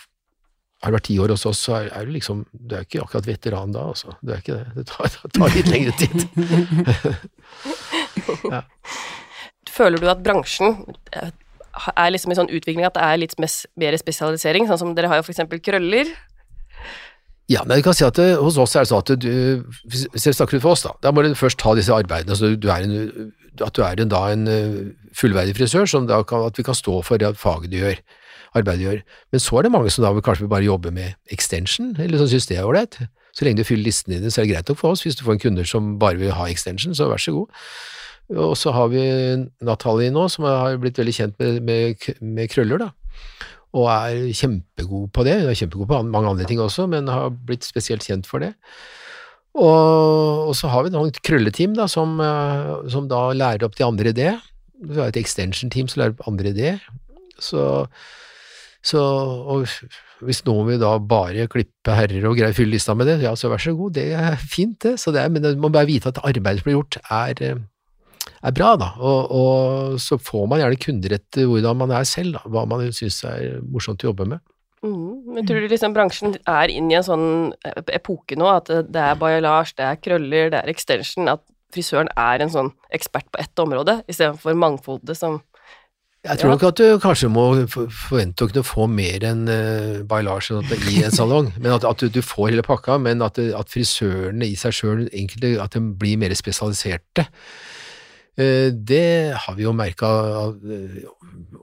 har 0.78 0.92
du 0.92 0.94
vært 0.94 1.08
ti 1.08 1.16
år 1.18 1.32
hos 1.34 1.46
oss, 1.48 1.60
så 1.66 1.74
er, 1.80 1.88
er 1.96 2.06
du 2.06 2.14
liksom 2.14 2.44
Du 2.52 2.76
er 2.76 2.84
ikke 2.86 3.02
akkurat 3.02 3.26
veteran 3.26 3.74
da, 3.74 3.88
altså. 3.90 4.14
Du 4.22 4.32
er 4.32 4.38
ikke 4.42 4.58
det. 4.60 4.66
Det 4.76 4.86
tar, 4.92 5.10
det 5.24 5.32
tar 5.34 5.48
litt 5.56 5.70
lengre 5.72 5.94
tid. 5.98 6.18
Føler 9.78 9.98
du 10.02 10.08
at 10.10 10.22
bransjen 10.22 10.70
eh, 11.18 11.30
er 11.94 12.10
liksom 12.14 12.32
i 12.32 12.38
sånn 12.38 12.50
utvikling 12.50 12.86
at 12.86 12.96
det 12.96 13.04
er 13.04 13.20
litt 13.22 13.34
mer 13.38 13.98
spesialisering, 14.00 14.66
sånn 14.70 14.80
som 14.80 14.94
dere 14.94 15.10
har 15.10 15.20
jo 15.20 15.26
eksempel 15.30 15.62
krøller? 15.62 16.10
Ja, 17.48 17.62
men 17.64 17.78
jeg 17.78 17.86
kan 17.86 17.96
si 17.96 18.04
at 18.04 18.18
det, 18.18 18.36
hos 18.36 18.58
oss 18.60 18.76
er 18.76 18.84
det 18.84 18.90
sånn 18.90 19.04
at 19.04 19.12
du, 19.24 19.34
hvis 19.88 20.04
hvis 20.12 20.26
jeg 20.28 20.36
snakker 20.36 20.58
ut 20.58 20.64
for 20.66 20.76
oss, 20.76 20.84
da, 20.84 20.92
da 21.02 21.12
må 21.14 21.24
du 21.24 21.32
først 21.38 21.58
ta 21.62 21.72
disse 21.78 21.94
arbeidene, 21.94 22.34
altså 22.36 22.52
du 22.54 22.68
er 22.68 22.84
en, 22.84 23.30
at 23.64 23.74
du 23.74 23.82
er 23.86 24.02
en, 24.02 24.10
da 24.12 24.20
en 24.34 24.44
eh, 24.52 24.80
fullverdig 25.16 25.56
frisør, 25.56 25.88
som 25.88 26.06
da 26.10 26.20
kan, 26.28 26.44
at 26.50 26.58
vi 26.60 26.66
kan 26.66 26.76
stå 26.76 27.00
for 27.06 27.20
det 27.20 27.32
faget 27.40 27.72
du 27.72 27.78
gjør, 27.80 28.02
arbeidet 28.58 28.84
gjør. 28.84 29.04
Men 29.32 29.42
så 29.44 29.58
er 29.58 29.66
det 29.66 29.72
mange 29.74 29.92
som 29.94 30.04
da 30.04 30.12
kanskje 30.14 30.46
vil 30.46 30.52
bare 30.52 30.66
jobbe 30.66 30.92
med 30.94 31.16
extension, 31.34 31.94
eller 31.98 32.20
som 32.20 32.30
synes 32.30 32.48
det 32.50 32.58
er 32.58 32.68
ålreit. 32.68 33.00
Så 33.36 33.46
lenge 33.46 33.60
du 33.60 33.68
fyller 33.68 33.86
listen 33.86 34.14
dine, 34.14 34.30
så 34.30 34.40
er 34.40 34.48
det 34.48 34.54
greit 34.54 34.70
nok 34.72 34.80
for 34.80 34.94
oss. 34.94 35.04
Hvis 35.06 35.18
du 35.18 35.24
får 35.26 35.36
en 35.36 35.44
kunde 35.44 35.66
som 35.68 35.94
bare 36.00 36.18
vil 36.18 36.34
ha 36.34 36.48
extension, 36.50 36.96
så 36.96 37.10
vær 37.10 37.22
så 37.22 37.36
god. 37.36 37.62
Og 38.36 38.56
så 38.60 38.72
har 38.76 38.90
vi 38.92 39.02
Natalie 39.64 40.12
nå, 40.12 40.26
som 40.32 40.44
har 40.48 40.76
blitt 40.82 40.98
veldig 41.00 41.14
kjent 41.16 41.38
med, 41.40 41.62
med, 41.64 42.08
med 42.20 42.50
krøller, 42.52 42.82
da. 42.82 42.90
Og 43.78 43.88
er 43.92 44.32
kjempegod 44.36 45.10
på 45.14 45.24
det. 45.28 45.38
Hun 45.42 45.52
er 45.52 45.58
kjempegod 45.60 45.88
på 45.88 46.00
mange 46.08 46.32
andre 46.32 46.48
ting 46.48 46.60
også, 46.60 46.88
men 46.90 47.08
har 47.12 47.30
blitt 47.30 47.66
spesielt 47.68 48.04
kjent 48.04 48.28
for 48.28 48.44
det. 48.44 48.54
Og, 49.58 50.48
og 50.48 50.54
så 50.56 50.70
har 50.70 50.84
vi 50.86 50.92
noen 50.94 51.12
krølleteam 51.24 51.74
da, 51.76 51.88
som, 51.90 52.18
eh, 52.22 52.74
som 52.92 53.08
da 53.10 53.28
lærer 53.34 53.66
opp 53.66 53.78
de 53.78 53.86
andre 53.86 54.14
det. 54.14 54.32
Vi 54.78 55.00
har 55.00 55.10
et 55.10 55.20
extension-team 55.20 55.88
som 55.90 56.02
lærer 56.02 56.14
opp 56.14 56.26
andre 56.30 56.52
det. 56.56 56.74
Så, 57.42 57.62
så 58.88 59.04
hvis 60.24 60.42
noen 60.46 60.72
vil 60.72 60.80
da 60.82 60.96
bare 60.98 61.46
klippe 61.50 61.94
herrer 61.94 62.26
og 62.28 62.38
greier 62.38 62.56
fylle 62.56 62.74
lista 62.74 62.94
med 62.98 63.10
det, 63.10 63.18
ja, 63.22 63.34
så 63.38 63.50
vær 63.52 63.62
så 63.62 63.74
god, 63.78 63.94
det 63.98 64.10
er 64.18 64.38
fint, 64.40 64.78
det. 64.82 64.96
Det 64.98 65.20
er, 65.22 65.32
men 65.32 65.44
man 65.44 65.66
må 65.66 65.72
bare 65.74 65.88
vite 65.90 66.10
at 66.10 66.20
arbeidet 66.24 66.62
som 66.62 66.68
blir 66.68 66.78
gjort, 66.78 66.98
er, 67.04 67.58
er 68.42 68.54
bra, 68.56 68.74
da. 68.80 68.92
Og, 68.98 69.34
og, 69.40 69.98
så 70.02 70.18
får 70.18 70.46
man 70.50 70.62
gjerne 70.62 70.80
kunder 70.82 71.16
etter 71.18 71.48
hvordan 71.50 71.82
man 71.84 71.94
er 71.94 72.08
selv, 72.08 72.38
da. 72.38 72.54
Hva 72.54 72.64
man 72.70 72.86
syns 72.94 73.20
er 73.28 73.60
morsomt 73.66 74.02
å 74.04 74.10
jobbe 74.10 74.28
med. 74.34 74.42
Mm. 74.82 75.34
Men 75.34 75.46
tror 75.46 75.62
du 75.62 75.70
liksom 75.70 75.94
bransjen 75.94 76.36
er 76.46 76.70
inne 76.70 76.94
i 76.94 76.98
en 76.98 77.06
sånn 77.06 77.28
epoke 77.94 78.38
nå, 78.38 78.50
at 78.50 78.70
det 78.86 79.04
er 79.04 79.18
bajalasj, 79.18 79.74
det 79.78 79.86
er 79.86 80.02
krøller, 80.02 80.52
det 80.54 80.60
er 80.62 80.70
extension, 80.70 81.30
at 81.30 81.42
frisøren 81.74 82.10
er 82.16 82.42
en 82.42 82.52
sånn 82.52 82.70
ekspert 82.94 83.28
på 83.34 83.40
ett 83.42 83.62
område, 83.62 83.98
istedenfor 84.08 84.56
mangfoldet 84.58 85.18
som 85.18 85.40
jeg 86.26 86.40
tror 86.40 86.50
nok 86.50 86.64
at 86.66 86.80
du 86.80 86.98
kanskje 86.98 87.28
må 87.30 87.44
forvente 87.70 88.42
å 88.42 88.50
kunne 88.50 88.66
få 88.66 88.88
mer 88.90 89.22
enn 89.28 89.44
uh, 89.46 90.00
bailage 90.08 90.50
i 90.90 91.02
en 91.06 91.14
salong, 91.14 91.52
men 91.62 91.76
at, 91.76 91.86
at 91.86 92.02
du, 92.10 92.20
får 92.24 92.50
hele 92.50 92.64
pakka, 92.66 92.98
men 93.02 93.22
at, 93.22 93.38
at 93.38 93.70
frisørene 93.70 94.48
i 94.48 94.56
seg 94.58 94.74
sjøl 94.74 95.04
at 95.06 95.76
de 95.76 95.84
blir 96.00 96.18
mer 96.18 96.34
spesialiserte. 96.38 97.28
Uh, 98.38 98.74
det 98.74 99.38
har 99.44 99.58
vi 99.58 99.66
jo 99.68 99.76
merka 99.78 100.10
uh, 100.58 101.00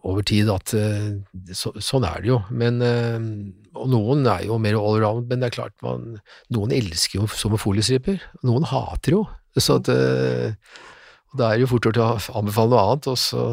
over 0.08 0.24
tid 0.24 0.50
at 0.54 0.72
så, 0.72 1.76
sånn 1.76 2.08
er 2.08 2.24
det 2.24 2.32
jo. 2.32 2.42
Men, 2.56 2.80
og 3.76 3.88
noen 3.92 4.24
er 4.30 4.48
jo 4.48 4.60
mer 4.62 4.80
all 4.80 5.00
around, 5.02 5.28
men 5.28 5.42
det 5.42 5.50
er 5.50 5.58
klart 5.60 5.76
man, 5.84 6.14
noen 6.54 6.72
elsker 6.76 7.20
jo 7.20 7.28
sommerfoliestriper, 7.28 8.22
noen 8.48 8.68
hater 8.72 9.18
jo. 9.18 9.26
Så 9.58 9.80
at, 9.82 9.90
da 9.90 11.48
er 11.50 11.58
det 11.58 11.66
jo 11.66 11.72
fort 11.74 11.90
gjort 11.90 12.00
å 12.04 12.12
anbefale 12.40 12.72
noe 12.72 12.86
annet, 12.86 13.10
og 13.12 13.20
så 13.20 13.48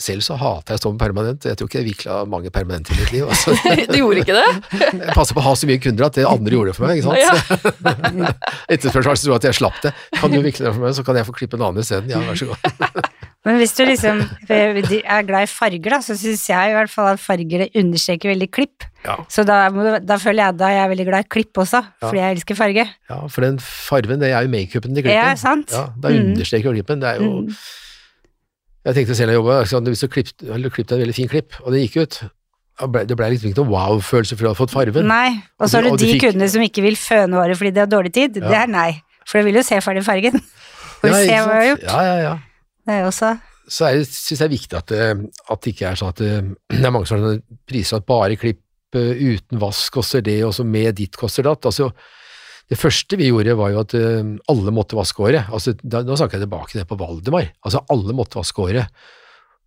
selv 0.00 0.24
så 0.24 0.36
hater 0.40 0.74
jeg 0.74 0.80
å 0.80 0.82
stå 0.82 0.92
med 0.94 1.02
permanent, 1.02 1.46
jeg 1.46 1.58
tror 1.58 1.70
ikke 1.70 1.80
jeg 1.80 1.88
vikla 1.90 2.18
mange 2.30 2.52
permanenter 2.54 2.96
i 2.96 3.00
mitt 3.02 3.14
liv. 3.14 3.28
Altså. 3.28 3.54
du 3.92 3.98
gjorde 4.00 4.24
ikke 4.24 4.36
det? 4.36 4.80
jeg 5.04 5.16
passer 5.16 5.36
på 5.36 5.42
å 5.42 5.46
ha 5.48 5.54
så 5.58 5.70
mye 5.70 5.82
kunder 5.82 6.08
at 6.08 6.18
det 6.18 6.26
andre 6.28 6.56
gjorde 6.56 6.72
det 6.72 6.78
for 6.78 6.88
meg, 6.88 7.00
ikke 7.00 7.10
sant. 7.10 7.22
Ja. 7.22 8.34
Etterspørselen 8.74 9.24
tror 9.26 9.38
at 9.38 9.48
jeg 9.50 9.60
slapp 9.60 9.80
det. 9.84 9.94
Kan 10.18 10.34
du 10.34 10.40
vikle 10.40 10.68
det 10.68 10.74
for 10.76 10.86
meg, 10.86 10.96
så 10.98 11.06
kan 11.06 11.20
jeg 11.20 11.28
få 11.28 11.36
klippe 11.36 11.60
en 11.60 11.66
annen 11.68 11.84
isteden. 11.84 12.12
Ja, 12.12 12.22
vær 12.24 12.40
så 12.40 12.52
god. 12.52 13.10
Men 13.48 13.56
hvis 13.56 13.72
du 13.72 13.86
liksom 13.88 14.20
er 14.50 15.22
glad 15.24 15.46
i 15.46 15.48
farger, 15.48 15.94
da, 15.94 15.98
så 16.04 16.16
syns 16.18 16.42
jeg 16.50 16.72
i 16.72 16.76
hvert 16.76 16.92
fall 16.92 17.14
at 17.14 17.22
farger 17.22 17.64
understreker 17.80 18.34
veldig 18.34 18.48
klipp. 18.52 18.84
Ja. 19.06 19.16
Så 19.32 19.46
da, 19.48 19.62
da, 20.04 20.18
føler 20.20 20.44
jeg 20.44 20.58
da 20.60 20.68
jeg 20.74 20.82
er 20.84 20.90
veldig 20.92 21.06
glad 21.08 21.24
i 21.24 21.30
klipp 21.36 21.60
også, 21.62 21.80
fordi 22.02 22.20
jeg 22.20 22.36
elsker 22.36 22.58
farge. 22.58 22.84
Ja, 22.84 23.20
for 23.32 23.46
den 23.46 23.56
farven, 23.64 24.20
det 24.20 24.34
er 24.34 24.44
jo 24.44 24.52
makeupen 24.52 24.92
til 24.92 25.06
klippen. 25.06 25.16
Ja, 25.16 25.32
sant. 25.40 25.72
Ja, 25.72 25.86
da 25.96 26.12
mm. 26.12 26.34
understreker 26.34 26.76
klippen. 26.76 27.00
Det 27.00 27.14
er 27.14 27.24
jo 27.24 27.30
mm. 27.46 27.54
Jeg 28.86 28.96
tenkte 28.96 29.16
selv 29.18 29.36
da 29.44 29.60
jeg 29.60 29.72
hadde 29.74 29.92
lyst 29.92 30.04
du 30.04 30.08
å 30.08 30.12
klippe 30.14 30.94
en 30.96 31.02
veldig 31.02 31.16
fin 31.16 31.28
klipp, 31.28 31.58
og 31.64 31.74
det 31.74 31.84
gikk 31.84 32.04
ut 32.04 32.20
det 32.80 33.16
ble 33.18 33.26
liksom 33.34 33.50
ikke 33.50 33.60
noen 33.60 33.72
wow-følelse 33.74 34.36
for 34.36 34.46
du 34.46 34.48
hadde 34.48 34.60
fått 34.60 34.72
farven. 34.72 35.08
Nei, 35.10 35.40
og 35.60 35.68
så 35.68 35.80
har 35.80 35.84
du 35.84 36.00
de 36.00 36.14
fikk... 36.14 36.22
kundene 36.24 36.48
som 36.48 36.62
ikke 36.64 36.84
vil 36.84 36.96
fønehåret 36.96 37.58
fordi 37.60 37.74
de 37.76 37.82
har 37.82 37.90
dårlig 37.90 38.12
tid. 38.16 38.38
Ja. 38.40 38.46
Det 38.46 38.58
er 38.62 38.70
nei, 38.72 38.88
for 39.26 39.40
de 39.40 39.48
vil 39.48 39.58
jo 39.60 39.64
se 39.66 39.80
ferdig 39.84 40.04
fargen. 40.06 40.40
Og 40.40 41.10
ja, 41.10 41.18
se 41.18 41.26
hva 41.26 41.34
jeg 41.34 41.44
har 41.50 41.66
gjort. 41.70 41.84
Ja, 41.84 41.98
ja, 42.06 42.16
ja. 42.24 42.32
Det 42.88 42.96
er 42.96 43.06
også 43.08 43.34
Så 43.70 43.90
jeg 43.92 44.06
synes 44.08 44.40
det 44.40 44.46
er 44.46 44.52
viktig 44.54 44.78
at 44.78 44.88
det, 44.90 45.04
at 45.52 45.60
det 45.60 45.74
ikke 45.74 45.90
er 45.90 46.00
sånn 46.00 46.14
at 46.14 46.22
det, 46.22 46.32
det 46.78 46.80
er 46.80 46.94
mange 46.94 47.10
sånne 47.10 47.34
priser 47.68 48.00
at 48.00 48.08
bare 48.08 48.38
klipp 48.40 48.96
eh, 48.96 49.20
uten 49.20 49.60
vask 49.60 50.00
koster 50.00 50.24
det, 50.24 50.40
og 50.46 50.56
så 50.56 50.64
med 50.64 50.96
ditt 51.02 51.20
koster 51.20 51.46
datt. 51.46 51.68
Altså, 51.68 51.90
det 52.70 52.78
første 52.78 53.18
vi 53.18 53.30
gjorde, 53.30 53.56
var 53.58 53.72
jo 53.74 53.80
at 53.82 53.94
uh, 53.98 54.34
alle 54.52 54.74
måtte 54.74 54.98
vaske 54.98 55.24
håret. 55.24 55.48
Altså, 55.50 55.74
da, 55.82 56.04
nå 56.06 56.18
snakker 56.18 56.38
jeg 56.38 56.46
tilbake 56.46 56.76
ned 56.76 56.84
det 56.84 56.90
på 56.90 56.98
Valdemar. 57.00 57.50
Altså, 57.66 57.82
alle 57.90 58.14
måtte 58.14 58.38
vaske 58.38 58.62
håret. 58.62 59.02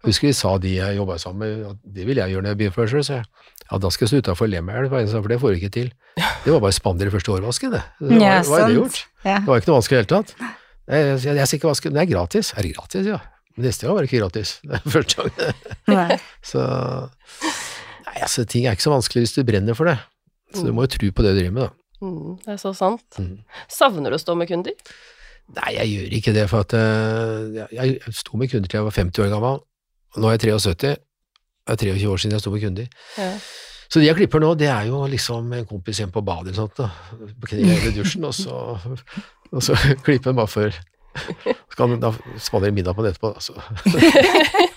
Husker 0.04 0.28
de 0.28 0.36
sa 0.36 0.54
de 0.60 0.72
jeg 0.76 0.98
jobba 0.98 1.16
sammen 1.20 1.44
med, 1.44 1.68
at 1.70 1.94
det 1.96 2.06
vil 2.08 2.20
jeg 2.20 2.34
gjøre 2.34 2.44
når 2.44 2.52
jeg 2.54 2.60
begynner 2.60 2.76
først, 2.76 3.08
så 3.08 3.20
jeg 3.20 3.28
ja, 3.70 3.80
da 3.80 3.90
skal 3.94 4.04
jeg 4.04 4.12
stå 4.12 4.20
utafor 4.24 4.50
Lemmelv, 4.52 4.92
for 4.92 5.32
det 5.32 5.40
får 5.40 5.54
du 5.54 5.62
ikke 5.62 5.72
til. 5.74 5.92
Det 6.16 6.52
var 6.52 6.60
bare 6.62 6.76
spandere 6.76 7.14
første 7.14 7.32
hårvasken, 7.32 7.72
det. 7.74 7.84
Det 8.00 8.10
var, 8.10 8.20
ja, 8.22 8.34
var 8.50 8.66
det 8.68 8.76
gjort. 8.76 9.00
Ja. 9.24 9.38
Det 9.38 9.50
var 9.50 9.62
ikke 9.62 9.72
noe 9.72 9.78
vanskelig 9.80 9.96
i 9.96 10.02
det 10.02 10.04
hele 10.04 10.12
tatt. 10.14 10.34
Jeg, 10.84 11.06
jeg, 11.08 11.38
jeg, 11.40 11.48
skal 11.48 11.60
ikke 11.60 11.70
vaske, 11.72 11.90
men 11.90 11.98
det 11.98 12.04
er 12.04 12.10
gratis. 12.12 12.52
Er 12.54 12.68
det 12.68 12.74
gratis, 12.76 13.08
ja. 13.08 13.20
Men 13.56 13.68
neste 13.70 13.88
gang 13.88 13.96
var 13.96 14.06
det 14.06 14.10
ikke 14.12 14.22
gratis. 14.26 14.52
Det 14.68 14.80
er 14.80 14.94
første 14.98 15.24
gang. 15.24 16.12
så 16.52 16.66
Nei, 18.04 18.18
altså, 18.20 18.46
ting 18.50 18.68
er 18.68 18.76
ikke 18.76 18.86
så 18.86 18.94
vanskelig 18.94 19.24
hvis 19.24 19.36
du 19.38 19.44
brenner 19.48 19.78
for 19.78 19.90
det. 19.90 19.96
Så 20.54 20.68
du 20.68 20.74
må 20.76 20.86
jo 20.86 20.94
tro 20.94 21.10
på 21.10 21.26
det 21.26 21.34
du 21.34 21.40
driver 21.40 21.56
med, 21.56 21.70
da. 21.70 21.83
Mm, 22.02 22.38
det 22.44 22.56
er 22.56 22.62
så 22.62 22.74
sant. 22.78 23.20
Mm. 23.20 23.42
Savner 23.72 24.14
du 24.14 24.18
å 24.18 24.22
stå 24.22 24.36
med 24.40 24.50
kunder? 24.50 24.96
Nei, 25.54 25.74
jeg 25.76 25.92
gjør 25.92 26.16
ikke 26.18 26.34
det, 26.36 26.46
for 26.52 26.64
at 26.64 26.74
uh, 26.78 27.52
jeg, 27.54 27.68
jeg 27.76 28.16
sto 28.16 28.40
med 28.40 28.52
kunder 28.52 28.72
til 28.72 28.80
jeg 28.80 28.88
var 28.88 28.96
50 28.96 29.26
år 29.26 29.34
gammel. 29.34 29.60
Nå 30.18 30.30
er 30.30 30.38
jeg 30.38 30.46
73. 30.56 30.96
Det 31.64 31.76
er 31.76 31.80
23 31.80 32.10
år 32.12 32.24
siden 32.24 32.36
jeg 32.36 32.44
sto 32.44 32.54
med 32.54 32.64
kunder. 32.64 32.90
Ja. 33.18 33.30
Så 33.94 34.02
de 34.02 34.08
jeg 34.08 34.18
klipper 34.18 34.42
nå, 34.42 34.54
det 34.58 34.72
er 34.74 34.88
jo 34.90 35.04
liksom 35.06 35.52
en 35.54 35.68
kompis 35.70 36.00
hjemme 36.02 36.16
på 36.16 36.24
badet 36.26 36.50
eller 36.50 36.64
sånt, 36.64 36.80
da. 36.80 36.90
På 37.40 37.50
kne 37.52 37.76
i 37.76 37.94
dusjen, 37.94 38.26
og 38.26 38.34
så, 38.34 38.56
og 39.54 39.62
så 39.62 39.78
klipper 40.06 40.34
en 40.34 40.40
bare 40.42 40.50
for 40.50 40.82
Så 41.14 41.78
kan 41.78 42.00
da 42.02 42.10
spandere 42.42 42.74
middag 42.74 42.96
på 42.98 43.04
det 43.06 43.14
etterpå, 43.14 43.36
da. 43.38 44.70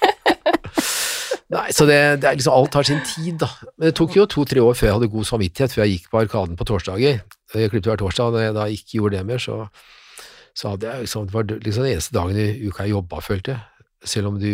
Nei, 1.54 1.68
så 1.70 1.87
det, 1.87 1.98
det 2.22 2.32
liksom 2.40 2.56
alt 2.56 2.74
har 2.74 2.87
sin 2.88 3.02
tid, 3.06 3.37
da. 3.38 3.48
Men 3.76 3.88
det 3.88 3.94
tok 3.98 4.16
jo 4.18 4.24
to-tre 4.26 4.62
år 4.62 4.74
før 4.74 4.88
jeg 4.88 4.96
hadde 4.96 5.12
god 5.12 5.28
samvittighet, 5.28 5.74
før 5.76 5.85
jeg 5.85 5.92
gikk 5.94 6.09
på 6.11 6.22
Arkaden 6.24 6.59
på 6.59 6.66
torsdager. 6.66 7.20
Jeg 7.54 7.70
klippet 7.70 7.92
hver 7.92 8.00
torsdag, 8.00 8.32
og 8.32 8.35
da 8.35 8.42
jeg 8.42 8.56
da 8.56 8.66
ikke 8.74 8.98
gjorde 8.98 9.20
det 9.20 9.28
mer, 9.28 9.42
så, 9.42 9.61
så 10.59 10.74
hadde 10.74 10.90
jeg 10.90 11.06
liksom 11.06 11.28
Det 11.28 11.37
var 11.37 11.46
liksom 11.54 11.87
den 11.87 11.92
eneste 11.92 12.16
dagen 12.16 12.40
i 12.42 12.48
uka 12.66 12.88
jeg 12.88 12.96
jobba, 12.96 13.22
følte 13.22 13.54
jeg. 13.54 13.87
Selv 14.06 14.32
om, 14.32 14.40
du, 14.42 14.50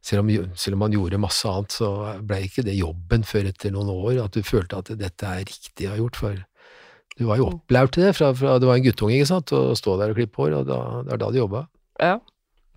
selv, 0.00 0.24
om, 0.24 0.32
selv 0.56 0.78
om 0.78 0.82
man 0.86 0.96
gjorde 0.96 1.20
masse 1.20 1.48
annet, 1.52 1.76
så 1.76 1.90
ble 2.24 2.40
ikke 2.48 2.64
det 2.64 2.78
jobben 2.78 3.28
før 3.28 3.52
etter 3.52 3.72
noen 3.76 3.92
år, 3.92 4.24
at 4.24 4.36
du 4.36 4.40
følte 4.44 4.80
at 4.80 4.92
dette 5.00 5.28
er 5.28 5.44
riktig 5.44 5.84
jeg 5.84 5.92
har 5.92 6.00
gjort. 6.00 6.16
for 6.16 6.42
du 7.14 7.28
var 7.28 7.38
jo 7.38 7.46
opplært 7.52 7.94
til 7.94 8.08
det 8.08 8.14
fra, 8.18 8.32
fra 8.34 8.56
du 8.58 8.66
var 8.66 8.80
en 8.80 8.86
guttunge, 8.88 9.14
ikke 9.20 9.30
sant, 9.30 9.52
å 9.54 9.76
stå 9.78 9.98
der 10.00 10.10
og 10.10 10.18
klippe 10.18 10.40
hår, 10.40 10.56
og 10.58 10.64
da, 10.66 10.78
det 11.06 11.14
er 11.14 11.20
da 11.22 11.28
du 11.30 11.38
jobba. 11.38 11.66
Ja. 12.02 12.16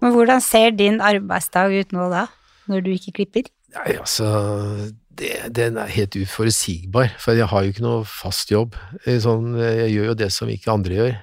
Men 0.03 0.13
hvordan 0.13 0.43
ser 0.45 0.75
din 0.77 0.99
arbeidsdag 1.01 1.73
ut 1.73 1.95
nå 1.95 2.11
da? 2.13 2.27
Når 2.71 2.85
du 2.85 2.91
ikke 2.93 3.15
klipper? 3.21 3.51
Nei, 3.75 3.97
altså 3.97 4.27
det, 5.17 5.31
Den 5.55 5.79
er 5.81 5.91
helt 5.91 6.15
uforutsigbar, 6.15 7.07
for 7.19 7.37
jeg 7.37 7.49
har 7.51 7.63
jo 7.63 7.73
ikke 7.73 7.85
noe 7.85 8.03
fast 8.07 8.51
jobb. 8.53 8.77
Sånn, 9.05 9.55
jeg 9.59 9.95
gjør 9.95 10.11
jo 10.11 10.19
det 10.23 10.31
som 10.35 10.51
ikke 10.51 10.73
andre 10.73 10.99
gjør. 10.99 11.15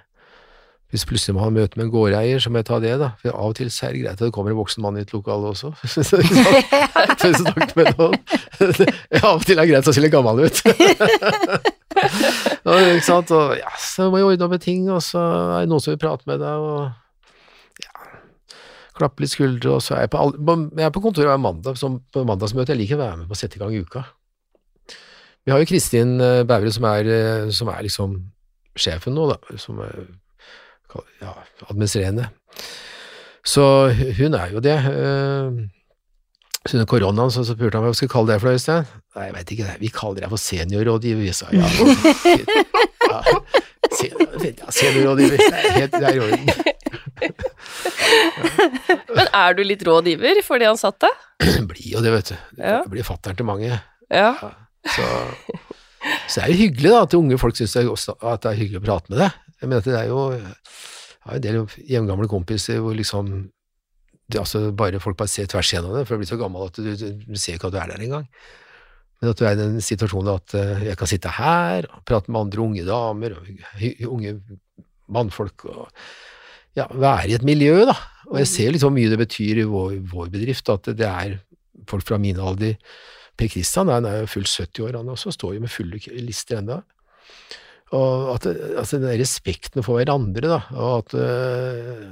Hvis 0.95 1.03
plutselig 1.11 1.35
man 1.35 1.43
har 1.43 1.51
møte 1.51 1.79
med 1.79 1.89
en 1.89 1.91
gårdeier, 1.91 2.39
så 2.39 2.51
må 2.55 2.61
jeg 2.61 2.69
ta 2.69 2.77
det, 2.79 2.93
da. 3.01 3.09
For 3.19 3.35
av 3.35 3.51
og 3.51 3.57
til 3.59 3.67
så 3.75 3.89
er 3.89 3.97
det 3.97 4.03
greit 4.05 4.15
at 4.15 4.21
det 4.23 4.35
kommer 4.35 4.53
en 4.53 4.61
voksen 4.61 4.83
mann 4.85 4.95
i 4.95 5.03
et 5.03 5.11
lokale 5.11 5.51
også. 5.51 5.73
med 7.79 7.89
noen. 7.99 8.15
Av 9.25 9.33
og 9.33 9.43
til 9.43 9.59
er 9.59 9.65
det 9.65 9.73
greit 9.73 9.89
å 9.91 9.95
se 9.97 10.05
litt 10.05 10.15
gammel 10.15 10.45
ut. 10.45 10.61
ikke 12.71 13.03
sant? 13.03 13.33
Og 13.35 13.57
ja, 13.59 13.73
så 13.83 14.07
må 14.07 14.21
jeg 14.21 14.29
ordne 14.29 14.47
opp 14.47 14.55
med 14.55 14.63
ting, 14.63 14.87
og 14.87 15.03
så 15.03 15.19
er 15.25 15.65
det 15.65 15.73
noen 15.73 15.83
som 15.83 15.97
vil 15.97 16.03
prate 16.05 16.23
med 16.31 16.39
deg, 16.45 16.63
og 16.63 16.95
klappe 18.95 19.25
litt 19.25 19.33
skuldre, 19.35 19.77
og 19.77 19.83
så 19.83 19.97
er 19.97 20.05
jeg 20.05 20.13
på, 20.15 20.25
jeg 20.79 20.87
er 20.87 20.93
på 20.95 21.03
kontoret 21.03 21.33
hver 21.33 21.41
mandag, 21.43 21.79
som 21.81 21.99
på 22.15 22.25
mandagsmøte. 22.27 22.75
Jeg 22.75 22.83
liker 22.83 22.99
å 22.99 23.03
være 23.03 23.19
med 23.21 23.31
på 23.31 23.37
å 23.37 23.41
sette 23.41 23.59
i 23.59 23.63
gang 23.63 23.75
uka. 23.75 24.05
Vi 25.45 25.53
har 25.53 25.61
jo 25.61 25.69
Kristin 25.69 26.17
eh, 26.25 26.43
Bævre 26.49 26.73
som 26.73 26.87
er, 26.89 27.11
eh, 27.11 27.49
som 27.53 27.69
er 27.73 27.85
liksom 27.85 28.17
sjefen 28.81 29.17
nå, 29.17 29.27
da, 29.35 29.59
som 29.61 29.83
er 29.85 30.07
ja, 31.21 31.35
administrerende. 31.69 32.31
Så 33.45 33.65
hun 33.91 34.39
er 34.39 34.55
jo 34.55 34.63
det. 34.65 34.79
Eh, 34.89 35.59
så 36.65 36.79
under 36.79 36.89
koronaen 36.89 37.35
så 37.35 37.45
spurte 37.45 37.77
han 37.77 37.85
hva 37.85 37.93
vi 37.93 37.99
skulle 37.99 38.15
kalle 38.15 38.33
det 38.33 38.41
for, 38.41 38.57
Øystein. 38.57 38.89
Nei, 39.19 39.27
jeg 39.29 39.37
veit 39.37 39.53
ikke, 39.53 39.69
det. 39.69 39.77
vi 39.83 39.93
kaller 39.93 40.25
deg 40.25 40.33
for 40.33 40.41
seniorrådgiver, 40.41 41.27
vi 41.27 41.35
sa 41.37 41.51
ja. 41.53 41.69
ja 43.13 43.64
seniorrådgiver, 44.75 45.37
det 45.93 46.01
er 46.01 46.15
i 46.15 46.23
orden. 46.25 46.45
Men 49.17 49.31
er 49.31 49.57
du 49.57 49.63
litt 49.65 49.83
rådgiver 49.87 50.41
for 50.47 50.63
de 50.63 50.69
ansatte? 50.71 51.09
blir 51.71 51.89
jo 51.97 52.03
det, 52.05 52.13
vet 52.15 52.33
du. 52.33 52.37
Ja. 52.59 52.81
Jeg 52.83 52.93
blir 52.93 53.07
fatter'n 53.07 53.39
til 53.39 53.49
mange. 53.49 53.71
Ja. 54.11 54.31
ja. 54.41 54.51
Så, 54.85 55.07
så 56.29 56.41
det 56.41 56.45
er 56.45 56.53
jo 56.53 56.61
hyggelig 56.61 56.93
da, 56.93 57.03
at 57.07 57.19
unge 57.19 57.41
folk 57.41 57.59
syns 57.59 57.77
det, 57.79 57.87
det, 57.89 58.51
er 58.51 58.61
hyggelig 58.61 58.83
å 58.83 58.85
prate 58.85 59.13
med 59.13 59.25
deg. 59.25 59.41
Jeg 59.61 59.71
mener 59.71 59.85
at 59.85 59.89
det 59.89 59.97
er 59.97 60.11
jo 60.11 60.25
Jeg 60.35 61.31
har 61.31 61.39
en 61.39 61.45
del 61.45 61.57
hjemgamle 61.89 62.29
kompiser 62.29 62.83
hvor 62.85 62.97
liksom 62.97 63.31
det, 64.29 64.41
altså 64.41 64.67
bare 64.77 65.01
Folk 65.01 65.17
bare 65.21 65.31
ser 65.31 65.49
tvers 65.49 65.71
gjennom 65.73 65.95
det, 65.97 66.05
for 66.09 66.17
du 66.17 66.25
blir 66.25 66.29
så 66.29 66.41
gammel 66.41 66.67
at 66.67 66.77
du, 66.77 66.91
du, 66.97 67.09
du 67.25 67.41
ser 67.41 67.57
ikke 67.57 67.71
at 67.71 67.77
du 67.77 67.81
er 67.81 67.93
der 67.93 68.05
engang. 68.05 68.27
Men 69.25 69.33
at 69.33 69.41
du 69.41 69.47
er 69.49 69.57
i 69.57 69.61
den 69.63 69.81
situasjonen 69.81 70.35
at 70.35 70.55
uh, 70.59 70.85
jeg 70.85 71.01
kan 71.01 71.09
sitte 71.09 71.33
her 71.33 71.89
og 71.89 72.05
prate 72.05 72.29
med 72.29 72.45
andre 72.45 72.61
unge 72.61 72.85
damer 72.85 73.39
og 73.39 73.49
unge 74.11 74.37
mannfolk 75.09 75.65
og 75.71 75.89
ja, 76.77 76.85
være 76.91 77.31
i 77.31 77.37
et 77.39 77.47
miljø, 77.47 77.87
da. 77.89 77.97
Og 78.29 78.41
jeg 78.43 78.51
ser 78.51 78.75
liksom 78.75 78.93
hvor 78.93 78.99
mye 78.99 79.13
det 79.13 79.21
betyr 79.21 79.63
i 79.63 79.67
vår, 79.69 79.97
vår 80.11 80.31
bedrift, 80.33 80.69
at 80.69 80.93
det 80.93 81.09
er 81.09 81.39
folk 81.89 82.05
fra 82.05 82.19
min 82.21 82.41
alder 82.41 82.77
Per 83.35 83.51
Kristian 83.51 83.91
han 83.91 84.07
er 84.07 84.21
jo 84.23 84.31
fullt 84.31 84.51
70 84.51 84.85
år, 84.87 84.99
han 85.01 85.11
også, 85.11 85.33
står 85.35 85.57
jo 85.57 85.63
med 85.65 85.73
fulle 85.73 85.99
lister 86.23 86.61
ennå. 86.61 86.77
Og 87.95 88.29
at 88.37 88.47
altså 88.79 89.01
den 89.03 89.19
respekten 89.19 89.83
for 89.87 89.99
hverandre, 89.99 90.47
da, 90.53 90.61
og 90.75 90.93
at 91.01 91.17
øh, 91.19 92.05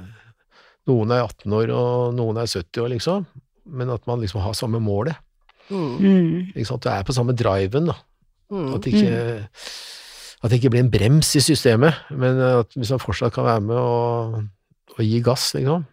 noen 0.91 1.13
er 1.15 1.23
18 1.23 1.55
år 1.59 1.71
og 1.75 2.17
noen 2.17 2.41
er 2.41 2.49
70 2.51 2.83
år, 2.83 2.91
liksom, 2.91 3.27
men 3.71 3.91
at 3.93 4.03
man 4.07 4.19
liksom 4.23 4.43
har 4.43 4.55
samme 4.57 4.83
målet. 4.83 5.15
Mm. 5.69 5.93
Mm. 5.99 6.51
Ikke 6.53 6.67
sant? 6.69 6.83
Du 6.83 6.91
er 6.91 7.05
på 7.07 7.15
samme 7.15 7.35
driven, 7.37 7.89
da. 7.91 7.95
Mm. 8.53 8.67
At 8.75 8.83
det 8.85 8.93
ikke, 8.93 9.47
at 10.43 10.51
det 10.51 10.59
ikke 10.59 10.73
blir 10.73 10.83
en 10.83 10.91
brems 10.93 11.31
i 11.39 11.41
systemet, 11.43 12.03
men 12.11 12.41
at 12.43 12.75
hvis 12.75 12.91
man 12.93 13.01
fortsatt 13.01 13.33
kan 13.33 13.47
være 13.47 13.63
med 13.69 13.79
og, 13.79 14.39
og 14.97 15.01
gi 15.03 15.21
gass, 15.25 15.53
liksom. 15.57 15.85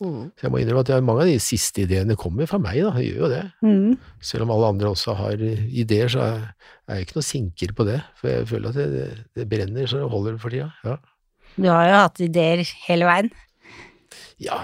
Mm. 0.00 0.30
Så 0.32 0.46
jeg 0.46 0.52
må 0.52 0.62
innrømme 0.62 0.80
at 0.80 0.90
jeg, 0.94 1.04
mange 1.04 1.24
av 1.26 1.28
de 1.28 1.36
siste 1.44 1.82
ideene 1.84 2.16
kommer 2.16 2.48
fra 2.48 2.58
meg, 2.62 2.78
da. 2.86 2.94
Jeg 2.98 3.12
gjør 3.12 3.26
jo 3.26 3.30
det. 3.34 3.42
Mm. 3.66 3.98
Selv 4.24 4.46
om 4.46 4.54
alle 4.54 4.70
andre 4.74 4.92
også 4.94 5.14
har 5.18 5.44
ideer, 5.44 6.08
så 6.12 6.24
er 6.24 6.96
jeg 6.96 7.06
ikke 7.06 7.18
noe 7.18 7.28
sinker 7.28 7.74
på 7.76 7.86
det. 7.88 7.98
For 8.20 8.32
jeg 8.32 8.48
føler 8.48 8.72
at 8.72 8.80
det, 8.80 8.88
det, 8.94 9.08
det 9.36 9.48
brenner 9.50 9.90
så 9.90 10.00
det 10.00 10.08
holder 10.12 10.40
for 10.40 10.56
tida. 10.56 10.70
Ja. 10.88 10.96
Du 11.60 11.68
har 11.68 11.84
jo 11.90 12.00
hatt 12.00 12.22
ideer 12.24 12.64
hele 12.86 13.08
veien. 13.10 13.30
ja. 14.40 14.62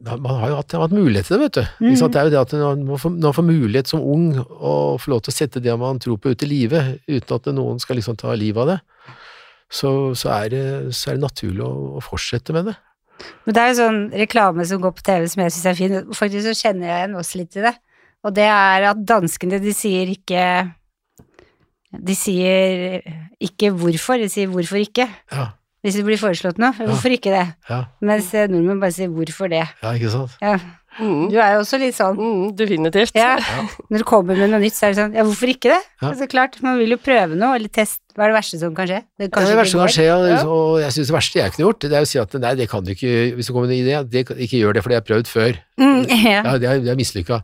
Man 0.00 0.38
har 0.40 0.48
jo 0.48 0.58
hatt, 0.60 0.74
hatt 0.80 0.94
mulighet 0.96 1.26
til 1.28 1.36
det, 1.36 1.42
vet 1.42 1.56
du. 1.58 1.84
Mm. 1.84 1.96
Det 2.00 2.20
er 2.20 2.28
jo 2.28 2.32
det 2.32 2.40
at 2.40 2.52
man 2.56 3.00
får, 3.00 3.12
man 3.18 3.34
får 3.36 3.44
mulighet 3.44 3.90
som 3.90 4.00
ung 4.00 4.30
å 4.40 4.74
få 4.96 5.12
lov 5.12 5.24
til 5.26 5.32
å 5.32 5.36
sette 5.36 5.60
det 5.60 5.74
man 5.76 6.00
tror 6.00 6.16
på 6.16 6.32
ut 6.32 6.44
i 6.46 6.48
livet, 6.48 7.02
uten 7.04 7.36
at 7.36 7.50
noen 7.52 7.82
skal 7.82 8.00
liksom 8.00 8.16
ta 8.20 8.32
livet 8.32 8.62
av 8.64 8.70
det, 8.72 8.78
så, 9.68 9.90
så, 10.16 10.32
er, 10.38 10.48
det, 10.54 10.64
så 10.96 11.10
er 11.10 11.18
det 11.18 11.26
naturlig 11.26 11.66
å, 11.66 12.00
å 12.00 12.04
fortsette 12.04 12.56
med 12.56 12.70
det. 12.70 12.76
Men 13.44 13.56
det 13.56 13.62
er 13.62 13.70
jo 13.70 13.78
sånn 13.82 14.00
reklame 14.22 14.64
som 14.68 14.80
går 14.80 14.96
på 14.96 15.04
TV 15.04 15.28
som 15.28 15.44
jeg 15.44 15.54
syns 15.54 15.68
er 15.68 15.78
fin. 15.78 15.96
Faktisk 16.16 16.48
så 16.48 16.56
kjenner 16.56 16.88
jeg 16.88 17.02
igjen 17.02 17.20
også 17.20 17.40
litt 17.42 17.60
i 17.60 17.64
det. 17.68 17.76
Og 18.24 18.36
det 18.36 18.48
er 18.48 18.88
at 18.90 19.00
danskene, 19.08 19.60
de 19.60 19.72
sier 19.76 20.10
ikke 20.12 20.42
De 21.90 22.14
sier 22.16 23.00
ikke 23.42 23.72
hvorfor, 23.76 24.20
de 24.20 24.28
sier 24.32 24.48
hvorfor 24.48 24.80
ikke. 24.80 25.08
Ja, 25.32 25.50
Hvis 25.80 25.96
det 25.96 26.04
blir 26.04 26.18
foreslått 26.20 26.58
noe. 26.60 26.74
Hvorfor 26.76 27.08
ikke 27.14 27.30
det? 27.32 27.46
ja, 27.70 27.78
Mens 28.04 28.34
eh, 28.36 28.48
nordmenn 28.52 28.82
bare 28.82 28.92
sier 28.92 29.08
hvorfor 29.08 29.48
det. 29.48 29.62
ja 29.82 29.92
ikke 29.96 30.10
sant? 30.12 30.34
Ja. 30.44 30.58
Mm. 30.98 31.28
Du 31.30 31.36
er 31.38 31.52
jo 31.54 31.60
også 31.62 31.78
litt 31.78 31.94
sånn 31.94 32.16
Mm, 32.18 32.48
definitivt. 32.58 33.14
Ja. 33.16 33.36
Når 33.88 34.02
du 34.02 34.04
kommer 34.04 34.34
med 34.36 34.50
noe 34.50 34.58
nytt, 34.60 34.74
så 34.74 34.88
er 34.88 34.92
det 34.92 34.98
sånn 34.98 35.14
Ja, 35.16 35.22
hvorfor 35.24 35.48
ikke 35.52 35.70
det? 35.70 35.78
Ja. 36.02 36.10
Så 36.18 36.26
klart, 36.28 36.58
man 36.66 36.76
vil 36.82 36.90
jo 36.92 36.98
prøve 37.00 37.38
noe, 37.38 37.54
eller 37.56 37.70
teste. 37.72 38.02
Hva 38.18 38.26
er 38.26 38.32
det 38.32 38.36
verste 38.40 38.58
som 38.60 38.74
kan 38.76 38.90
skje? 38.90 38.98
Det, 39.16 39.30
Det 39.30 39.38
er 39.38 39.46
det 39.52 39.56
verste 39.60 39.72
som 39.78 39.80
kan 39.86 39.94
skje, 39.94 40.04
Ja. 40.10 40.42
og 40.50 40.80
jeg 40.82 40.90
synes 40.98 41.06
det 41.12 41.16
verste 41.16 41.38
jeg 41.40 41.52
kunne 41.54 41.66
gjort, 41.70 41.80
det 41.86 41.92
er 41.96 42.02
å 42.04 42.10
si 42.10 42.18
at 42.20 42.34
nei, 42.42 42.54
det 42.58 42.68
kan 42.68 42.84
du 42.84 42.90
ikke, 42.92 43.14
hvis 43.38 43.46
det 43.48 43.54
kommer 43.54 43.70
en 43.70 43.78
idé, 43.78 43.94
det, 44.10 44.24
ikke 44.34 44.60
gjør 44.60 44.74
det, 44.76 44.82
for 44.82 44.90
det 44.92 44.98
har 44.98 45.04
jeg 45.06 45.10
prøvd 45.14 45.30
før. 45.30 45.60
Mm, 45.80 46.02
ja. 46.26 46.42
Ja, 46.42 46.58
det 46.58 46.68
er, 46.74 46.82
det 46.84 46.92
er 46.92 46.98
mislykka. 47.00 47.40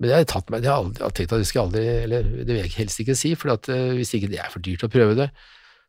Men 0.00 0.08
det 0.08 0.14
har 0.16 0.24
jeg 0.24 0.30
tatt 0.32 0.50
meg, 0.50 0.62
det 0.64 0.72
har 0.72 0.80
jeg 0.80 0.86
aldri, 0.88 0.98
jeg 0.98 1.04
har 1.06 1.16
tenkt 1.20 1.32
at 1.36 1.38
det 1.44 1.46
skal 1.52 1.60
jeg 1.60 1.68
aldri, 1.68 1.86
eller 2.08 2.22
det 2.40 2.48
vil 2.48 2.62
jeg 2.64 2.72
helst 2.80 3.00
ikke 3.04 3.14
si, 3.20 3.34
for 3.36 3.52
at 3.52 3.68
eh, 3.68 3.90
hvis 4.00 4.14
ikke 4.16 4.32
det 4.32 4.40
er 4.40 4.48
for 4.50 4.64
dyrt 4.64 4.82
å 4.88 4.90
prøve 4.90 5.14
det, 5.20 5.28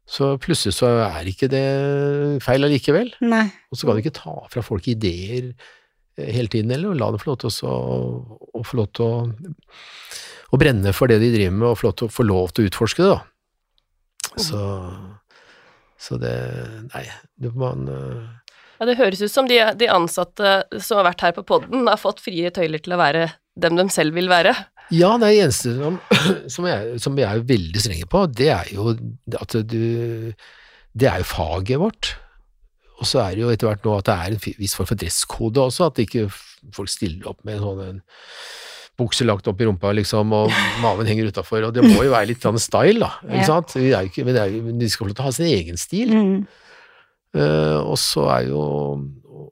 så 0.10 0.34
plutselig 0.42 0.76
så 0.76 0.90
er 1.06 1.30
ikke 1.30 1.50
det 1.52 1.66
feil 2.44 2.68
allikevel. 2.68 3.14
Nei. 3.24 3.46
Og 3.72 3.80
så 3.80 3.88
kan 3.88 3.96
du 3.96 4.04
ikke 4.04 4.18
ta 4.18 4.34
fra 4.52 4.64
folk 4.66 4.90
ideer 4.92 5.52
eh, 5.52 6.32
hele 6.34 6.52
tiden 6.52 6.74
heller, 6.74 6.92
og 6.92 7.00
la 7.00 7.12
dem 7.14 7.22
få 7.22 7.32
lov 7.32 7.40
til 7.44 7.70
å, 7.70 7.78
å 8.58 8.64
få 8.68 8.82
lov 8.82 8.92
til 8.98 9.08
å, 9.08 9.22
å 10.52 10.60
brenne 10.60 10.94
for 10.98 11.12
det 11.12 11.22
de 11.24 11.32
driver 11.36 11.56
med, 11.56 11.70
og 11.70 11.80
få 11.80 11.90
lov 11.90 11.98
til 12.00 12.10
å 12.10 12.16
få 12.18 12.28
lov 12.28 12.52
til 12.52 12.66
å 12.66 12.72
utforske 12.72 13.06
det, 13.06 13.14
da. 13.14 13.22
Så, 14.40 14.60
så 16.00 16.18
det, 16.22 16.36
nei, 16.94 17.04
det 17.42 17.52
man 17.60 17.90
eh, 17.92 18.54
Ja, 18.80 18.88
det 18.88 18.96
høres 19.00 19.24
ut 19.24 19.34
som 19.34 19.50
de, 19.50 19.60
de 19.78 19.90
ansatte 19.92 20.62
som 20.80 21.02
har 21.02 21.10
vært 21.12 21.26
her 21.28 21.36
på 21.36 21.46
podden, 21.48 21.88
har 21.90 22.00
fått 22.00 22.24
frie 22.24 22.52
tøyler 22.54 22.84
til 22.84 22.96
å 22.96 23.02
være 23.02 23.28
dem 23.60 23.76
de 23.80 23.88
selv 23.92 24.16
vil 24.16 24.32
være. 24.32 24.56
Ja, 24.92 25.14
det 25.22 25.32
eneste 25.38 25.76
som, 25.78 26.00
som, 26.56 26.68
jeg, 26.68 26.98
som 27.04 27.20
jeg, 27.20 27.28
er 27.28 27.46
veldig 27.48 27.84
strenge 27.84 28.10
på, 28.12 28.26
det 28.32 28.50
er 28.54 28.74
jo 28.76 28.92
at 29.40 29.56
du 29.68 30.34
Det 30.92 31.08
er 31.08 31.22
jo 31.22 31.30
faget 31.32 31.80
vårt. 31.80 32.16
Og 33.00 33.08
så 33.08 33.24
er 33.24 33.36
det 33.36 33.46
jo 33.46 33.52
etter 33.54 33.70
hvert 33.70 33.86
nå 33.88 33.94
at 33.98 34.10
det 34.10 34.16
er 34.16 34.34
en 34.36 34.58
viss 34.60 34.76
form 34.78 34.90
for 34.90 35.00
dresskode 35.00 35.64
også, 35.64 35.88
at 35.90 36.02
ikke 36.04 36.28
folk 36.76 36.92
stiller 36.92 37.32
opp 37.32 37.40
med 37.48 37.58
en 37.58 37.64
sånn 37.64 37.86
en 37.86 38.02
bukse 39.00 39.26
lagt 39.26 39.48
opp 39.50 39.62
i 39.62 39.66
rumpa, 39.66 39.94
liksom, 39.98 40.34
og 40.36 40.52
maven 40.84 41.10
henger 41.10 41.32
utafor. 41.32 41.70
Og 41.70 41.76
det 41.76 41.86
må 41.86 42.04
jo 42.06 42.14
være 42.14 42.32
litt 42.34 42.44
sånn 42.44 42.60
style, 42.62 43.00
da. 43.02 43.14
Ja. 43.32 43.48
Sant? 43.48 43.76
Vi 43.78 43.90
er 43.90 44.06
jo 44.06 44.12
ikke, 44.12 44.26
men 44.28 44.38
det 44.38 44.44
er 44.44 44.54
jo, 44.54 44.66
men 44.68 44.82
de 44.82 44.90
skal 44.92 45.06
få 45.06 45.10
lov 45.10 45.18
til 45.18 45.26
å 45.26 45.30
ha 45.30 45.36
sin 45.40 45.50
egen 45.50 45.82
stil. 45.82 46.14
Mm. 46.14 46.36
Uh, 47.32 47.80
og 47.88 47.96
så 47.96 48.26
er 48.28 48.50
jo 48.50 48.62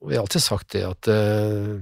Jeg 0.10 0.18
har 0.18 0.26
alltid 0.26 0.44
sagt 0.44 0.74
det 0.76 0.82
at, 0.84 1.08
eh, 1.08 1.78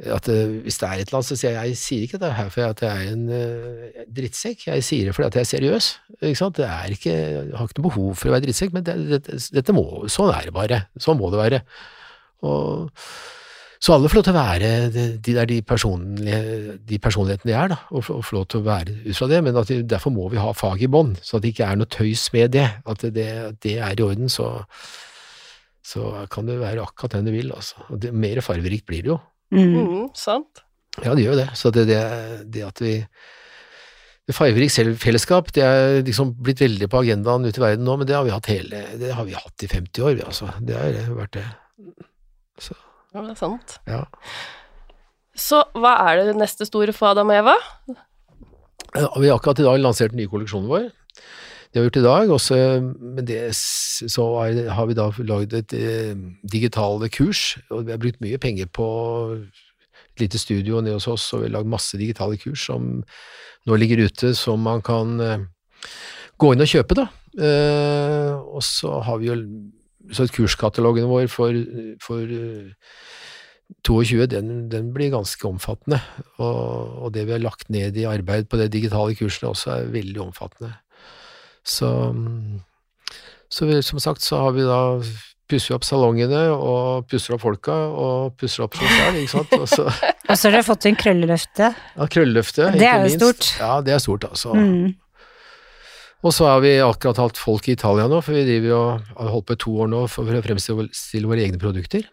at 0.00 0.28
eh, 0.32 0.54
hvis 0.64 0.78
det 0.80 0.88
er 0.88 1.02
et 1.02 1.10
eller 1.10 1.20
annet, 1.20 1.28
så 1.28 1.36
sier 1.38 1.52
jeg 1.52 1.72
jeg 1.72 1.78
sier 1.78 2.06
ikke 2.06 2.20
det 2.22 2.32
her 2.34 2.48
fordi 2.50 2.86
jeg 2.86 3.02
er 3.02 3.12
en 3.12 3.26
eh, 3.36 4.06
drittsekk, 4.16 4.64
jeg 4.70 4.86
sier 4.86 5.08
det 5.08 5.14
fordi 5.14 5.28
jeg 5.38 5.44
er 5.44 5.50
seriøs. 5.52 5.90
Ikke 6.22 6.40
sant? 6.40 6.56
Det 6.58 6.66
er 6.66 6.96
ikke, 6.96 7.12
jeg 7.12 7.58
har 7.58 7.68
ikke 7.68 7.82
noe 7.82 7.90
behov 7.90 8.16
for 8.18 8.30
å 8.30 8.34
være 8.34 8.46
drittsekk, 8.46 8.72
men 8.74 8.88
det, 8.88 8.96
det, 9.12 9.38
dette 9.52 9.76
må, 9.76 9.84
sånn 10.10 10.32
er 10.34 10.48
det 10.48 10.56
bare. 10.56 10.80
Sånn 11.02 11.20
må 11.20 11.30
det 11.32 11.42
være. 11.42 11.62
Og, 12.48 12.90
så 13.82 13.96
alle 13.96 14.06
får 14.10 14.20
lov 14.20 14.26
til 14.28 14.34
å 14.34 14.38
være 14.38 14.68
de, 14.94 15.04
de 15.18 15.32
der 15.34 15.48
de, 15.50 15.56
de 15.58 16.98
personlighetene 17.02 17.50
de 17.50 17.54
er, 17.58 17.72
da, 17.72 17.80
og, 17.90 18.04
og 18.14 18.22
få 18.22 18.36
lov 18.36 18.44
til 18.50 18.62
å 18.62 18.66
være 18.68 18.94
ut 19.08 19.18
fra 19.18 19.26
det, 19.30 19.40
men 19.42 19.56
de, 19.58 19.80
derfor 19.90 20.14
må 20.14 20.28
vi 20.30 20.38
ha 20.38 20.52
fag 20.54 20.84
i 20.86 20.90
bånn, 20.90 21.16
så 21.18 21.38
at 21.38 21.44
det 21.44 21.50
ikke 21.50 21.66
er 21.66 21.80
noe 21.80 21.90
tøys 21.90 22.28
med 22.34 22.54
det. 22.54 22.68
At 22.86 23.02
det, 23.02 23.26
det 23.66 23.74
er 23.82 23.98
i 23.98 24.06
orden, 24.06 24.30
så, 24.30 24.52
så 25.82 26.12
kan 26.30 26.46
det 26.46 26.60
være 26.62 26.84
akkurat 26.86 27.18
den 27.18 27.26
du 27.26 27.34
vil, 27.34 27.50
altså. 27.54 27.82
Og 27.90 27.98
det, 28.04 28.14
mer 28.14 28.38
farverikt 28.46 28.86
blir 28.86 29.02
det 29.02 29.14
jo. 29.16 29.18
Mm. 29.52 29.72
Mm, 29.76 30.10
sant? 30.16 30.62
Ja, 31.02 31.14
det 31.16 31.24
gjør 31.26 31.38
det. 31.42 31.48
Så 31.58 31.70
det, 31.74 31.86
det, 31.88 32.00
det 32.52 32.66
at 32.66 32.80
vi 32.82 32.96
det 34.22 34.36
Farverikt 34.36 34.98
fellesskap 35.02 35.48
det 35.56 35.64
er 35.66 35.96
liksom 36.06 36.30
blitt 36.46 36.60
veldig 36.62 36.86
på 36.88 37.00
agendaen 37.02 37.42
ute 37.44 37.58
i 37.58 37.64
verden 37.64 37.84
nå, 37.84 37.96
men 37.98 38.06
det 38.06 38.14
har 38.14 38.22
vi 38.24 38.30
hatt 38.30 38.46
hele, 38.52 38.84
det 39.00 39.10
har 39.16 39.26
vi 39.26 39.34
hatt 39.34 39.64
i 39.66 39.68
50 39.68 40.04
år, 40.06 40.14
vi, 40.14 40.22
altså. 40.22 40.52
Det 40.62 40.76
har 40.78 41.10
vært 41.16 41.40
det. 41.40 41.44
Så, 42.62 42.76
Ja, 43.12 43.20
det 43.26 43.34
er 43.34 43.40
sant. 43.40 43.78
ja. 43.90 44.04
Så 45.34 45.62
hva 45.74 45.96
er 46.06 46.22
det 46.28 46.36
neste 46.38 46.68
store 46.68 46.92
for 46.94 47.10
Adam 47.10 47.32
og 47.32 47.38
Eva? 47.40 47.54
Vi 48.94 49.28
har 49.28 49.38
akkurat 49.38 49.58
i 49.62 49.66
dag 49.66 49.78
lansert 49.80 50.12
den 50.12 50.20
nye 50.20 50.30
kolleksjonen 50.30 50.68
vår. 50.68 50.90
Det 51.72 51.80
har 51.80 51.84
vi 51.84 51.88
gjort 51.88 51.96
i 51.96 52.04
dag, 52.04 52.30
også, 52.34 52.56
så 54.12 54.24
har 54.76 54.88
vi 54.90 54.96
da 54.98 55.06
lagd 55.24 55.54
et 55.56 55.72
eh, 55.72 56.18
digitale 56.44 57.08
kurs, 57.08 57.56
og 57.72 57.86
vi 57.86 57.94
har 57.94 58.00
brukt 58.02 58.20
mye 58.20 58.36
penger 58.36 58.68
på 58.68 58.88
et 59.40 60.20
lite 60.20 60.36
studio 60.36 60.82
nede 60.84 60.98
hos 60.98 61.08
oss, 61.08 61.30
og 61.32 61.40
vi 61.40 61.48
har 61.48 61.54
lagd 61.54 61.70
masse 61.72 61.96
digitale 61.96 62.36
kurs 62.36 62.66
som 62.68 63.00
nå 63.64 63.78
ligger 63.80 64.04
ute, 64.04 64.34
som 64.36 64.60
man 64.60 64.84
kan 64.84 65.16
eh, 65.24 65.46
gå 66.36 66.52
inn 66.52 66.66
og 66.66 66.68
kjøpe, 66.74 66.98
da. 66.98 67.08
Eh, 67.40 68.36
og 68.36 68.60
så 68.68 68.98
har 69.08 69.22
vi 69.22 69.30
jo 69.30 69.38
så 70.12 70.28
kurskatalogen 70.28 71.08
vår 71.08 71.32
for, 71.32 71.56
for 72.04 72.36
eh, 72.36 72.76
22, 73.88 74.26
den, 74.28 74.54
den 74.68 74.92
blir 74.92 75.14
ganske 75.14 75.48
omfattende, 75.48 76.02
og, 76.36 77.00
og 77.06 77.16
det 77.16 77.24
vi 77.24 77.38
har 77.38 77.40
lagt 77.48 77.70
ned 77.72 77.96
i 77.96 78.04
arbeid 78.04 78.52
på 78.52 78.60
det 78.60 78.74
digitale 78.76 79.16
kursene 79.16 79.54
også 79.54 79.78
er 79.78 79.92
veldig 79.94 80.26
omfattende. 80.28 80.74
Så, 81.62 81.88
så 83.52 83.68
vi, 83.68 83.82
som 83.86 84.00
sagt 84.02 84.24
så 84.24 84.40
har 84.42 84.56
vi 84.56 84.64
da 84.66 84.80
pusser 85.52 85.76
opp 85.76 85.84
salongene 85.84 86.46
og 86.54 87.04
pusser 87.10 87.36
opp 87.36 87.42
folka 87.44 87.74
og 87.74 88.32
pusser 88.40 88.64
opp 88.64 88.78
seg 88.78 88.88
selv, 88.88 89.20
ikke 89.20 89.32
sant. 89.34 89.52
Og 89.58 89.68
så, 89.68 89.84
Og 90.30 90.38
så 90.38 90.48
har 90.48 90.56
dere 90.56 90.64
fått 90.66 90.88
en 90.88 90.96
krølleløftet. 90.98 91.82
ja, 91.98 92.08
krølleløftet, 92.16 92.78
Det 92.80 92.88
er 92.88 93.02
jo 93.02 93.10
minst. 93.10 93.20
stort. 93.20 93.50
Ja, 93.60 93.74
det 93.84 93.94
er 93.94 94.02
stort, 94.02 94.24
altså. 94.30 94.54
Mm. 94.56 94.94
Og 96.22 96.30
så 96.34 96.46
har 96.46 96.60
vi 96.62 96.76
akkurat 96.78 97.18
hatt 97.18 97.38
folk 97.40 97.66
i 97.68 97.74
Italia 97.74 98.06
nå, 98.08 98.20
for 98.22 98.38
vi 98.38 98.44
driver 98.46 98.68
jo, 98.70 98.80
har 99.18 99.30
holdt 99.34 99.48
på 99.50 99.56
i 99.56 99.62
to 99.64 99.72
år 99.82 99.88
nå 99.90 100.02
for 100.10 100.22
å 100.30 100.42
fremstille 100.44 101.28
våre 101.28 101.42
egne 101.42 101.58
produkter. 101.60 102.06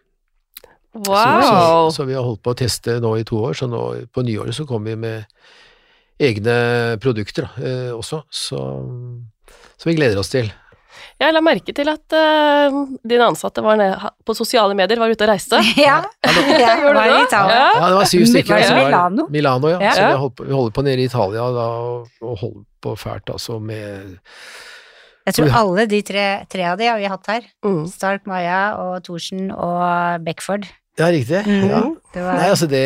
Så, 0.90 1.14
så, 1.14 1.58
så 1.94 2.04
vi 2.08 2.16
har 2.18 2.26
holdt 2.26 2.42
på 2.42 2.50
å 2.50 2.58
teste 2.58 2.96
nå 3.02 3.12
i 3.20 3.26
to 3.26 3.38
år, 3.46 3.54
så 3.54 3.68
nå 3.70 3.82
på 4.10 4.24
nyåret 4.26 4.56
så 4.56 4.66
kommer 4.66 4.90
vi 4.90 4.96
med 4.98 5.28
egne 6.20 6.56
produkter 7.00 7.46
da, 7.46 7.62
eh, 7.62 7.92
også, 7.94 8.24
så, 8.34 8.58
så 9.80 9.88
vi 9.88 9.96
gleder 9.96 10.20
oss 10.20 10.32
til. 10.32 10.50
Jeg 11.20 11.34
la 11.36 11.40
merke 11.44 11.72
til 11.76 11.88
at 11.92 12.14
uh, 12.16 12.76
dine 13.04 13.26
ansatte 13.28 13.60
var 13.64 13.76
ned, 13.76 13.92
på 14.24 14.34
sosiale 14.36 14.72
medier, 14.76 15.00
var 15.00 15.12
ute 15.12 15.26
og 15.26 15.30
reiste. 15.32 15.60
Ja, 15.80 15.98
jeg 16.24 16.80
Gjorde 16.80 16.94
var 16.96 17.10
du 17.10 17.12
i 17.12 17.20
det? 17.20 17.36
Ja. 17.36 17.66
Ja, 17.76 17.84
det 17.84 17.98
var 17.98 18.08
syv 18.08 18.24
stykker. 18.30 18.54
Var 18.54 18.62
det 18.62 18.70
som 18.70 18.78
var- 18.78 18.88
Milano? 18.88 19.26
Milano, 19.32 19.70
ja. 19.74 19.78
Ja. 19.84 19.92
Så 19.96 20.06
vi, 20.06 20.18
holdt 20.22 20.36
på, 20.38 20.48
vi 20.48 20.56
holder 20.56 20.74
på 20.78 20.84
nede 20.86 21.04
i 21.04 21.08
Italia 21.10 21.46
da, 21.56 21.68
og, 22.24 22.34
holder 22.40 22.64
på 22.80 22.96
fælt 22.96 23.32
altså 23.34 23.58
med 23.60 24.16
Jeg 25.28 25.36
tror 25.36 25.56
alle 25.60 25.86
de 25.90 26.00
tre, 26.08 26.26
tre 26.48 26.64
av 26.72 26.80
de 26.80 26.88
har 26.88 27.00
vi 27.00 27.12
hatt 27.12 27.28
her. 27.28 27.48
Mm. 27.68 27.82
Stark 27.92 28.24
Maja 28.30 28.60
og 28.80 29.04
Thorsen 29.04 29.50
og 29.52 30.24
Beckford. 30.24 30.64
Ja, 30.98 31.12
riktig. 31.12 31.44
Mm. 31.46 31.68
Ja. 31.68 31.84
Det 32.14 32.24
var 32.24 32.40
Nei, 32.40 32.48
altså 32.48 32.66
det, 32.68 32.84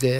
det 0.00 0.14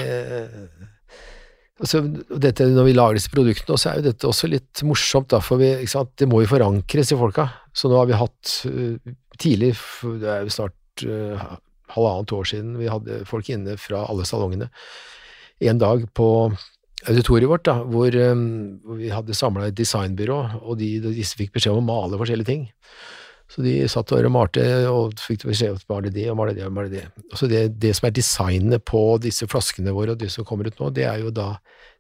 Altså, 1.79 2.01
dette, 2.43 2.67
når 2.75 2.89
vi 2.89 2.95
lager 2.97 3.19
disse 3.19 3.31
produktene, 3.31 3.79
så 3.79 3.93
er 3.93 4.01
jo 4.01 4.09
dette 4.09 4.27
også 4.27 4.51
litt 4.51 4.83
morsomt, 4.87 5.29
da, 5.31 5.39
for 5.45 5.61
vi, 5.61 5.71
det 5.79 6.27
må 6.31 6.43
jo 6.43 6.51
forankres 6.51 7.13
i 7.15 7.19
folka. 7.19 7.47
Så 7.71 7.91
nå 7.91 8.01
har 8.01 8.09
vi 8.11 8.19
hatt 8.19 8.55
uh, 8.67 9.13
tidlig, 9.39 9.77
det 10.19 10.33
er 10.33 10.43
jo 10.43 10.55
snart 10.57 11.05
uh, 11.07 11.45
halvannet 11.95 12.35
år 12.35 12.51
siden, 12.51 12.75
vi 12.81 12.91
hadde 12.91 13.23
folk 13.29 13.47
inne 13.55 13.79
fra 13.81 14.03
alle 14.11 14.27
salongene 14.29 14.69
en 15.59 15.79
dag 15.81 16.05
på 16.15 16.29
auditoriet 17.09 17.51
vårt, 17.51 17.67
da, 17.67 17.79
hvor, 17.87 18.11
um, 18.11 18.81
hvor 18.83 18.99
vi 18.99 19.13
hadde 19.15 19.37
samla 19.39 19.71
et 19.71 19.79
designbyrå, 19.79 20.39
og 20.65 20.79
de, 20.81 20.97
disse 21.07 21.39
fikk 21.39 21.55
beskjed 21.55 21.75
om 21.75 21.85
å 21.85 21.89
male 21.93 22.19
forskjellige 22.19 22.51
ting. 22.51 22.67
Så 23.49 23.63
de 23.65 23.73
satt 23.89 24.13
og 24.13 24.27
malte 24.35 24.63
og 24.93 25.15
fikk 25.25 25.47
beskjed 25.49 25.71
om 25.73 25.79
å 25.81 25.95
male 25.95 26.11
det 26.13 26.27
og 26.29 26.37
male 26.37 26.53
det 26.57 26.67
og 26.67 26.73
male 26.77 26.91
det. 26.93 27.05
Så 27.35 27.49
det, 27.49 27.63
det 27.81 27.95
som 27.97 28.07
er 28.11 28.13
designet 28.19 28.85
på 28.85 29.01
disse 29.25 29.47
flaskene 29.49 29.95
våre 29.97 30.13
og 30.13 30.19
de 30.21 30.29
som 30.29 30.45
kommer 30.45 30.69
ut 30.69 30.77
nå, 30.83 30.91
det 30.93 31.07
er 31.09 31.23
jo 31.23 31.31
da 31.33 31.55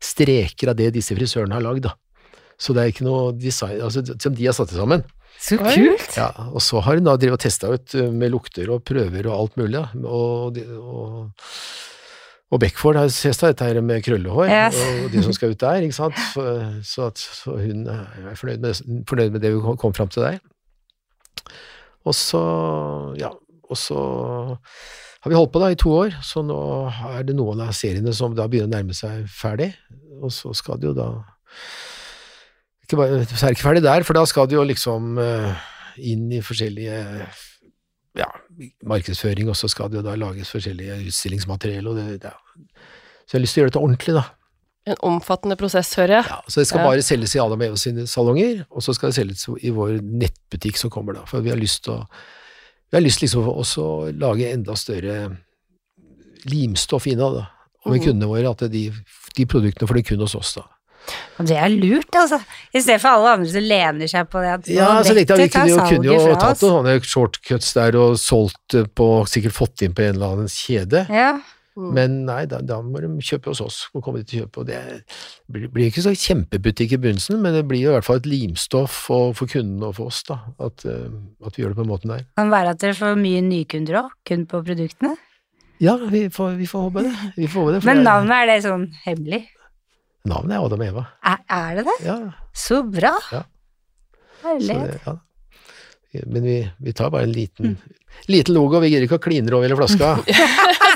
streker 0.04 0.74
av 0.74 0.76
det 0.76 0.90
disse 0.98 1.16
frisørene 1.16 1.56
har 1.56 1.64
lagd. 1.64 1.88
Så 2.60 2.74
det 2.76 2.82
er 2.82 2.92
ikke 2.92 3.06
noe 3.06 3.32
design 3.38 3.80
altså, 3.80 4.02
som 4.20 4.34
de 4.36 4.44
har 4.50 4.52
satt 4.58 4.68
det 4.74 4.76
sammen. 4.80 5.06
Så 5.38 5.56
kult! 5.62 6.16
Ja, 6.18 6.28
og 6.50 6.60
så 6.66 6.80
har 6.84 6.98
hun 6.98 7.06
da 7.06 7.14
drevet 7.16 7.38
og 7.38 7.44
testa 7.46 7.70
ut 7.70 7.94
uh, 7.94 8.08
med 8.10 8.32
lukter 8.34 8.68
og 8.74 8.82
prøver 8.88 9.28
og 9.30 9.36
alt 9.38 9.56
mulig, 9.60 9.78
da. 9.78 9.84
Og, 10.04 10.58
og, 10.82 11.48
og 12.50 12.60
Beckford 12.62 12.98
har 12.98 13.08
testa 13.12 13.52
dette 13.52 13.64
her 13.70 13.78
med 13.84 14.02
krøllehår, 14.04 14.50
Yes. 14.50 14.78
og 15.04 15.08
de 15.14 15.22
som 15.24 15.32
skal 15.36 15.52
ut 15.54 15.60
der, 15.62 15.84
ikke 15.86 15.96
sant. 15.96 16.18
Så, 16.34 16.44
så, 16.90 17.08
at, 17.12 17.22
så 17.22 17.54
hun 17.60 17.86
er 17.88 18.34
fornøyd 18.40 18.64
med, 18.66 18.82
fornøyd 19.08 19.34
med 19.36 19.44
det 19.46 19.54
vi 19.54 19.62
kom- 19.64 19.78
kom 19.80 19.94
fram 19.96 20.10
til 20.12 20.26
der. 20.26 20.40
Og 22.08 22.16
så, 22.16 22.42
ja, 23.20 23.32
og 23.68 23.78
så 23.78 23.98
har 25.18 25.32
vi 25.32 25.36
holdt 25.36 25.52
på 25.54 25.62
da 25.62 25.72
i 25.74 25.78
to 25.78 25.92
år, 25.92 26.14
så 26.24 26.44
nå 26.46 26.58
er 27.10 27.26
det 27.26 27.34
noen 27.36 27.60
av 27.64 27.74
seriene 27.76 28.14
som 28.16 28.36
da 28.38 28.46
begynner 28.48 28.70
å 28.70 28.76
nærme 28.76 28.96
seg 28.96 29.26
ferdig, 29.32 29.72
og 30.22 30.30
så 30.34 30.54
skal 30.56 30.78
det 30.80 30.88
jo 30.90 30.94
da 30.96 31.08
ikke 32.86 33.00
bare, 33.00 33.24
så 33.26 33.42
er 33.42 33.50
det 33.50 33.58
ikke 33.58 33.66
ferdig 33.66 33.84
der, 33.84 34.06
for 34.06 34.16
da 34.16 34.22
skal 34.30 34.48
det 34.48 34.56
jo 34.56 34.64
liksom 34.64 35.18
eh, 35.20 35.66
inn 36.08 36.30
i 36.32 36.40
forskjellige 36.44 37.02
ja, 38.18 38.28
markedsføring, 38.88 39.50
og 39.50 39.58
så 39.58 39.68
skal 39.70 39.90
det 39.90 40.00
jo 40.00 40.06
da 40.06 40.14
lages 40.18 40.54
forskjellige 40.54 41.02
utstillingsmateriell, 41.10 41.90
og 41.90 41.98
det, 41.98 42.06
ja. 42.22 42.32
så 43.26 43.34
jeg 43.34 43.40
har 43.40 43.44
lyst 43.44 43.58
til 43.58 43.60
å 43.60 43.64
gjøre 43.64 43.74
dette 43.74 43.84
ordentlig, 43.84 44.16
da. 44.16 44.24
En 44.88 44.96
omfattende 45.04 45.56
prosess, 45.60 45.90
hører 45.98 46.14
jeg. 46.18 46.24
Ja, 46.30 46.38
så 46.48 46.60
det 46.62 46.66
skal 46.70 46.84
bare 46.86 47.02
selges 47.04 47.34
i 47.36 47.40
Adam 47.42 47.60
Eva 47.66 47.76
sine 47.76 48.06
salonger, 48.08 48.64
og 48.70 48.82
så 48.84 48.94
skal 48.96 49.10
det 49.12 49.18
selges 49.18 49.44
i 49.60 49.72
vår 49.74 49.98
nettbutikk 50.00 50.78
som 50.80 50.90
kommer 50.94 51.18
da, 51.18 51.24
for 51.28 51.44
vi 51.44 51.50
har 51.52 51.60
lyst 51.60 51.84
til 51.84 51.98
å 51.98 52.06
vi 52.88 52.96
har 52.96 53.02
lyst 53.04 53.20
liksom 53.20 53.44
også 53.52 53.82
å 53.84 53.96
lage 54.16 54.46
enda 54.48 54.72
større 54.80 55.16
limstoff 56.48 57.06
innad 57.06 57.34
da, 57.34 57.46
med 57.84 58.00
Mhm. 58.00 58.04
kundene 58.06 58.28
våre, 58.30 58.50
at 58.50 58.70
de, 58.72 58.90
de 59.36 59.44
produktene 59.46 59.88
får 59.88 59.94
de 59.94 60.02
kun 60.02 60.20
hos 60.24 60.34
oss 60.34 60.54
da. 60.54 60.64
Og 61.38 61.46
det 61.48 61.56
er 61.56 61.68
lurt, 61.72 62.10
altså. 62.12 62.36
I 62.74 62.80
stedet 62.82 63.00
for 63.00 63.08
alle 63.16 63.30
andre 63.38 63.48
som 63.52 63.62
lener 63.64 64.06
seg 64.10 64.26
på 64.28 64.40
det 64.44 64.50
at 64.52 64.66
Ja, 64.68 64.88
så 65.02 65.14
tenkte 65.16 65.36
jeg 65.38 65.48
vi 65.48 65.52
kunne 65.54 65.68
jo, 65.70 65.76
kunne 65.88 66.04
jo 66.04 66.34
tatt 66.36 66.60
noen 66.60 66.74
sånne 66.84 66.96
shortcuts 67.04 67.70
der 67.78 67.96
og 67.96 68.16
solgt 68.20 68.76
på, 68.94 69.06
sikkert 69.30 69.56
fått 69.56 69.82
inn 69.86 69.94
på 69.96 70.04
en 70.04 70.14
eller 70.18 70.34
annen 70.34 70.48
kjede, 70.52 71.06
Ja. 71.08 71.38
Mm. 71.78 71.90
men 71.94 72.14
nei, 72.26 72.40
da, 72.50 72.58
da 72.58 72.80
må 72.82 72.98
de 72.98 73.06
kjøpe 73.22 73.52
hos 73.52 73.60
oss, 73.62 73.76
må 73.94 74.00
komme 74.02 74.18
dit 74.24 74.32
og 74.34 74.40
kjøpe, 74.40 74.62
og 74.64 74.66
det 74.66 74.78
blir, 75.46 75.68
blir 75.70 75.92
ikke 75.92 76.02
så 76.02 76.10
kjempebutikk 76.18 76.96
i 76.96 76.98
begynnelsen, 76.98 77.38
men 77.44 77.54
det 77.54 77.60
blir 77.70 77.84
i 77.84 77.92
hvert 77.92 78.06
fall 78.06 78.18
et 78.18 78.26
limstoff 78.26 78.96
for, 79.06 79.30
for 79.38 79.46
kundene 79.52 79.86
og 79.92 79.94
for 80.00 80.10
oss 80.10 80.24
da, 80.26 80.40
at, 80.66 80.82
eh, 80.90 81.04
at 81.46 81.54
vi 81.54 81.62
gjør 81.62 81.76
det 81.76 81.78
på 81.78 81.84
den 81.84 81.92
måten 81.92 82.10
der. 82.16 82.24
Kan 82.40 82.50
være 82.50 82.72
at 82.74 82.80
dere 82.82 82.96
får 82.98 83.14
mye 83.20 83.44
nykunder 83.46 84.00
òg, 84.02 84.08
kun 84.26 84.42
på 84.50 84.62
produktene. 84.66 85.14
Ja, 85.78 85.94
vi 86.10 86.24
får, 86.34 86.56
vi 86.58 86.66
får 86.66 86.88
håpe 86.88 87.06
det. 87.06 87.14
Vi 87.36 87.46
får 87.46 87.68
håpe 87.68 87.76
det 87.76 87.84
Men 87.86 88.02
navnet, 88.02 88.34
er 88.34 88.50
det 88.50 88.58
sånn 88.66 88.88
hemmelig? 89.04 89.44
navnet 90.28 90.56
er 90.58 90.64
Adam 90.66 90.82
og 90.82 90.88
Eva. 90.90 91.06
Er, 91.30 91.38
er 91.60 91.78
det 91.78 91.86
det? 91.86 91.96
Ja, 92.08 92.18
Så 92.66 92.82
bra! 92.82 93.14
Ja. 93.32 93.44
Herlighet. 94.42 94.98
ja. 95.06 95.14
Men 96.26 96.42
vi, 96.42 96.58
vi 96.82 96.92
tar 96.96 97.10
bare 97.14 97.28
en 97.28 97.32
liten, 97.36 97.76
liten 98.32 98.54
logo, 98.56 98.80
vi 98.82 98.88
gidder 98.90 99.06
ikke 99.06 99.18
å 99.20 99.24
kline 99.28 99.52
over 99.52 99.68
hele 99.68 99.76
flaska. 99.78 100.16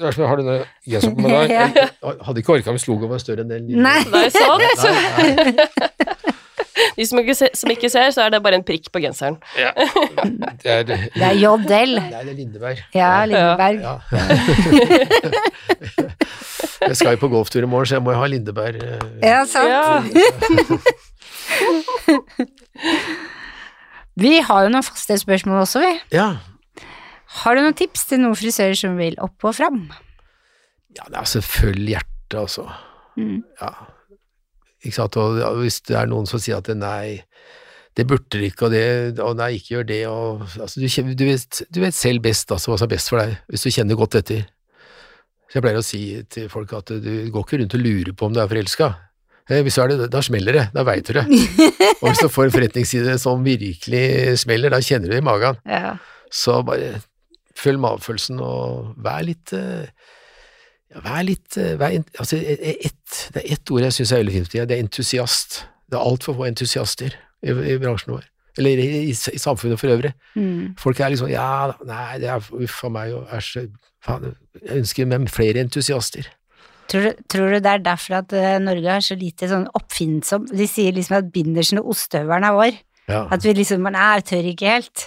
Derfor 0.00 0.26
har 0.30 0.36
du 0.36 0.42
noe 0.46 0.60
genseren 0.88 1.16
på 1.18 1.22
meg. 1.28 1.50
Jeg 1.50 1.72
hadde 2.26 2.38
ikke 2.42 2.52
orka 2.58 2.70
hvis 2.76 2.88
logoen 2.90 3.10
var 3.12 3.18
større 3.22 3.40
enn 3.44 3.50
den. 3.52 3.62
Nei. 3.82 4.00
Nei. 4.12 4.26
Sant. 4.34 4.62
Nei, 4.82 4.92
nei. 5.38 5.52
De 6.96 7.04
som 7.06 7.18
ikke, 7.20 7.34
ser, 7.36 7.50
som 7.56 7.70
ikke 7.72 7.88
ser, 7.92 8.10
så 8.16 8.20
er 8.24 8.28
det 8.32 8.40
bare 8.44 8.56
en 8.58 8.64
prikk 8.64 8.88
på 8.92 8.98
genseren. 9.04 9.36
Det 9.54 10.70
er, 10.72 10.82
Det 10.88 10.96
er 11.20 11.34
JL. 11.36 11.62
det 11.68 11.78
er 12.18 12.24
Lindeberg. 12.32 12.78
Ja, 12.96 13.24
Lindeberg. 13.28 13.76
Ja. 13.84 13.94
Jeg 16.82 16.96
skal 16.98 17.14
jo 17.14 17.18
på 17.22 17.28
golftur 17.30 17.62
i 17.62 17.66
morgen, 17.70 17.86
så 17.86 17.94
jeg 17.94 18.02
må 18.02 18.10
jo 18.16 18.18
ha 18.18 18.26
Lindeberg. 18.26 18.74
eh, 18.82 18.98
Ja, 19.22 19.44
sant. 19.46 19.70
Ja. 19.70 20.02
Vi 24.22 24.32
har 24.44 24.66
jo 24.66 24.72
noen 24.74 24.84
faste 24.84 25.16
spørsmål 25.20 25.62
også, 25.64 25.80
vi. 25.84 25.92
Ja. 26.16 26.26
Har 27.40 27.56
du 27.56 27.62
noen 27.64 27.76
tips 27.78 28.04
til 28.10 28.20
noen 28.22 28.36
frisører 28.38 28.76
som 28.78 28.98
vil 29.00 29.16
opp 29.24 29.48
og 29.48 29.54
fram? 29.56 29.84
ja, 30.92 31.06
det 31.08 31.16
er 31.16 31.28
selvfølgelig 31.30 31.92
hjertet, 31.94 32.34
altså. 32.36 32.66
Mm. 33.16 33.38
Ja. 33.62 33.70
Ikke 34.84 34.96
sant, 34.98 35.16
og 35.16 35.38
hvis 35.62 35.78
det 35.88 35.94
er 35.96 36.08
noen 36.10 36.26
som 36.28 36.40
sier 36.42 36.58
at 36.60 36.68
nei, 36.76 37.22
det 37.96 38.04
burde 38.10 38.26
dere 38.34 38.50
ikke, 38.50 38.66
og 38.66 38.74
det, 38.74 38.82
og 39.24 39.38
nei, 39.38 39.50
ikke 39.56 39.72
gjør 39.76 39.86
det, 39.88 40.00
og 40.10 40.42
altså, 40.60 40.80
du, 40.82 41.12
du, 41.16 41.24
vet, 41.30 41.62
du 41.72 41.78
vet 41.80 41.96
selv 41.96 42.20
best 42.24 42.52
altså, 42.52 42.72
hva 42.72 42.76
som 42.80 42.88
er 42.88 42.92
best 42.92 43.08
for 43.12 43.22
deg, 43.22 43.32
hvis 43.52 43.64
du 43.64 43.70
kjenner 43.72 43.96
godt 44.00 44.18
etter. 44.20 44.42
Så 45.48 45.58
jeg 45.58 45.64
pleier 45.64 45.80
å 45.80 45.84
si 45.86 46.02
til 46.32 46.50
folk 46.52 46.72
at 46.76 46.92
du 47.04 47.10
går 47.32 47.46
ikke 47.46 47.60
rundt 47.62 47.76
og 47.78 47.84
lurer 47.84 48.12
på 48.16 48.28
om 48.28 48.36
du 48.36 48.40
er 48.42 48.48
forelska. 48.52 48.90
Eh, 49.50 49.60
Hvis 49.66 49.76
du 49.76 49.82
er 49.82 49.90
det, 49.90 50.10
da 50.12 50.20
smeller 50.24 50.56
det, 50.56 50.66
da 50.72 50.84
veit 50.86 51.08
du 51.08 51.16
det. 51.16 51.24
Og 52.00 52.06
hvis 52.08 52.20
du 52.22 52.28
får 52.32 52.46
en 52.46 52.54
forretningsside 52.54 53.16
som 53.20 53.42
virkelig 53.44 54.36
smeller, 54.44 54.72
da 54.72 54.78
kjenner 54.84 55.08
du 55.10 55.16
det 55.16 55.20
i 55.20 55.26
magen. 55.26 55.58
Ja. 55.68 55.96
Så 56.32 56.60
bare 56.64 57.00
følg 57.58 57.80
magefølelsen 57.82 58.40
og 58.42 58.92
vær 59.02 59.22
litt 59.26 59.52
eh, 59.56 59.86
ja, 60.92 61.02
Vær 61.04 61.22
litt 61.24 61.56
eh, 61.60 61.74
vær, 61.80 61.94
altså, 62.20 62.36
et, 62.36 62.84
et, 62.88 63.20
Det 63.34 63.42
er 63.42 63.54
ett 63.56 63.72
ord 63.72 63.86
jeg 63.86 63.96
syns 63.96 64.12
er 64.12 64.22
veldig 64.22 64.34
fint, 64.36 64.52
det 64.52 64.76
er 64.76 64.82
entusiast. 64.82 65.62
Det 65.88 65.98
er 65.98 66.10
altfor 66.10 66.36
få 66.36 66.48
entusiaster 66.48 67.16
i, 67.42 67.52
i 67.52 67.78
bransjen 67.80 68.14
vår. 68.16 68.28
Eller 68.60 68.82
i, 68.82 68.88
i, 69.08 69.14
i 69.14 69.40
samfunnet 69.40 69.80
for 69.80 69.92
øvrig. 69.94 70.12
Mm. 70.36 70.74
Folk 70.80 71.00
er 71.00 71.14
liksom 71.14 71.30
Ja, 71.32 71.72
nei, 71.88 72.18
det 72.20 72.28
er 72.28 72.52
uff 72.52 72.82
a 72.84 72.92
meg 72.92 73.14
og 73.16 73.32
æsj. 73.32 73.66
faen, 74.04 74.34
Jeg 74.60 74.82
ønsker 74.82 75.08
meg 75.08 75.30
flere 75.32 75.64
entusiaster. 75.64 76.28
Tror, 76.92 77.06
du, 77.08 77.24
tror 77.30 77.54
du 77.54 77.58
det 77.62 77.70
er 77.70 77.84
derfor 77.84 78.18
at 78.20 78.32
eh, 78.36 78.58
Norge 78.60 78.96
er 78.98 79.04
så 79.04 79.16
lite 79.16 79.48
sånn 79.48 79.64
oppfinnsom? 79.78 80.44
De 80.52 80.66
sier 80.68 80.92
liksom 80.92 81.22
at 81.22 81.30
bindersen 81.32 81.80
og 81.80 81.94
ostehøvelen 81.94 82.48
er 82.48 82.56
vår. 82.58 82.80
Ja. 83.08 83.22
At 83.32 83.44
vi 83.46 83.54
liksom 83.56 83.88
Nei, 83.88 84.20
tør 84.28 84.48
ikke 84.52 84.76
helt. 84.76 85.06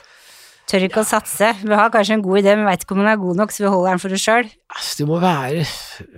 Tør 0.65 0.81
ikke 0.87 1.01
å 1.03 1.05
satse. 1.05 1.51
Vi 1.61 1.75
har 1.77 1.91
kanskje 1.93 2.15
en 2.17 2.23
god 2.25 2.39
idé, 2.41 2.55
men 2.57 2.65
veit 2.65 2.81
ikke 2.81 2.95
om 2.95 3.01
den 3.03 3.11
er 3.11 3.19
god 3.21 3.37
nok, 3.37 3.51
så 3.53 3.61
vi 3.61 3.69
holder 3.69 3.91
den 3.93 4.01
for 4.01 4.15
oss 4.17 4.23
sjøl. 4.25 4.47
Altså, 4.73 4.95
du 4.97 5.03
må 5.11 5.19
være, 5.21 5.61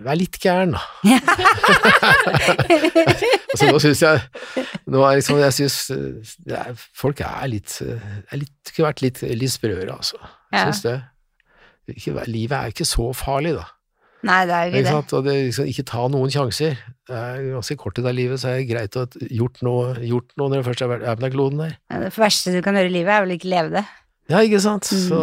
være 0.05 0.19
litt 0.21 0.37
gæren, 0.39 0.71
da. 0.77 0.83
altså, 3.51 3.67
nå 3.71 3.81
syns 3.83 4.01
jeg 4.05 4.21
Nå 4.87 5.03
er 5.03 5.19
liksom 5.19 5.39
Jeg 5.41 5.55
syns 5.57 5.77
eh, 5.93 6.55
er- 6.57 6.79
folk 6.97 7.21
er 7.27 7.49
litt, 7.51 7.75
eh, 7.83 8.07
er 8.31 8.41
litt 8.43 8.71
Kunne 8.73 8.87
vært 8.89 9.03
litt, 9.03 9.21
litt 9.27 9.53
sprøere, 9.53 9.91
altså. 9.97 10.19
Ja. 10.53 10.63
syns 10.69 10.81
det. 10.85 10.95
Ikke, 11.91 12.23
livet 12.27 12.55
er 12.57 12.69
jo 12.69 12.75
ikke 12.77 12.87
så 12.87 13.09
farlig, 13.15 13.53
da. 13.57 13.65
Nei, 14.27 14.39
det 14.49 14.55
er 14.55 14.63
jo 14.65 14.71
Ikke 14.71 14.81
ikke 14.81 14.95
det. 15.11 15.13
Og 15.19 15.27
det, 15.27 15.35
liksom, 15.47 15.67
ikke 15.71 15.85
ta 15.91 16.07
noen 16.11 16.31
sjanser. 16.33 16.79
Det 17.07 17.15
er 17.19 17.43
ganske 17.53 17.77
kort 17.79 17.99
i 18.01 18.03
det 18.07 18.15
livet, 18.17 18.41
så 18.41 18.49
er 18.51 18.57
det 18.61 18.69
greit 18.71 18.95
å 18.99 19.03
ha 19.05 19.27
gjort 19.43 19.61
noe, 19.63 19.93
gjort 20.07 20.33
noe 20.39 20.51
når 20.51 20.63
du 20.63 20.67
først 20.71 20.83
er 20.87 20.91
på 21.05 21.21
den 21.21 21.35
kloden 21.35 21.61
der. 21.63 21.77
Ja, 21.91 21.99
Det 22.07 22.11
verste 22.17 22.55
du 22.55 22.59
kan 22.65 22.75
gjøre 22.79 22.89
i 22.91 22.95
livet, 22.97 23.13
er 23.13 23.23
vel 23.27 23.35
ikke 23.37 23.51
leve 23.53 23.75
det. 23.77 23.85
Ja, 24.27 24.41
ikke 24.43 24.59
sant? 24.63 24.89
Mm. 24.91 25.05
Så 25.07 25.19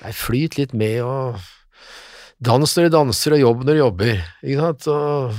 nei, 0.00 0.12
flyt 0.16 0.56
litt 0.58 0.72
med, 0.74 1.00
og 1.04 1.38
dans 2.42 2.76
når 2.76 2.88
du 2.88 2.94
danser, 2.96 3.36
og 3.36 3.42
jobb 3.44 3.64
når 3.66 3.76
du 3.76 3.82
jobber, 3.82 4.20
ikke 4.42 4.64
sant? 4.64 4.88
Og 4.90 5.38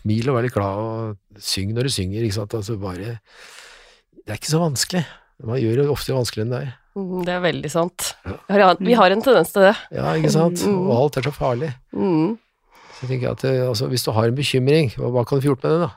smil 0.00 0.30
og 0.30 0.38
vær 0.38 0.46
litt 0.46 0.54
glad, 0.54 0.80
og 0.84 1.42
syng 1.42 1.74
når 1.74 1.88
du 1.88 1.94
synger, 1.96 2.24
ikke 2.24 2.38
sant? 2.38 2.54
Altså 2.56 2.78
bare 2.80 3.18
Det 4.24 4.32
er 4.32 4.38
ikke 4.40 4.52
så 4.54 4.62
vanskelig. 4.62 5.04
Man 5.44 5.58
gjør 5.60 5.82
det 5.82 5.90
ofte 5.92 6.14
vanskeligere 6.14 6.46
enn 6.46 6.54
det 6.54 6.62
er. 6.62 6.72
Mm, 6.94 7.24
Det 7.26 7.32
er 7.34 7.42
veldig 7.42 7.70
sant. 7.72 8.12
Ja. 8.24 8.70
Vi 8.78 8.94
har, 8.94 9.10
en 9.10 9.22
tendens 9.24 9.50
til 9.52 9.66
det. 9.66 9.74
Ja, 9.92 10.14
ikke 10.14 10.30
sant? 10.30 10.62
Mm. 10.62 10.86
Og 10.86 10.94
alt 11.00 11.18
er 11.18 11.26
så 11.26 11.34
farlig. 11.34 11.72
Mm. 11.92 12.36
Så 12.94 13.02
jeg 13.02 13.10
tenker 13.10 13.32
at 13.34 13.42
det, 13.42 13.54
altså, 13.66 13.88
hvis 13.90 14.04
du 14.06 14.12
har 14.14 14.30
en 14.30 14.36
bekymring, 14.38 14.92
hva 14.94 15.24
kan 15.26 15.40
du 15.40 15.42
få 15.42 15.50
gjort 15.50 15.64
med 15.66 15.74
det, 15.74 15.88
da? 15.88 15.90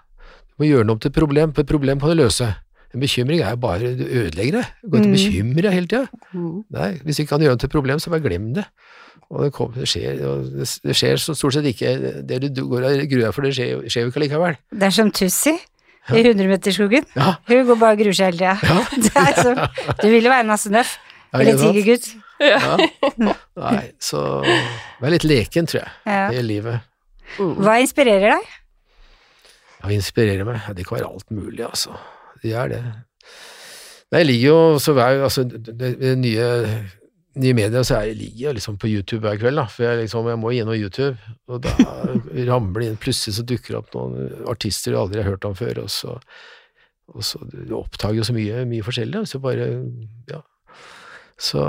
Du 0.50 0.64
må 0.64 0.72
gjøre 0.72 0.88
noe 0.88 0.98
om 0.98 1.02
til 1.04 1.12
et 1.14 1.20
problem, 1.20 1.54
for 1.54 1.62
et 1.62 1.70
problem 1.70 2.02
kan 2.02 2.10
du 2.10 2.18
løse. 2.18 2.50
En 2.96 3.00
bekymring 3.04 3.42
er 3.44 3.50
jo 3.52 3.58
bare 3.58 3.96
Du 3.98 4.04
ødelegger 4.06 4.52
det. 4.62 4.66
Du 4.84 4.90
går 4.90 4.98
ikke 4.98 5.04
og 5.04 5.08
Mm. 5.08 5.16
bekymrer 5.18 5.62
deg 5.68 5.74
hele 5.74 5.88
tida. 5.88 6.08
Mm. 6.34 6.64
Nei, 6.72 6.92
hvis 7.04 7.16
du 7.18 7.24
ikke 7.24 7.30
kan 7.36 7.42
gjøre 7.42 7.52
det 7.58 7.60
til 7.60 7.68
et 7.68 7.72
problem, 7.76 8.00
så 8.00 8.10
bare 8.10 8.22
glem 8.24 8.54
det. 8.56 8.66
Og 9.30 9.44
det, 9.44 9.52
kom, 9.54 9.74
det, 9.76 9.88
skjer, 9.92 10.22
og 10.26 10.44
det, 10.56 10.68
det 10.88 10.96
skjer 10.96 11.18
så 11.20 11.34
stort 11.36 11.54
sett 11.58 11.66
ikke 11.68 12.22
Det 12.24 12.38
du 12.56 12.62
går 12.70 12.86
og 12.88 13.10
gruer 13.12 13.26
deg 13.28 13.34
for, 13.36 13.42
det 13.44 13.54
skjer, 13.58 13.82
skjer 13.92 14.06
jo 14.06 14.12
ikke 14.14 14.22
likevel. 14.24 14.56
Det 14.72 14.84
er 14.88 14.90
som 14.96 15.12
Tussi 15.12 15.52
i 16.16 16.22
Hundremeterskogen. 16.24 17.04
Ja, 17.18 17.34
Hun 17.50 17.66
går 17.68 17.76
bare 17.82 17.98
og 17.98 18.00
gruer 18.00 18.16
seg 18.16 18.32
hele 18.32 18.38
tida. 18.38 18.56
Ja. 18.64 19.26
som- 19.44 19.96
Du 20.00 20.08
vil 20.08 20.24
jo 20.24 20.30
være 20.32 20.46
en 20.48 20.72
Nøff. 20.72 20.98
ja, 21.34 21.40
Eller? 21.40 21.58
Tigergutt. 21.60 22.08
Ja. 22.40 22.78
Nei, 23.58 23.92
så 24.00 24.22
vær 25.02 25.10
litt 25.12 25.24
leken, 25.28 25.66
tror 25.68 25.82
jeg, 25.84 25.92
Ja. 26.06 26.30
i 26.32 26.42
livet. 26.46 26.80
Mm. 27.38 27.56
Hva 27.60 27.80
inspirerer 27.84 28.38
deg? 28.38 28.46
Hva 29.84 29.92
inspirerer 29.92 30.46
meg. 30.46 30.62
Det 30.76 30.86
kan 30.88 30.98
være 31.00 31.10
alt 31.12 31.30
mulig, 31.32 31.66
altså. 31.68 31.98
Det 32.44 32.54
er 32.54 32.72
det. 32.72 32.82
Nei, 34.12 34.22
jeg 34.22 34.30
ligger 34.30 34.48
jo 34.48 34.80
så 34.80 34.96
hver 34.96 35.24
Altså, 35.26 35.44
det, 35.44 36.14
nye, 36.20 36.48
nye 37.42 37.56
medier, 37.58 37.84
så 37.84 38.02
jeg 38.06 38.18
ligger 38.22 38.48
jeg 38.48 38.58
liksom 38.60 38.78
på 38.80 38.90
YouTube 38.92 39.24
hver 39.26 39.40
kveld, 39.42 39.60
da. 39.60 39.66
For 39.72 39.88
jeg 39.88 40.04
liksom, 40.04 40.30
jeg 40.32 40.40
må 40.42 40.54
gjennom 40.56 40.78
YouTube, 40.78 41.34
og 41.52 41.64
da 41.66 41.74
ramler 42.52 42.84
det 42.84 42.92
inn 42.92 43.02
Plutselig 43.04 43.38
så 43.38 43.48
dukker 43.48 43.74
det 43.76 43.82
opp 43.82 43.98
noen 43.98 44.46
artister 44.50 44.96
du 44.96 45.02
aldri 45.02 45.24
har 45.24 45.34
hørt 45.34 45.48
om 45.50 45.58
før, 45.58 45.84
og 45.84 45.92
så, 45.92 46.16
og 47.12 47.26
så 47.26 47.42
Du 47.52 47.76
oppdager 47.80 48.22
jo 48.22 48.28
så 48.28 48.36
mye, 48.38 48.64
mye 48.70 48.86
forskjellig, 48.86 49.26
så 49.30 49.44
bare 49.44 49.72
Ja. 50.32 50.44
Så 51.38 51.64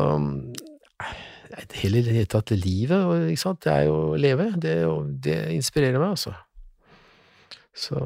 Hele 1.75 2.03
det 2.05 2.13
hele 2.13 2.29
tatt 2.29 2.53
livet, 2.55 3.33
ikke 3.33 3.41
sant, 3.41 3.63
det 3.65 3.73
er 3.73 3.87
jo 3.89 3.95
å 4.13 4.19
leve. 4.21 4.51
Det, 4.61 4.75
det 5.25 5.39
inspirerer 5.57 5.97
meg, 5.99 6.13
altså. 6.13 6.35
Så 7.75 7.99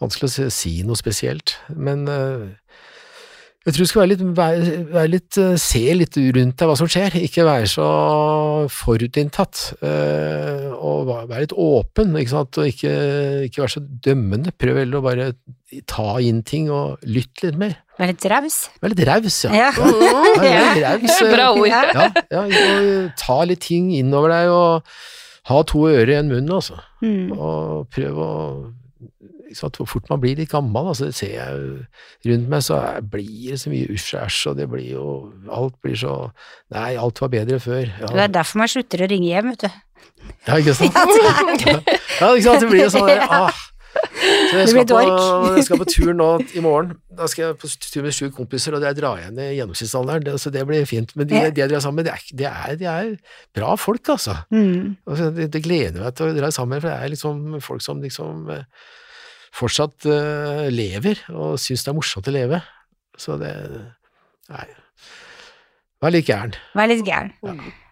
vanskelig 0.00 0.30
å 0.46 0.50
si- 0.52 0.82
noe 0.86 0.96
spesielt. 0.98 1.56
Men 1.74 2.06
eh, 2.08 2.46
jeg 3.66 3.74
tror 3.74 3.84
du 3.84 3.90
skal 3.90 4.00
være 4.04 4.12
litt, 4.14 4.22
være, 4.38 4.76
være 4.94 5.10
litt 5.12 5.38
eh, 5.42 5.56
se 5.60 5.82
litt 5.98 6.16
rundt 6.16 6.56
deg 6.60 6.70
hva 6.70 6.76
som 6.78 6.88
skjer, 6.88 7.16
ikke 7.26 7.44
være 7.44 7.66
så 7.68 7.88
forutinntatt. 8.72 9.64
eh, 9.82 10.68
og 10.78 11.08
være 11.10 11.42
litt 11.42 11.52
åpen, 11.58 12.14
ikke 12.20 12.30
sant, 12.32 12.58
og 12.62 12.68
ikke, 12.70 12.92
ikke 13.48 13.62
være 13.64 13.74
så 13.74 13.82
dømmende. 14.06 14.52
Prøv 14.56 14.78
heller 14.80 15.00
å 15.00 15.04
bare 15.04 15.26
ta 15.90 16.14
inn 16.24 16.40
ting 16.46 16.70
og 16.72 17.02
lytte 17.04 17.50
litt 17.50 17.58
mer. 17.60 17.76
Være 17.98 18.14
litt 18.14 18.26
raus. 18.30 18.58
Være 18.80 18.94
litt 18.94 19.04
raus, 19.08 19.38
ja. 19.44 19.52
Ja. 19.58 19.70
Ja, 20.38 20.64
ja, 20.78 20.92
raus, 20.94 21.18
Bra 21.34 21.48
ord. 21.52 21.68
Ja. 21.68 22.08
ja, 22.30 22.44
og 22.46 23.12
ta 23.18 23.40
litt 23.50 23.64
ting 23.66 23.90
innover 23.98 24.30
deg, 24.32 24.52
og 24.54 25.50
ha 25.50 25.62
to 25.66 25.82
ører 25.90 26.14
i 26.14 26.18
en 26.22 26.30
munn, 26.30 26.48
altså. 26.54 26.78
Mm. 27.02 27.32
Og 27.34 27.88
prøv 27.94 28.22
å 28.22 28.30
sant, 29.56 29.76
Hvor 29.76 29.86
fort 29.88 30.10
man 30.10 30.20
blir 30.20 30.36
litt 30.36 30.50
gammel, 30.52 30.90
altså, 30.92 31.08
det 31.08 31.14
ser 31.18 31.34
jeg 31.34 31.58
jo 31.58 32.32
rundt 32.32 32.48
meg, 32.52 32.62
så 32.66 32.80
blir 33.02 33.54
det 33.54 33.60
så 33.62 33.72
mye 33.72 33.88
usj 33.94 34.48
og 34.50 34.56
det 34.58 34.68
blir 34.70 34.90
jo 34.92 35.06
Alt 35.50 35.78
blir 35.82 35.96
så 35.96 36.14
Nei, 36.74 36.96
alt 37.00 37.20
var 37.20 37.32
bedre 37.32 37.60
før. 37.62 37.86
Det 38.02 38.24
er 38.26 38.34
derfor 38.34 38.58
man 38.64 38.68
slutter 38.68 39.04
å 39.04 39.10
ringe 39.10 39.30
hjem, 39.30 39.54
vet 39.54 39.66
du. 39.66 39.70
ja 40.48 40.60
ikke 40.60 40.74
sant? 40.74 40.94
Ja, 42.20 42.32
ikke 42.34 42.46
sant, 42.48 42.62
det 42.64 42.70
blir 42.70 42.84
jo 42.86 42.92
sånn 42.92 43.08
der, 43.08 43.24
ah. 43.30 43.64
Så 43.98 44.58
jeg 44.60 44.68
skal, 44.68 44.84
på, 44.88 44.98
jeg 45.56 45.64
skal 45.66 45.80
på 45.80 45.86
tur 45.88 46.12
nå 46.16 46.26
i 46.56 46.62
morgen. 46.62 46.92
Da 47.18 47.26
skal 47.30 47.48
jeg 47.48 47.56
på 47.60 47.70
tur 47.82 48.04
med 48.04 48.14
sju 48.14 48.28
kompiser, 48.34 48.76
og 48.76 48.82
der 48.84 48.94
drar 48.96 49.20
jeg 49.22 49.32
ned 49.34 49.54
gjennomsnittsalderen, 49.56 50.24
det, 50.26 50.36
så 50.42 50.52
det 50.54 50.64
blir 50.68 50.86
fint. 50.88 51.14
Men 51.16 51.28
de, 51.30 51.38
Ja. 51.38 51.50
de 51.50 51.62
jeg 51.62 51.72
drar 51.72 51.82
sammen 51.84 52.02
med, 52.02 52.10
det 52.10 52.14
er, 52.14 52.28
det, 52.36 52.46
er, 52.50 52.76
de 52.78 52.88
er 52.92 53.10
bra 53.56 53.74
folk, 53.80 54.08
altså. 54.14 54.36
Mm. 54.54 54.96
Altså, 55.08 55.30
det, 55.34 55.48
det 55.54 55.64
gleder 55.64 56.04
meg 56.04 56.14
til 56.18 56.30
å 56.30 56.36
dra 56.36 56.50
sammen, 56.54 56.76
med, 56.76 56.84
for 56.84 56.92
det 56.92 56.98
er 56.98 57.14
liksom 57.14 57.60
folk 57.64 57.84
som 57.84 58.02
liksom 58.04 58.48
eh, 58.54 58.64
fortsatt 59.54 60.08
uh, 60.08 60.66
lever, 60.72 61.20
og 61.34 61.58
syns 61.60 61.84
det 61.84 61.92
er 61.92 61.98
morsomt 61.98 62.28
å 62.30 62.34
leve. 62.34 62.62
Så 63.18 63.38
det 63.40 63.52
Nei. 64.48 64.64
Vær 66.00 66.14
litt 66.14 66.28
gæren. 66.28 66.54
Vær 66.78 66.88
litt 66.88 67.04
gæren. 67.04 67.34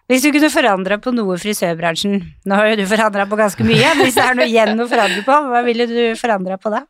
Hvis 0.07 0.23
du 0.23 0.31
kunne 0.31 0.49
forandra 0.49 0.97
på 1.03 1.11
noe 1.11 1.35
i 1.35 1.41
frisørbransjen 1.41 2.21
Nå 2.47 2.55
har 2.55 2.69
jo 2.71 2.77
du 2.79 2.85
forandra 2.87 3.25
på 3.27 3.39
ganske 3.39 3.65
mye, 3.67 3.89
men 3.97 4.07
hvis 4.07 4.15
det 4.15 4.23
er 4.23 4.37
noe 4.39 4.47
igjen 4.47 4.79
å 4.79 4.87
forandre 4.87 5.23
på, 5.27 5.39
hva 5.51 5.63
ville 5.65 5.87
du 5.89 5.99
forandra 6.19 6.57
på 6.61 6.71
da? 6.71 6.85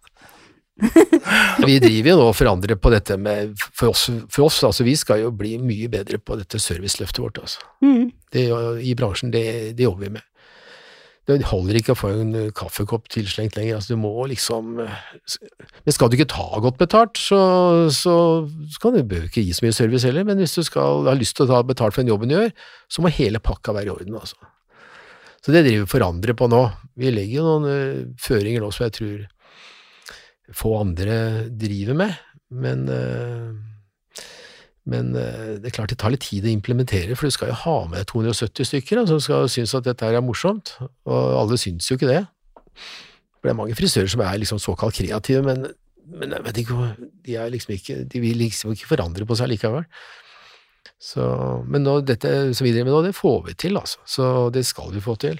Vi 1.65 1.79
driver 1.81 2.11
jo 2.11 2.17
nå 2.19 2.25
og 2.29 2.35
forandrer 2.37 2.77
på 2.77 2.91
dette 2.93 3.15
med 3.17 3.55
For 3.57 3.89
oss, 3.89 4.03
for 4.29 4.45
oss 4.45 4.59
altså, 4.67 4.85
vi 4.85 4.93
skal 4.99 5.23
jo 5.23 5.31
bli 5.33 5.55
mye 5.57 5.89
bedre 5.89 6.19
på 6.21 6.37
dette 6.37 6.61
serviceløftet 6.61 7.23
vårt, 7.23 7.39
altså. 7.41 7.63
Mm. 7.81 8.11
Det, 8.33 8.43
I 8.85 8.93
bransjen, 8.99 9.33
det, 9.33 9.73
det 9.73 9.87
jobber 9.87 10.05
vi 10.05 10.11
med. 10.19 10.27
Det 11.27 11.41
holder 11.49 11.75
ikke 11.75 11.91
å 11.91 11.99
få 11.99 12.09
en 12.21 12.35
kaffekopp 12.55 13.09
tilslengt 13.11 13.57
lenger, 13.57 13.75
altså 13.75 13.95
du 13.95 13.99
må 13.99 14.13
liksom 14.31 14.77
Men 14.79 15.91
skal 15.95 16.07
du 16.07 16.15
ikke 16.15 16.29
ta 16.31 16.61
godt 16.63 16.77
betalt, 16.79 17.19
så, 17.19 17.39
så, 17.91 18.13
så 18.47 18.83
kan 18.83 18.95
du 18.95 19.01
bør 19.03 19.25
ikke 19.27 19.43
gi 19.43 19.55
så 19.55 19.65
mye 19.65 19.75
service 19.75 20.07
heller, 20.07 20.23
men 20.27 20.39
hvis 20.39 20.55
du 20.55 20.63
skal 20.63 21.03
ha 21.09 21.15
lyst 21.17 21.35
til 21.35 21.43
å 21.43 21.51
ta 21.51 21.63
betalt 21.67 21.95
for 21.95 22.03
den 22.03 22.13
jobben 22.13 22.31
du 22.31 22.37
gjør, 22.37 22.53
så 22.87 23.03
må 23.03 23.11
hele 23.11 23.43
pakka 23.43 23.75
være 23.75 23.91
i 23.91 23.95
orden, 23.97 24.15
altså. 24.15 24.39
Så 25.43 25.53
det 25.53 25.63
driver 25.63 25.85
vi 25.85 25.91
forandrer 25.91 26.35
på 26.35 26.47
nå. 26.51 26.61
Vi 26.99 27.11
legger 27.13 27.37
jo 27.37 27.45
noen 27.45 27.67
eh, 27.71 27.99
føringer 28.19 28.63
nå 28.63 28.71
som 28.75 28.87
jeg 28.87 28.95
tror 28.97 29.27
få 30.55 30.73
andre 30.79 31.17
driver 31.51 31.95
med, 32.01 32.15
men 32.55 32.87
eh, 32.91 33.51
men 34.87 35.11
eh, 35.19 35.57
det 35.59 35.69
er 35.69 35.75
klart 35.75 35.91
det 35.91 35.99
tar 35.99 36.13
litt 36.13 36.23
tid 36.23 36.47
å 36.47 36.51
implementere, 36.51 37.15
for 37.17 37.27
du 37.27 37.35
skal 37.35 37.51
jo 37.51 37.59
ha 37.65 37.77
med 37.91 38.07
270 38.07 38.69
stykker 38.69 39.03
som 39.09 39.19
skal 39.23 39.49
synes 39.51 39.75
at 39.75 39.87
dette 39.87 40.07
her 40.07 40.19
er 40.19 40.23
morsomt, 40.23 40.77
og 41.07 41.41
alle 41.41 41.59
syns 41.59 41.89
jo 41.89 41.97
ikke 41.99 42.11
det. 42.11 42.21
For 43.37 43.49
det 43.49 43.53
er 43.53 43.59
mange 43.59 43.75
frisører 43.77 44.09
som 44.11 44.23
er 44.23 44.39
liksom 44.39 44.61
såkalt 44.63 44.95
kreative, 44.97 45.43
men, 45.43 45.67
men 46.07 46.37
de, 46.55 46.63
er 47.35 47.51
liksom 47.51 47.75
ikke, 47.75 47.99
de 48.07 48.23
vil 48.23 48.39
liksom 48.39 48.71
ikke 48.73 48.89
forandre 48.93 49.27
på 49.27 49.37
seg 49.37 49.51
likevel. 49.51 49.83
Så, 51.03 51.27
men 51.67 51.83
nå, 51.85 51.99
dette 52.07 52.31
som 52.57 52.65
vi 52.65 52.71
driver 52.71 52.87
med 52.87 52.95
nå, 52.95 53.03
det 53.05 53.17
får 53.17 53.43
vi 53.49 53.57
til, 53.59 53.77
altså. 53.77 54.01
Så 54.07 54.31
det 54.55 54.63
skal 54.65 54.89
vi 54.95 55.03
få 55.03 55.17
til. 55.19 55.37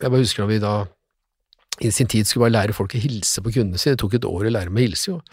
Jeg 0.00 0.08
bare 0.08 0.22
husker 0.22 0.44
når 0.44 0.52
vi 0.54 0.62
da 0.62 0.74
i 1.80 1.90
sin 1.94 2.08
tid 2.10 2.28
skulle 2.28 2.46
bare 2.46 2.54
lære 2.58 2.74
folk 2.76 2.94
å 2.94 3.00
hilse 3.00 3.40
på 3.44 3.52
kundene 3.54 3.80
sine. 3.80 3.96
Det 3.96 4.02
tok 4.02 4.16
et 4.18 4.26
år 4.28 4.48
å 4.48 4.52
lære 4.52 4.68
dem 4.68 4.80
å 4.80 4.82
hilse, 4.84 5.14
jo. 5.14 5.20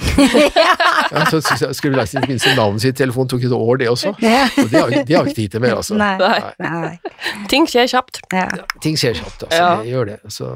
Ja, 1.08 1.22
så 1.32 1.40
skulle 1.40 1.94
vi 1.94 2.00
lære 2.02 2.10
seg 2.12 2.26
minste 2.28 2.52
navnet 2.58 2.84
sitt 2.84 2.98
i 2.98 3.00
telefonen, 3.00 3.30
tok 3.32 3.46
et 3.48 3.54
år 3.56 3.78
det 3.80 3.88
også. 3.88 4.12
Og 4.18 4.72
det 4.72 4.82
har 4.82 4.92
de 5.08 5.16
har 5.16 5.28
vi 5.28 5.32
ikke 5.32 5.38
tid 5.38 5.54
til 5.56 5.64
mer, 5.64 5.78
altså. 5.80 5.96
Nei. 6.00 6.16
Nei. 6.20 6.72
Nei. 6.84 7.46
Ting 7.52 7.68
skjer 7.70 7.88
kjapt. 7.92 8.20
Ja. 8.34 8.48
Ting 8.84 8.98
skjer 9.00 9.16
kjapt, 9.16 9.46
altså. 9.48 9.60
Ja. 9.62 9.70
Det 9.80 9.94
gjør 9.94 10.10
det. 10.10 10.18
Så 10.34 10.50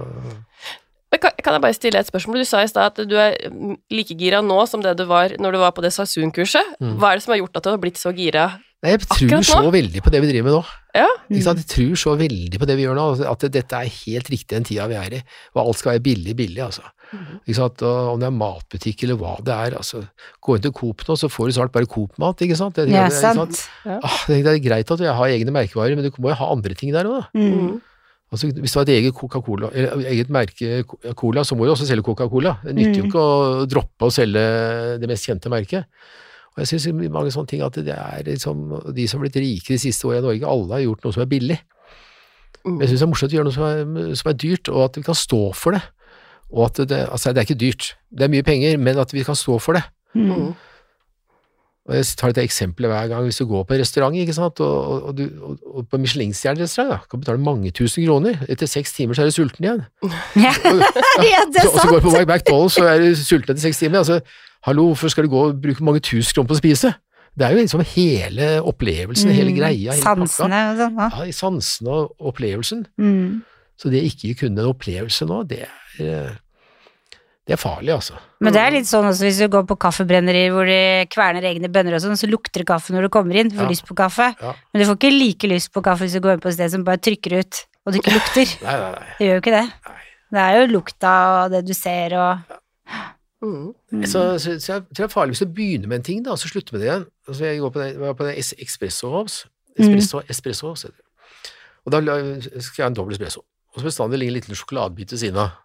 Men 1.12 1.22
kan, 1.24 1.38
kan 1.44 1.56
jeg 1.56 1.64
bare 1.64 1.78
stille 1.78 2.02
et 2.04 2.10
spørsmål? 2.12 2.44
Du 2.44 2.48
sa 2.50 2.66
i 2.66 2.72
stad 2.72 2.92
at 2.92 3.08
du 3.08 3.16
er 3.20 3.38
like 3.92 4.16
gira 4.20 4.42
nå 4.44 4.60
som 4.68 4.84
det 4.84 4.98
du 5.00 5.06
var 5.08 5.38
når 5.40 5.56
du 5.56 5.62
var 5.64 5.72
på 5.78 5.84
det 5.86 5.94
Sasun-kurset. 5.96 6.76
Mm. 6.84 6.98
Hva 7.00 7.14
er 7.14 7.20
det 7.20 7.26
som 7.28 7.36
har 7.36 7.42
gjort 7.44 7.62
at 7.62 7.68
du 7.68 7.72
har 7.74 7.82
blitt 7.84 8.00
så 8.02 8.12
gira? 8.16 8.50
Nei, 8.82 8.96
jeg 8.96 9.02
tror 9.06 9.28
Akkurat 9.30 9.44
nå? 9.46 9.62
så 9.62 9.72
veldig 9.76 10.02
på 10.02 10.10
det 10.10 10.20
vi 10.24 10.30
driver 10.32 10.48
med 10.48 10.56
nå. 10.58 10.62
Ja. 10.98 11.08
Ikke 11.30 11.44
sant? 11.46 11.60
Jeg 11.62 11.70
tror 11.70 12.00
så 12.02 12.14
veldig 12.18 12.58
på 12.60 12.66
det 12.68 12.76
vi 12.80 12.86
gjør 12.88 12.96
nå, 12.98 13.04
altså, 13.14 13.28
at 13.30 13.46
dette 13.54 13.78
er 13.78 13.92
helt 13.94 14.32
riktig 14.34 14.56
den 14.58 14.66
tida 14.66 14.88
vi 14.90 14.96
er 14.98 15.14
i, 15.20 15.22
og 15.54 15.60
alt 15.68 15.78
skal 15.78 15.92
være 15.94 16.04
billig, 16.08 16.34
billig, 16.40 16.64
altså. 16.66 16.82
Ikke 17.46 17.56
sant? 17.60 17.84
Og 17.86 18.16
om 18.16 18.20
det 18.24 18.28
er 18.32 18.34
matbutikk 18.40 19.04
eller 19.06 19.20
hva 19.22 19.36
det 19.46 19.54
er, 19.54 19.76
altså. 19.78 20.02
Gå 20.42 20.56
inn 20.58 20.66
til 20.66 20.74
Coop 20.74 21.06
nå, 21.08 21.16
så 21.20 21.30
får 21.30 21.52
du 21.52 21.56
snart 21.60 21.72
bare 21.76 21.86
Coop-mat, 21.94 22.42
ikke 22.42 22.58
sant? 22.58 22.74
Det, 22.80 22.88
Ja, 22.90 23.06
det- 23.08 23.14
ikke 23.22 23.36
sant. 23.38 23.62
Ah, 23.86 24.18
det 24.28 24.42
det 24.48 24.56
er 24.56 24.66
greit 24.66 24.92
at 24.92 25.00
jeg 25.06 25.14
har 25.14 25.28
egne 25.38 25.54
merkevarer, 25.54 25.96
men 25.96 26.04
du 26.10 26.12
må 26.18 26.30
jo 26.34 26.40
ha 26.42 26.50
andre 26.52 26.74
ting 26.74 26.92
der 26.92 27.06
òg, 27.06 27.22
da. 27.22 27.30
Mm. 27.38 27.82
Altså, 28.32 28.48
hvis 28.56 28.72
du 28.74 28.80
har 28.80 28.86
et 28.88 28.96
eget 28.98 29.14
Coca-Cola, 29.14 29.70
eller 29.76 30.06
eget 30.10 30.30
merke 30.32 30.84
Cola, 31.20 31.44
så 31.44 31.54
må 31.56 31.66
du 31.68 31.72
også 31.76 31.86
selge 31.86 32.02
Coca-Cola. 32.08 32.58
Det 32.64 32.74
nytter 32.74 32.98
jo 32.98 33.04
Mm. 33.04 33.10
ikke 33.12 33.22
å 33.22 33.66
droppe 33.68 34.08
å 34.08 34.12
selge 34.12 35.00
det 35.00 35.08
mest 35.10 35.28
kjente 35.28 35.50
merket. 35.52 35.86
Og 36.52 36.64
jeg 36.64 36.68
synes 36.68 37.12
mange 37.14 37.32
sånne 37.32 37.48
ting 37.48 37.62
at 37.64 37.78
det 37.80 37.96
er 37.96 38.26
liksom, 38.28 38.66
de 38.92 39.06
som 39.08 39.20
har 39.20 39.28
blitt 39.28 39.40
rike 39.40 39.78
de 39.78 39.80
siste 39.80 40.08
årene 40.08 40.20
i 40.20 40.26
Norge, 40.28 40.50
alle 40.52 40.76
har 40.76 40.84
gjort 40.84 41.06
noe 41.06 41.16
som 41.16 41.24
er 41.24 41.32
billig. 41.32 41.60
Mm. 42.66 42.74
Men 42.74 42.84
jeg 42.84 42.92
synes 42.92 43.00
det 43.00 43.06
er 43.06 43.12
morsomt 43.14 43.32
å 43.32 43.38
gjøre 43.38 43.48
noe 43.48 43.56
som 43.56 43.68
er, 43.70 44.18
som 44.20 44.32
er 44.32 44.42
dyrt, 44.44 44.72
og 44.72 44.84
at 44.90 45.00
vi 45.00 45.06
kan 45.08 45.18
stå 45.18 45.42
for 45.58 45.78
det. 45.78 45.82
Og 46.52 46.66
at 46.68 46.84
det, 46.92 47.06
altså 47.08 47.32
det 47.32 47.42
er 47.42 47.48
ikke 47.48 47.62
dyrt, 47.62 47.94
det 48.12 48.28
er 48.28 48.34
mye 48.34 48.46
penger, 48.46 48.76
men 48.78 49.00
at 49.00 49.16
vi 49.16 49.24
kan 49.24 49.40
stå 49.40 49.56
for 49.64 49.80
det. 49.80 49.86
Mm. 50.14 50.52
Og 51.90 51.96
jeg 51.98 52.06
tar 52.20 52.30
dette 52.30 52.44
eksempelet 52.46 52.92
hver 52.92 53.08
gang 53.10 53.24
hvis 53.26 53.40
du 53.42 53.48
går 53.50 53.64
på 53.66 53.74
en 53.74 53.82
restaurant, 53.82 54.16
ikke 54.16 54.36
sant, 54.38 54.60
og, 54.62 54.76
og, 54.92 55.08
og, 55.10 55.16
du, 55.18 55.24
og, 55.42 55.58
og 55.66 55.88
på 55.90 55.98
Michelin-stjernerestaurant, 56.04 56.92
da, 56.94 57.00
kan 57.08 57.18
du 57.18 57.24
betale 57.24 57.42
mange 57.42 57.72
tusen 57.74 58.06
kroner. 58.06 58.38
Etter 58.52 58.70
seks 58.70 58.94
timer 58.94 59.18
så 59.18 59.24
er 59.24 59.32
du 59.32 59.36
sulten 59.40 59.66
igjen. 59.66 59.82
Ja. 60.38 60.54
ja, 61.32 61.42
det 61.50 61.64
er 61.64 61.68
sant! 61.72 61.74
og 61.74 61.80
så 61.80 61.88
går 61.90 62.04
du 62.04 62.06
på. 62.06 62.14
McDonald's, 62.28 62.78
så 62.78 62.86
er 62.92 63.02
du 63.02 63.10
sulten 63.18 63.56
etter 63.56 63.64
seks 63.66 63.82
timer. 63.82 64.04
Altså, 64.04 64.20
hallo, 64.68 64.90
hvorfor 64.92 65.10
skal 65.14 65.26
du 65.28 65.30
gå 65.34 65.46
og 65.50 65.62
bruke 65.62 65.84
mange 65.84 66.02
tusen 66.06 66.34
kroner 66.36 66.48
på 66.52 66.58
å 66.58 66.62
spise? 66.62 66.94
Det 67.38 67.46
er 67.48 67.54
jo 67.56 67.62
liksom 67.64 67.82
hele 67.94 68.48
opplevelsen, 68.68 69.32
hele 69.32 69.52
Mm. 69.54 69.58
greia, 69.58 69.94
hele. 69.94 70.02
Sansene 70.04 70.60
og 70.72 70.78
sånn. 70.82 70.98
Ja. 71.00 71.10
Ja, 71.26 71.32
sansene 71.32 71.88
og 71.96 72.16
opplevelsen. 72.34 72.86
Mm. 73.00 73.42
Så 73.80 73.90
det 73.90 74.04
ikke 74.04 74.36
kunne 74.42 74.60
en 74.60 74.74
opplevelse 74.74 75.26
nå, 75.26 75.48
det 75.48 75.62
er, 75.64 75.72
eh, 76.04 76.34
det 77.48 77.54
er 77.56 77.58
farlig, 77.58 77.90
altså. 77.96 78.20
Men 78.42 78.54
det 78.54 78.62
er 78.62 78.72
litt 78.76 78.86
sånn 78.86 79.08
også 79.08 79.24
hvis 79.26 79.40
du 79.40 79.48
går 79.48 79.64
på 79.66 79.78
kaffebrennerier 79.80 80.52
hvor 80.52 80.66
de 80.68 81.06
kverner 81.10 81.42
egne 81.48 81.72
bønner 81.72 81.96
og 81.96 82.02
sånn, 82.04 82.20
så 82.20 82.28
lukter 82.30 82.60
det 82.62 82.68
kaffe 82.68 82.92
når 82.94 83.08
du 83.08 83.10
kommer 83.10 83.34
inn, 83.40 83.48
du 83.50 83.56
får 83.56 83.64
Ja. 83.64 83.70
lyst 83.70 83.88
på 83.88 83.96
kaffe. 83.96 84.36
Ja. 84.42 84.54
Men 84.74 84.84
du 84.84 84.86
får 84.92 84.98
ikke 85.00 85.18
like 85.18 85.48
lyst 85.50 85.72
på 85.74 85.82
kaffe 85.82 86.04
hvis 86.04 86.14
du 86.14 86.20
går 86.20 86.34
inn 86.34 86.40
på 86.44 86.50
et 86.52 86.54
sted 86.60 86.70
som 86.72 86.84
bare 86.84 86.98
trykker 87.00 87.40
ut, 87.40 87.66
og 87.88 87.94
det 87.94 88.04
ikke 88.04 88.14
lukter. 88.20 88.48
Nei, 88.62 88.76
nei, 88.78 88.92
nei. 88.92 89.08
Det 89.18 89.26
gjør 89.26 89.36
jo 89.40 89.42
ikke 89.42 89.56
det. 89.56 89.66
Nei. 89.88 90.02
Det 90.32 90.40
er 90.46 90.54
jo 90.60 90.68
lukta 90.80 91.16
og 91.46 91.52
det 91.52 91.66
du 91.66 91.74
ser 91.74 92.14
og 92.20 92.38
Mm. 92.92 93.12
Mm. 93.42 94.06
Så, 94.06 94.38
så, 94.40 94.60
så 94.60 94.74
jeg 94.74 94.84
tror 94.84 94.98
det 94.98 95.08
er 95.08 95.14
farlig 95.14 95.36
hvis 95.36 95.44
du 95.44 95.54
begynner 95.56 95.90
med 95.90 96.02
en 96.02 96.06
ting, 96.06 96.20
da, 96.26 96.36
og 96.36 96.42
så 96.42 96.52
slutter 96.52 96.76
med 96.76 96.84
det 96.84 96.90
igjen. 96.90 97.08
Altså, 97.28 97.46
jeg 97.46 97.64
går 97.64 97.74
på 97.74 97.82
det, 97.82 97.90
var 98.00 98.14
på 98.14 98.28
det 98.28 98.36
Espresso 98.40 99.10
House. 99.10 99.48
Espresso, 99.80 100.22
espresso 100.30 100.68
House 100.68 100.88
heter 100.88 100.98
det. 100.98 101.08
Og 101.86 101.96
da 101.96 102.02
skal 102.62 102.78
jeg 102.78 102.86
ha 102.86 102.92
en 102.92 102.98
dobbel 102.98 103.18
espresso. 103.18 103.42
Og 103.74 103.82
så 103.82 103.88
bestandig 103.88 104.20
ligger 104.20 104.36
en 104.36 104.40
liten 104.40 104.56
sjokoladebit 104.56 105.12
ved 105.12 105.22
siden 105.24 105.40
av. 105.42 105.56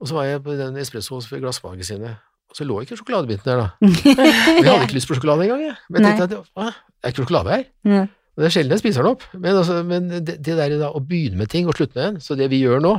Og 0.00 0.08
så 0.08 0.16
var 0.16 0.24
jeg 0.24 0.42
på 0.42 0.56
den 0.56 0.78
Espresso 0.80 1.14
House 1.14 1.28
ved 1.34 1.42
Glassmagasinet, 1.42 2.22
og 2.50 2.56
så 2.56 2.64
lå 2.64 2.80
ikke 2.80 2.96
sjokoladebiten 2.96 3.50
der, 3.50 3.60
da. 3.60 3.66
Og 4.56 4.64
jeg 4.64 4.70
hadde 4.70 4.86
ikke 4.86 4.96
lyst 4.96 5.10
på 5.10 5.18
sjokolade 5.18 5.44
engang, 5.44 5.66
jeg. 5.66 5.76
Men 5.90 6.06
jeg 6.06 6.16
tenkte 6.16 6.24
at 6.24 6.32
det, 6.32 6.70
er 7.02 7.12
ikke 7.12 7.22
sjokolade 7.22 7.52
her. 7.52 7.64
Ja. 7.84 8.06
Det 8.40 8.48
er 8.48 8.54
sjelden 8.54 8.72
jeg 8.72 8.80
spiser 8.80 9.04
den 9.04 9.10
opp, 9.10 9.24
men, 9.34 9.50
altså, 9.52 9.82
men 9.84 10.08
det, 10.10 10.38
det 10.40 10.56
der 10.56 10.74
da, 10.80 10.88
å 10.96 11.02
begynne 11.04 11.36
med 11.42 11.50
ting 11.52 11.68
og 11.68 11.76
slutte 11.76 11.98
med 11.98 12.06
en, 12.06 12.20
så 12.24 12.34
det 12.38 12.48
vi 12.50 12.62
gjør 12.62 12.80
nå, 12.80 12.94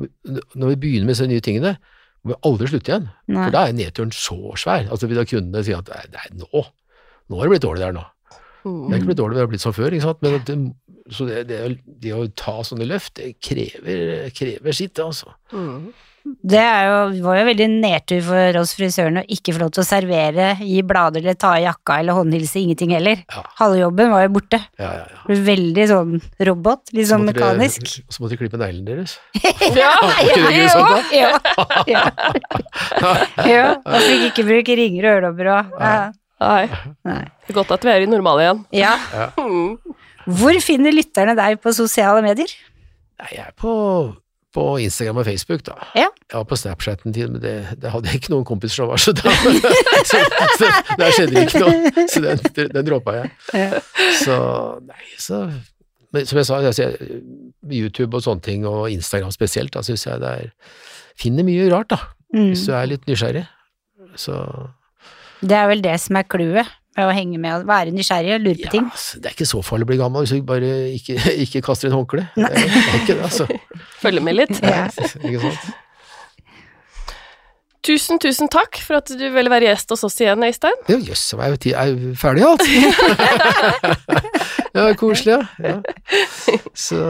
når 0.00 0.72
vi 0.72 0.78
begynner 0.80 1.10
med 1.10 1.12
disse 1.12 1.28
nye 1.28 1.44
tingene, 1.44 1.74
må 2.24 2.34
vi 2.34 2.38
aldri 2.44 2.66
slutte 2.68 2.90
igjen, 2.92 3.08
Nei. 3.32 3.44
for 3.46 3.54
da 3.54 3.62
er 3.68 3.72
nedturen 3.78 4.10
så 4.12 4.36
svær. 4.60 4.88
Altså 4.92 5.08
vil 5.08 5.16
da 5.20 5.24
kundene 5.24 5.62
si 5.64 5.72
at 5.76 5.88
nei, 6.12 6.26
nå, 6.36 6.64
nå 7.30 7.38
har 7.40 7.46
det 7.48 7.54
blitt 7.54 7.64
dårlig 7.64 7.80
der 7.86 7.94
nå. 7.96 8.06
Det 8.60 8.68
er 8.68 8.70
Mm. 8.70 8.92
ikke 8.92 9.06
blitt 9.08 9.16
dårlig, 9.22 9.34
det 9.38 9.40
har 9.40 9.48
blitt 9.48 9.62
som 9.64 9.72
før, 9.72 9.94
ikke 9.96 10.04
sant. 10.04 10.20
Men 10.20 10.34
det, 10.44 10.56
så 11.16 11.24
det, 11.26 11.38
det, 11.48 11.60
det 12.02 12.10
å 12.12 12.26
ta 12.36 12.58
sånne 12.60 12.84
løft, 12.84 13.14
det 13.16 13.30
krever, 13.40 14.28
krever 14.36 14.72
sitt, 14.76 15.00
altså. 15.00 15.32
Mm. 15.54 15.86
Det 16.24 16.60
er 16.60 16.82
jo, 16.84 16.96
var 17.24 17.38
jo 17.40 17.44
veldig 17.48 17.66
nedtur 17.80 18.20
for 18.26 18.58
oss 18.60 18.74
frisørene 18.76 19.22
å 19.22 19.28
ikke 19.32 19.54
få 19.56 19.62
lov 19.62 19.70
til 19.72 19.82
å 19.82 19.86
servere, 19.88 20.50
gi 20.60 20.82
blader 20.86 21.22
eller 21.24 21.38
ta 21.40 21.54
i 21.56 21.64
jakka 21.64 21.96
eller 22.02 22.18
håndhilse, 22.18 22.60
ingenting 22.60 22.92
heller. 22.92 23.22
Ja. 23.32 23.42
Halve 23.60 23.80
jobben 23.80 24.12
var 24.12 24.26
jo 24.26 24.32
borte. 24.36 24.60
Ja, 24.80 24.90
ja, 24.98 25.06
ja. 25.08 25.38
Veldig 25.48 25.86
sånn 25.90 26.12
robot, 26.50 26.92
litt 26.96 27.08
sånn 27.08 27.24
mekanisk. 27.28 27.88
Og 28.04 28.16
så 28.16 28.22
måtte 28.24 28.36
de 28.36 28.40
klippe 28.44 28.60
neglene 28.60 28.86
deres. 28.92 29.16
Ja? 29.80 29.92
Ja, 30.26 30.36
ja, 31.88 32.02
ja. 33.46 33.64
Og 33.90 34.00
fikk 34.04 34.24
ikke 34.30 34.44
bruke 34.48 34.76
ringer 34.78 35.06
og 35.06 35.12
øredobber 35.18 35.50
og. 35.54 35.74
Nei, 36.40 36.64
Nei. 37.04 37.20
det 37.46 37.54
godt 37.56 37.72
at 37.76 37.84
vi 37.84 37.92
er 37.92 38.04
i 38.04 38.08
normale 38.10 38.46
igjen. 38.46 38.62
ja. 38.80 38.94
Mm. 39.40 39.78
Hvor 40.40 40.56
finner 40.62 40.92
lytterne 40.94 41.32
deg 41.34 41.58
på 41.64 41.72
sosiale 41.74 42.20
medier? 42.24 42.50
Nei, 43.20 43.30
jeg 43.34 43.44
er 43.48 43.54
på, 43.58 43.72
på 44.54 44.64
Instagram 44.82 45.20
og 45.22 45.26
Facebook, 45.28 45.62
da. 45.66 45.76
Ja. 45.94 46.06
Var 46.32 46.44
på 46.50 46.56
Snapchaten 46.58 47.12
tid, 47.14 47.28
men 47.30 47.42
det, 47.42 47.54
det 47.82 47.90
hadde 47.92 48.10
jeg 48.10 48.20
ikke 48.20 48.32
noen 48.34 48.46
kompiser 48.48 48.82
som 48.82 48.88
var, 48.90 48.98
så 49.02 49.12
da 49.14 49.30
så, 50.10 50.20
så, 50.58 50.70
Der 50.98 51.12
skjedde 51.14 51.44
ikke 51.44 51.62
noe, 51.62 52.06
så 52.10 52.22
den, 52.24 52.70
den 52.74 52.86
droppa 52.88 53.14
jeg. 53.20 53.30
Ja. 53.54 53.82
Så 54.24 54.38
nei, 54.86 55.04
så 55.18 55.44
men 56.10 56.24
Som 56.26 56.40
jeg 56.40 56.46
sa, 56.48 56.56
altså, 56.66 56.88
YouTube 57.70 58.16
og 58.18 58.24
sånne 58.24 58.42
ting, 58.42 58.64
og 58.66 58.88
Instagram 58.90 59.30
spesielt, 59.30 59.70
da 59.76 59.84
syns 59.86 60.08
jeg 60.08 60.18
det 60.22 60.30
er 60.40 60.48
Finner 61.20 61.46
mye 61.46 61.68
rart, 61.70 61.92
da, 61.94 62.00
Mm. 62.30 62.52
hvis 62.52 62.60
du 62.62 62.70
er 62.78 62.86
litt 62.86 63.08
nysgjerrig. 63.10 63.40
Så 64.14 64.34
Det 65.42 65.56
er 65.56 65.66
vel 65.66 65.80
det 65.82 65.96
som 65.98 66.14
er 66.20 66.22
clouet 66.30 66.68
med 66.98 67.06
å 67.06 67.12
henge 67.14 67.38
med 67.40 67.54
og 67.54 67.68
være 67.68 67.94
nysgjerrig 67.94 68.34
og 68.36 68.42
lure 68.46 68.58
på 68.58 68.66
ja, 68.66 68.72
ting. 68.74 68.88
altså, 68.90 69.20
det 69.20 69.30
er 69.30 69.36
ikke 69.36 69.50
så 69.50 69.60
farlig 69.64 69.86
å 69.86 69.90
bli 69.92 70.00
gammel 70.00 70.24
hvis 70.24 70.32
du 70.34 70.48
bare 70.48 70.72
ikke, 70.96 71.18
ikke 71.44 71.62
kaster 71.64 71.90
inn 71.90 71.96
håndkle. 71.96 72.26
Altså. 73.20 73.46
Følge 74.02 74.24
med 74.26 74.40
litt. 74.40 74.58
Ja. 74.64 74.88
Ikke 75.22 75.44
sant? 75.46 75.70
Tusen, 77.80 78.18
tusen 78.20 78.50
takk 78.52 78.76
for 78.84 78.98
at 78.98 79.08
du 79.16 79.22
ville 79.32 79.48
være 79.48 79.70
gjest 79.70 79.94
hos 79.94 80.02
oss 80.04 80.18
igjen, 80.20 80.42
Øystein. 80.44 80.76
Ja, 80.90 80.98
jøss, 80.98 81.30
yes, 81.32 81.38
er 81.40 81.54
jo 81.54 81.70
er 81.72 81.92
jo 81.94 82.10
ferdig 82.20 82.44
alt. 82.44 82.66
ja, 84.76 84.90
koselig, 85.00 85.38
ja. 85.38 85.46
ja. 85.64 86.58
Så 86.76 87.00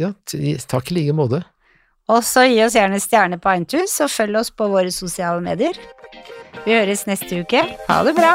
ja, 0.00 0.14
takk 0.72 0.88
i 0.88 0.96
like 0.96 1.16
måte. 1.16 1.42
Og 2.08 2.24
så 2.24 2.46
gi 2.48 2.62
oss 2.64 2.76
gjerne 2.76 3.00
stjerne 3.00 3.36
på 3.40 3.52
iTunes, 3.60 3.98
og 4.04 4.12
følg 4.12 4.40
oss 4.40 4.52
på 4.56 4.68
våre 4.72 4.92
sosiale 4.92 5.44
medier. 5.44 5.76
Vi 6.64 6.72
høres 6.72 7.04
neste 7.10 7.44
uke. 7.44 7.66
Ha 7.88 8.00
det 8.08 8.16
bra! 8.16 8.34